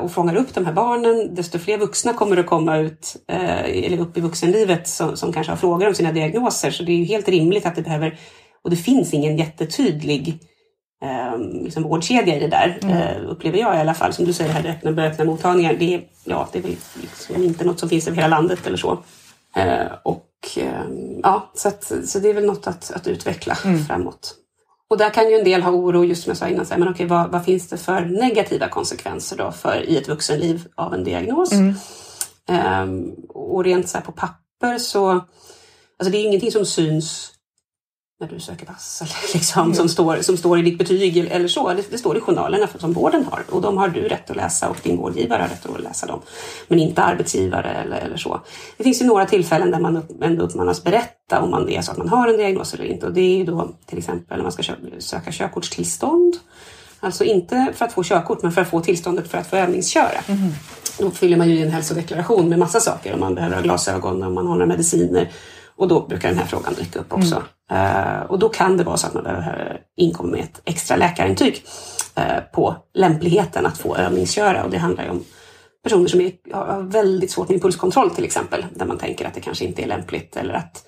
och 0.00 0.12
fångar 0.12 0.36
upp 0.36 0.54
de 0.54 0.66
här 0.66 0.72
barnen, 0.72 1.34
desto 1.34 1.58
fler 1.58 1.78
vuxna 1.78 2.12
kommer 2.12 2.36
att 2.36 2.46
komma 2.46 2.76
ut 2.76 3.16
eller 3.28 4.00
upp 4.00 4.16
i 4.16 4.20
vuxenlivet 4.20 4.88
som, 4.88 5.16
som 5.16 5.32
kanske 5.32 5.52
har 5.52 5.56
frågor 5.56 5.88
om 5.88 5.94
sina 5.94 6.12
diagnoser. 6.12 6.70
Så 6.70 6.82
det 6.82 6.92
är 6.92 6.96
ju 6.96 7.04
helt 7.04 7.28
rimligt 7.28 7.66
att 7.66 7.74
det 7.74 7.82
behöver, 7.82 8.18
och 8.64 8.70
det 8.70 8.76
finns 8.76 9.14
ingen 9.14 9.36
jättetydlig 9.36 10.38
liksom 11.62 11.82
vårdkedja 11.82 12.36
i 12.36 12.40
det 12.40 12.48
där, 12.48 12.78
mm. 12.82 13.26
upplever 13.26 13.58
jag 13.58 13.76
i 13.76 13.80
alla 13.80 13.94
fall. 13.94 14.12
Som 14.12 14.24
du 14.24 14.32
säger, 14.32 14.52
här, 14.52 14.66
öppna, 14.70 15.02
öppna 15.02 15.24
mottagningar, 15.24 15.74
det 15.78 15.94
är, 15.94 16.02
ja, 16.24 16.48
det 16.52 16.58
är 16.58 16.62
väl 16.62 16.76
liksom 17.00 17.42
inte 17.42 17.64
något 17.64 17.80
som 17.80 17.88
finns 17.88 18.08
över 18.08 18.16
hela 18.16 18.36
landet 18.36 18.66
eller 18.66 18.76
så. 18.76 18.98
och 20.02 20.26
Ehm, 20.56 21.20
ja, 21.22 21.50
så, 21.54 21.68
att, 21.68 21.92
så 22.04 22.18
det 22.18 22.30
är 22.30 22.34
väl 22.34 22.46
något 22.46 22.66
att, 22.66 22.90
att 22.90 23.06
utveckla 23.06 23.58
mm. 23.64 23.84
framåt. 23.84 24.34
Och 24.90 24.98
där 24.98 25.10
kan 25.10 25.30
ju 25.30 25.34
en 25.34 25.44
del 25.44 25.62
ha 25.62 25.70
oro, 25.70 26.04
just 26.04 26.22
som 26.22 26.30
jag 26.30 26.36
sa 26.36 26.48
innan, 26.48 26.66
så 26.66 26.72
här, 26.72 26.78
men 26.78 26.88
okej, 26.88 27.06
vad, 27.06 27.30
vad, 27.30 27.44
finns 27.44 27.68
det 27.68 27.76
för 27.76 28.00
negativa 28.00 28.68
konsekvenser 28.68 29.36
då 29.36 29.52
för, 29.52 29.88
i 29.88 29.96
ett 29.96 30.08
vuxenliv 30.08 30.68
av 30.74 30.94
en 30.94 31.04
diagnos? 31.04 31.52
Mm. 31.52 31.74
Um, 32.82 33.14
och 33.28 33.64
rent 33.64 33.88
så 33.88 34.00
på 34.00 34.12
papper 34.12 34.78
så, 34.78 35.10
alltså 35.10 36.10
det 36.10 36.18
är 36.18 36.26
ingenting 36.26 36.52
som 36.52 36.66
syns 36.66 37.32
när 38.20 38.28
du 38.28 38.40
söker 38.40 38.66
pass 38.66 39.02
eller 39.02 39.34
liksom, 39.34 39.62
mm. 39.62 39.74
som, 39.74 39.88
står, 39.88 40.16
som 40.16 40.36
står 40.36 40.58
i 40.58 40.62
ditt 40.62 40.78
betyg 40.78 41.16
eller 41.16 41.48
så. 41.48 41.74
Det, 41.74 41.90
det, 41.90 41.98
står 41.98 42.16
i 42.16 42.20
journalerna 42.20 42.68
som 42.78 42.92
vården 42.92 43.24
har 43.30 43.44
och 43.50 43.62
de 43.62 43.76
har 43.76 43.88
du 43.88 44.00
rätt 44.00 44.30
att 44.30 44.36
läsa 44.36 44.68
och 44.68 44.76
din 44.82 44.96
vårdgivare 44.96 45.42
har 45.42 45.48
rätt 45.48 45.66
att 45.66 45.82
läsa 45.82 46.06
dem. 46.06 46.20
Men 46.68 46.78
inte 46.78 47.02
arbetsgivare 47.02 47.70
eller, 47.70 47.96
eller 47.96 48.16
så. 48.16 48.40
Det 48.76 48.84
finns 48.84 49.02
ju 49.02 49.06
några 49.06 49.26
tillfällen 49.26 49.70
där 49.70 49.80
man 49.80 49.96
upp, 49.96 50.22
ändå 50.22 50.44
uppmanas 50.44 50.84
berätta 50.84 51.40
om 51.40 51.50
man 51.50 51.66
det 51.66 51.76
är 51.76 51.82
så 51.82 51.92
att 51.92 51.98
man 51.98 52.08
har 52.08 52.28
en 52.28 52.36
diagnos 52.36 52.74
eller 52.74 52.84
inte 52.84 53.06
och 53.06 53.12
det 53.12 53.20
är 53.20 53.36
ju 53.36 53.44
då 53.44 53.70
till 53.86 53.98
exempel 53.98 54.36
när 54.36 54.42
man 54.42 54.52
ska 54.52 54.62
söka 54.98 55.32
körkortstillstånd. 55.32 56.36
Alltså 57.00 57.24
inte 57.24 57.72
för 57.74 57.84
att 57.84 57.92
få 57.92 58.02
körkort 58.04 58.42
men 58.42 58.52
för 58.52 58.60
att 58.60 58.70
få 58.70 58.80
tillståndet 58.80 59.30
för 59.30 59.38
att 59.38 59.46
få 59.46 59.56
övningsköra. 59.56 60.20
Mm. 60.26 60.52
Då 60.98 61.10
fyller 61.10 61.36
man 61.36 61.50
ju 61.50 61.56
i 61.56 61.62
en 61.62 61.70
hälsodeklaration 61.70 62.48
med 62.48 62.58
massa 62.58 62.80
saker 62.80 63.14
om 63.14 63.20
man 63.20 63.34
behöver 63.34 63.56
ha 63.56 63.62
glasögon, 63.62 64.22
om 64.22 64.34
man 64.34 64.46
har 64.46 64.54
några 64.54 64.66
mediciner 64.66 65.30
och 65.76 65.88
då 65.88 66.06
brukar 66.06 66.28
den 66.28 66.38
här 66.38 66.46
frågan 66.46 66.74
dyka 66.74 66.98
upp 66.98 67.12
också. 67.12 67.34
Mm. 67.34 67.46
Uh, 67.72 68.20
och 68.20 68.38
då 68.38 68.48
kan 68.48 68.76
det 68.76 68.84
vara 68.84 68.96
så 68.96 69.06
att 69.06 69.14
man 69.14 69.22
behöver 69.22 69.80
inkomma 69.96 70.30
med 70.30 70.40
ett 70.40 70.60
extra 70.64 70.96
läkarintyg 70.96 71.64
uh, 72.18 72.40
på 72.52 72.76
lämpligheten 72.94 73.66
att 73.66 73.78
få 73.78 73.96
övningsköra. 73.96 74.64
Och 74.64 74.70
det 74.70 74.78
handlar 74.78 75.04
ju 75.04 75.10
om 75.10 75.24
personer 75.82 76.08
som 76.08 76.20
är, 76.20 76.32
har 76.52 76.82
väldigt 76.82 77.30
svårt 77.30 77.48
med 77.48 77.54
impulskontroll 77.54 78.10
till 78.10 78.24
exempel. 78.24 78.66
Där 78.74 78.86
man 78.86 78.98
tänker 78.98 79.26
att 79.26 79.34
det 79.34 79.40
kanske 79.40 79.64
inte 79.64 79.82
är 79.82 79.86
lämpligt. 79.86 80.36
Eller 80.36 80.54
att, 80.54 80.84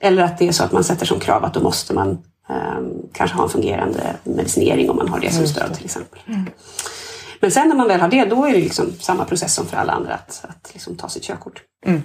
eller 0.00 0.22
att 0.22 0.38
det 0.38 0.48
är 0.48 0.52
så 0.52 0.64
att 0.64 0.72
man 0.72 0.84
sätter 0.84 1.06
som 1.06 1.20
krav 1.20 1.44
att 1.44 1.54
då 1.54 1.60
måste 1.60 1.94
man 1.94 2.08
um, 2.08 3.08
kanske 3.12 3.36
ha 3.36 3.44
en 3.44 3.50
fungerande 3.50 4.16
medicinering 4.24 4.90
om 4.90 4.96
man 4.96 5.08
har 5.08 5.20
det 5.20 5.32
som 5.32 5.46
stöd 5.46 5.74
till 5.74 5.84
exempel. 5.84 6.20
Mm. 6.26 6.46
Men 7.40 7.50
sen 7.50 7.68
när 7.68 7.76
man 7.76 7.88
väl 7.88 8.00
har 8.00 8.08
det, 8.08 8.24
då 8.24 8.44
är 8.44 8.52
det 8.52 8.60
liksom 8.60 8.92
samma 9.00 9.24
process 9.24 9.54
som 9.54 9.66
för 9.66 9.76
alla 9.76 9.92
andra 9.92 10.14
att, 10.14 10.44
att 10.48 10.70
liksom 10.72 10.96
ta 10.96 11.08
sitt 11.08 11.22
körkort. 11.22 11.62
Mm. 11.86 12.02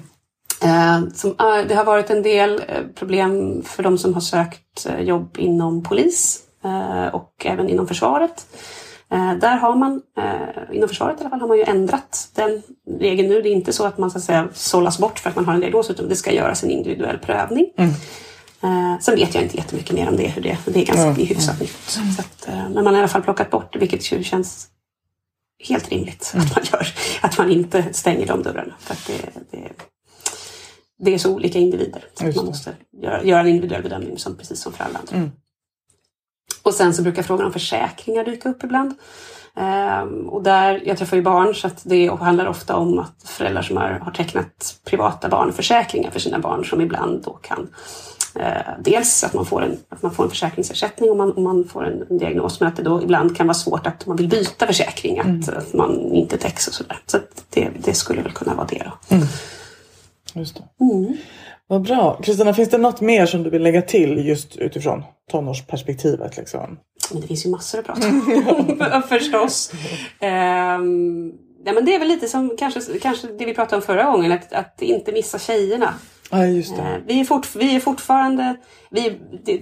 Eh, 0.61 1.09
som, 1.13 1.35
det 1.67 1.75
har 1.75 1.85
varit 1.85 2.09
en 2.09 2.21
del 2.21 2.63
eh, 2.67 2.83
problem 2.95 3.63
för 3.65 3.83
de 3.83 3.97
som 3.97 4.13
har 4.13 4.21
sökt 4.21 4.85
eh, 4.85 5.01
jobb 5.01 5.35
inom 5.39 5.83
polis 5.83 6.41
och 7.11 7.45
även 7.45 7.69
inom 7.69 7.87
försvaret. 7.87 8.45
Där 9.41 9.55
har 9.57 9.75
man, 9.75 10.01
inom 10.71 10.89
försvaret 10.89 11.17
i 11.17 11.21
alla 11.21 11.29
fall, 11.29 11.39
har 11.39 11.47
man 11.47 11.57
ju 11.57 11.63
ändrat 11.63 12.29
den 12.35 12.61
regeln 12.99 13.29
nu. 13.29 13.41
Det 13.41 13.49
är 13.49 13.53
inte 13.53 13.73
så 13.73 13.85
att 13.85 13.97
man 13.97 14.11
så 14.11 14.17
att 14.17 14.23
säga 14.23 14.47
sållas 14.53 14.99
bort 14.99 15.19
för 15.19 15.29
att 15.29 15.35
man 15.35 15.45
har 15.45 15.53
en 15.53 15.59
diagnos 15.59 15.89
utan 15.89 16.09
det 16.09 16.15
ska 16.15 16.31
göras 16.31 16.63
en 16.63 16.71
individuell 16.71 17.17
prövning. 17.17 17.65
Mm. 17.77 19.01
Sen 19.01 19.15
vet 19.15 19.35
jag 19.35 19.43
inte 19.43 19.57
jättemycket 19.57 19.95
mer 19.95 20.09
om 20.09 20.17
det, 20.17 20.27
hur 20.27 20.41
det, 20.41 20.57
det 20.65 20.81
är 20.81 20.85
ganska 20.85 21.03
mm. 21.03 21.15
hyfsat 21.15 21.59
nytt. 21.59 21.97
Mm. 21.97 22.09
Att, 22.19 22.47
men 22.47 22.83
man 22.83 22.85
har 22.85 22.93
i 22.93 22.97
alla 22.97 23.07
fall 23.07 23.21
plockat 23.21 23.49
bort 23.51 23.73
det 23.73 23.79
vilket 23.79 24.11
ju 24.11 24.23
känns 24.23 24.67
helt 25.67 25.89
rimligt 25.91 26.31
mm. 26.33 26.45
att 26.45 26.55
man 26.55 26.65
gör. 26.71 26.87
Att 27.21 27.37
man 27.37 27.51
inte 27.51 27.93
stänger 27.93 28.27
de 28.27 28.43
dörrarna. 28.43 28.73
För 28.79 28.93
att 28.93 29.07
det, 29.07 29.41
det, 29.51 29.71
det 30.97 31.13
är 31.13 31.17
så 31.17 31.33
olika 31.33 31.59
individer. 31.59 32.05
Så 32.13 32.23
man 32.23 32.45
måste 32.45 32.75
göra, 33.01 33.23
göra, 33.23 33.39
en 33.39 33.47
individuell 33.47 33.83
bedömning 33.83 34.17
som, 34.17 34.35
precis 34.35 34.61
som 34.61 34.73
för 34.73 34.83
alla 34.83 34.99
andra. 34.99 35.15
Mm. 35.15 35.31
Och 36.63 36.73
sen 36.73 36.93
så 36.93 37.01
brukar 37.01 37.23
frågan 37.23 37.45
om 37.45 37.53
försäkringar 37.53 38.25
dyka 38.25 38.49
upp 38.49 38.63
ibland. 38.63 38.93
Um, 39.57 40.29
och 40.29 40.43
där, 40.43 40.81
jag 40.85 40.97
träffar 40.97 41.17
ju 41.17 41.23
barn 41.23 41.55
så 41.55 41.67
att 41.67 41.81
det 41.83 42.07
handlar 42.07 42.45
ofta 42.45 42.75
om 42.75 42.99
att 42.99 43.23
föräldrar 43.25 43.61
som 43.61 43.77
har, 43.77 43.89
har 43.89 44.11
tecknat 44.11 44.75
privata 44.85 45.29
barnförsäkringar 45.29 46.11
för 46.11 46.19
sina 46.19 46.39
barn 46.39 46.65
som 46.65 46.81
ibland 46.81 47.23
då 47.23 47.33
kan 47.33 47.69
uh, 48.39 48.83
dels 48.83 49.23
att 49.23 49.33
man 49.33 49.45
får 49.45 49.63
en, 49.63 49.77
att 49.89 50.01
man 50.01 50.11
får 50.11 50.23
en 50.23 50.29
försäkringsersättning 50.29 51.11
om 51.11 51.17
man, 51.17 51.33
om 51.33 51.43
man 51.43 51.65
får 51.65 51.85
en, 51.85 52.05
en 52.09 52.17
diagnos 52.17 52.59
men 52.59 52.69
att 52.69 52.75
det 52.75 52.83
då 52.83 53.03
ibland 53.03 53.37
kan 53.37 53.47
vara 53.47 53.55
svårt 53.55 53.87
att 53.87 54.05
man 54.05 54.17
vill 54.17 54.29
byta 54.29 54.67
försäkring, 54.67 55.19
att, 55.19 55.25
mm. 55.25 55.57
att 55.57 55.73
man 55.73 56.13
inte 56.13 56.37
täcks 56.37 56.67
och 56.67 56.73
sådär. 56.73 56.99
Så 57.05 57.17
det, 57.49 57.69
det 57.79 57.93
skulle 57.93 58.21
väl 58.21 58.31
kunna 58.31 58.55
vara 58.55 58.67
det 58.67 58.83
då. 58.85 59.15
Mm. 59.15 59.27
Just 60.36 60.61
mm. 60.81 61.17
Vad 61.67 61.81
bra. 61.81 62.19
Kristina, 62.23 62.53
finns 62.53 62.69
det 62.69 62.77
något 62.77 63.01
mer 63.01 63.25
som 63.25 63.43
du 63.43 63.49
vill 63.49 63.63
lägga 63.63 63.81
till 63.81 64.27
just 64.27 64.55
utifrån 64.55 65.03
tonårsperspektivet? 65.31 66.38
Liksom? 66.38 66.79
Men 67.11 67.21
det 67.21 67.27
finns 67.27 67.45
ju 67.45 67.49
massor 67.49 67.79
att 67.79 67.86
prata 67.86 68.07
om 68.95 69.03
förstås. 69.09 69.71
Um, 70.21 71.33
ja, 71.65 71.73
men 71.73 71.86
det 71.86 71.95
är 71.95 71.99
väl 71.99 72.07
lite 72.07 72.27
som 72.27 72.57
kanske, 72.57 72.99
kanske 72.99 73.27
det 73.27 73.45
vi 73.45 73.53
pratade 73.53 73.75
om 73.75 73.81
förra 73.81 74.03
gången, 74.03 74.31
att, 74.31 74.53
att 74.53 74.81
inte 74.81 75.11
missa 75.11 75.39
tjejerna. 75.39 75.93
Ja, 76.31 76.45
just 76.45 76.75
det. 76.75 76.81
Eh, 76.81 76.97
Vi, 77.07 77.19
är 77.19 77.25
fort, 77.25 77.55
vi 77.55 77.75
är 77.75 77.79
fortfarande... 77.79 78.55
Vi, 78.91 79.19
det, 79.45 79.61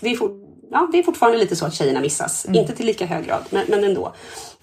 det 0.00 0.10
är 0.10 0.16
fort, 0.16 0.32
ja, 0.70 0.88
det 0.92 0.98
är 0.98 1.02
fortfarande 1.02 1.38
lite 1.38 1.56
så 1.56 1.66
att 1.66 1.74
tjejerna 1.74 2.00
missas. 2.00 2.46
Mm. 2.46 2.60
Inte 2.60 2.76
till 2.76 2.86
lika 2.86 3.06
hög 3.06 3.26
grad, 3.26 3.42
men, 3.50 3.64
men 3.68 3.84
ändå. 3.84 4.14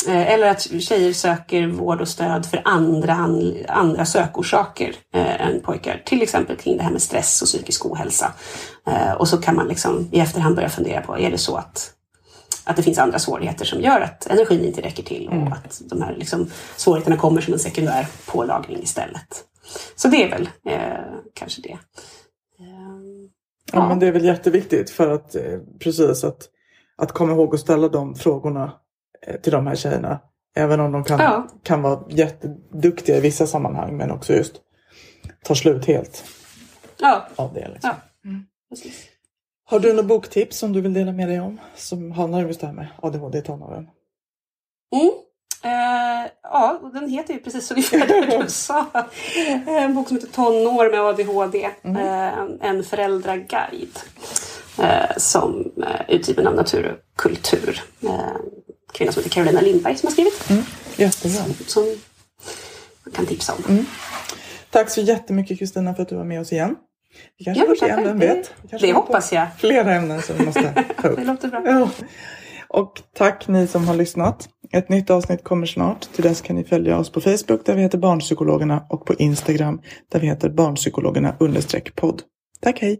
Eh, 0.07 0.33
Eller 0.33 0.49
att 0.49 0.61
tjejer 0.81 1.13
söker 1.13 1.67
vård 1.67 2.01
och 2.01 2.07
stöd 2.07 2.45
för 2.45 2.61
andra, 2.65 3.13
an- 3.13 3.57
andra 3.67 4.05
sökorsaker 4.05 4.95
eh, 5.13 5.41
än 5.47 5.61
pojkar. 5.61 6.01
Till 6.05 6.21
exempel 6.21 6.55
kring 6.57 6.77
det 6.77 6.83
här 6.83 6.91
med 6.91 7.01
stress 7.01 7.41
och 7.41 7.47
psykisk 7.47 7.85
ohälsa. 7.85 8.33
Eh, 8.87 9.11
Och 9.11 9.27
så 9.27 9.37
kan 9.37 9.55
man 9.55 9.67
liksom 9.67 10.09
i 10.11 10.19
efterhand 10.19 10.55
börja 10.55 10.69
fundera 10.69 11.01
på, 11.01 11.17
är 11.19 11.31
det 11.31 11.37
så 11.37 11.55
att 11.55 11.93
att 12.63 12.75
det 12.75 12.83
finns 12.83 12.97
andra 12.99 13.19
svårigheter 13.19 13.65
som 13.65 13.81
gör 13.81 14.01
att 14.01 14.27
energin 14.27 14.65
inte 14.65 14.81
räcker 14.81 15.03
till 15.03 15.27
och 15.27 15.33
Mm. 15.33 15.53
att 15.53 15.81
de 15.89 16.01
här 16.01 16.15
liksom, 16.15 16.49
svårigheterna 16.75 17.17
kommer 17.17 17.41
som 17.41 17.53
en 17.53 17.59
sekundär 17.59 18.07
pålagring 18.25 18.83
istället. 18.83 19.43
Så 19.95 20.07
det 20.07 20.23
är 20.23 20.29
väl 20.29 20.49
eh, 20.65 20.79
kanske 21.33 21.61
det. 21.61 21.77
Ja, 23.73 23.87
men 23.87 23.99
det 23.99 24.07
är 24.07 24.11
väl 24.11 24.25
jätteviktigt 24.25 24.89
för 24.89 25.07
att 25.13 25.35
precis 25.79 26.23
att, 26.23 26.49
att 26.97 27.11
komma 27.11 27.31
ihåg 27.31 27.53
att 27.53 27.59
ställa 27.61 27.87
de 27.87 28.15
frågorna 28.15 28.71
till 29.41 29.51
de 29.51 29.67
här 29.67 29.75
tjejerna. 29.75 30.19
Även 30.55 30.79
om 30.79 30.91
de 30.91 31.03
kan, 31.03 31.19
Ja. 31.19 31.47
kan 31.63 31.81
vara 31.81 32.03
jätteduktiga 32.09 33.17
i 33.17 33.21
vissa 33.21 33.47
sammanhang 33.47 33.97
men 33.97 34.11
också 34.11 34.33
just 34.33 34.53
tar 35.43 35.55
slut 35.55 35.85
helt 35.85 36.23
Ja, 36.97 37.27
av 37.35 37.53
det. 37.53 37.67
Liksom. 37.73 37.89
ja. 38.23 38.29
precis. 38.69 39.07
Har 39.65 39.79
du 39.79 39.93
några 39.93 40.07
boktips 40.07 40.57
som 40.57 40.73
du 40.73 40.81
vill 40.81 40.93
dela 40.93 41.11
med 41.11 41.27
dig 41.29 41.39
om? 41.39 41.59
Som 41.75 42.11
handlar 42.11 42.39
om 42.41 42.47
just 42.47 42.59
det 42.61 42.67
här 42.67 42.73
med 42.73 42.87
ADHD 43.01 43.37
i 43.37 43.41
tonåren? 43.41 43.87
Mm. 44.95 45.11
Eh, 45.63 46.31
ja, 46.43 46.79
och 46.81 46.93
den 46.93 47.09
heter 47.09 47.33
ju 47.33 47.39
precis 47.39 47.71
ungefär 47.71 48.07
det 48.29 48.37
du 48.43 48.47
sa. 48.49 48.85
En 49.67 49.95
bok 49.95 50.07
som 50.07 50.17
heter 50.17 50.29
Tonår 50.31 50.91
med 50.91 50.99
ADHD. 51.01 51.63
Eh, 51.83 52.69
en 52.69 52.83
föräldraguide. 52.83 53.99
Eh, 54.79 55.17
som 55.17 55.71
eh, 55.87 56.15
utgiven 56.15 56.47
av 56.47 56.55
Natur 56.55 56.91
och 56.91 57.17
kultur. 57.21 57.81
Kvinna 58.91 59.11
som 59.11 59.23
heter 59.23 59.33
Carolina 59.33 59.61
Lindberg 59.61 59.97
som 59.97 60.07
har 60.07 60.11
skrivit. 60.11 60.49
Jättebra. 60.95 61.43
Som 61.67 61.83
man 63.03 63.13
kan 63.13 63.25
tipsa 63.25 63.53
om. 63.53 63.85
Tack 64.69 64.89
så 64.89 65.01
jättemycket 65.01 65.59
Kristina 65.59 65.95
för 65.95 66.03
att 66.03 66.09
du 66.09 66.15
var 66.15 66.23
med 66.23 66.41
oss 66.41 66.51
igen. 66.51 66.75
Vi 67.37 67.45
kanske 67.45 67.63
Ja, 67.63 67.67
får 67.67 67.75
se 67.75 67.95
vem 67.95 68.19
vet? 68.19 68.53
Kanske 68.69 68.87
det 68.87 68.93
hoppas 68.93 69.31
jag. 69.33 69.47
Flera 69.57 69.93
ämnen 69.95 70.21
som 70.21 70.37
vi 70.37 70.45
måste 70.45 70.83
ta 71.01 71.07
upp. 71.07 71.17
Det 71.17 71.23
låter 71.23 71.47
bra. 71.47 71.61
Ja. 71.65 71.89
Och 72.67 73.01
tack 73.17 73.47
ni 73.47 73.67
som 73.67 73.87
har 73.87 73.95
lyssnat. 73.95 74.49
Ett 74.73 74.89
nytt 74.89 75.09
avsnitt 75.09 75.43
kommer 75.43 75.65
snart. 75.65 76.13
Till 76.13 76.23
dess 76.23 76.41
kan 76.41 76.55
ni 76.55 76.63
följa 76.63 76.97
oss 76.97 77.11
på 77.11 77.21
Facebook 77.21 77.65
där 77.65 77.75
vi 77.75 77.81
heter 77.81 77.97
Barnpsykologerna 77.97 78.85
och 78.89 79.05
på 79.05 79.13
Instagram 79.13 79.81
där 80.11 80.19
vi 80.19 80.27
heter 80.27 80.49
Barnpsykologerna 80.49 81.35
podd. 81.95 82.21
Tack 82.61 82.79
hej! 82.79 82.99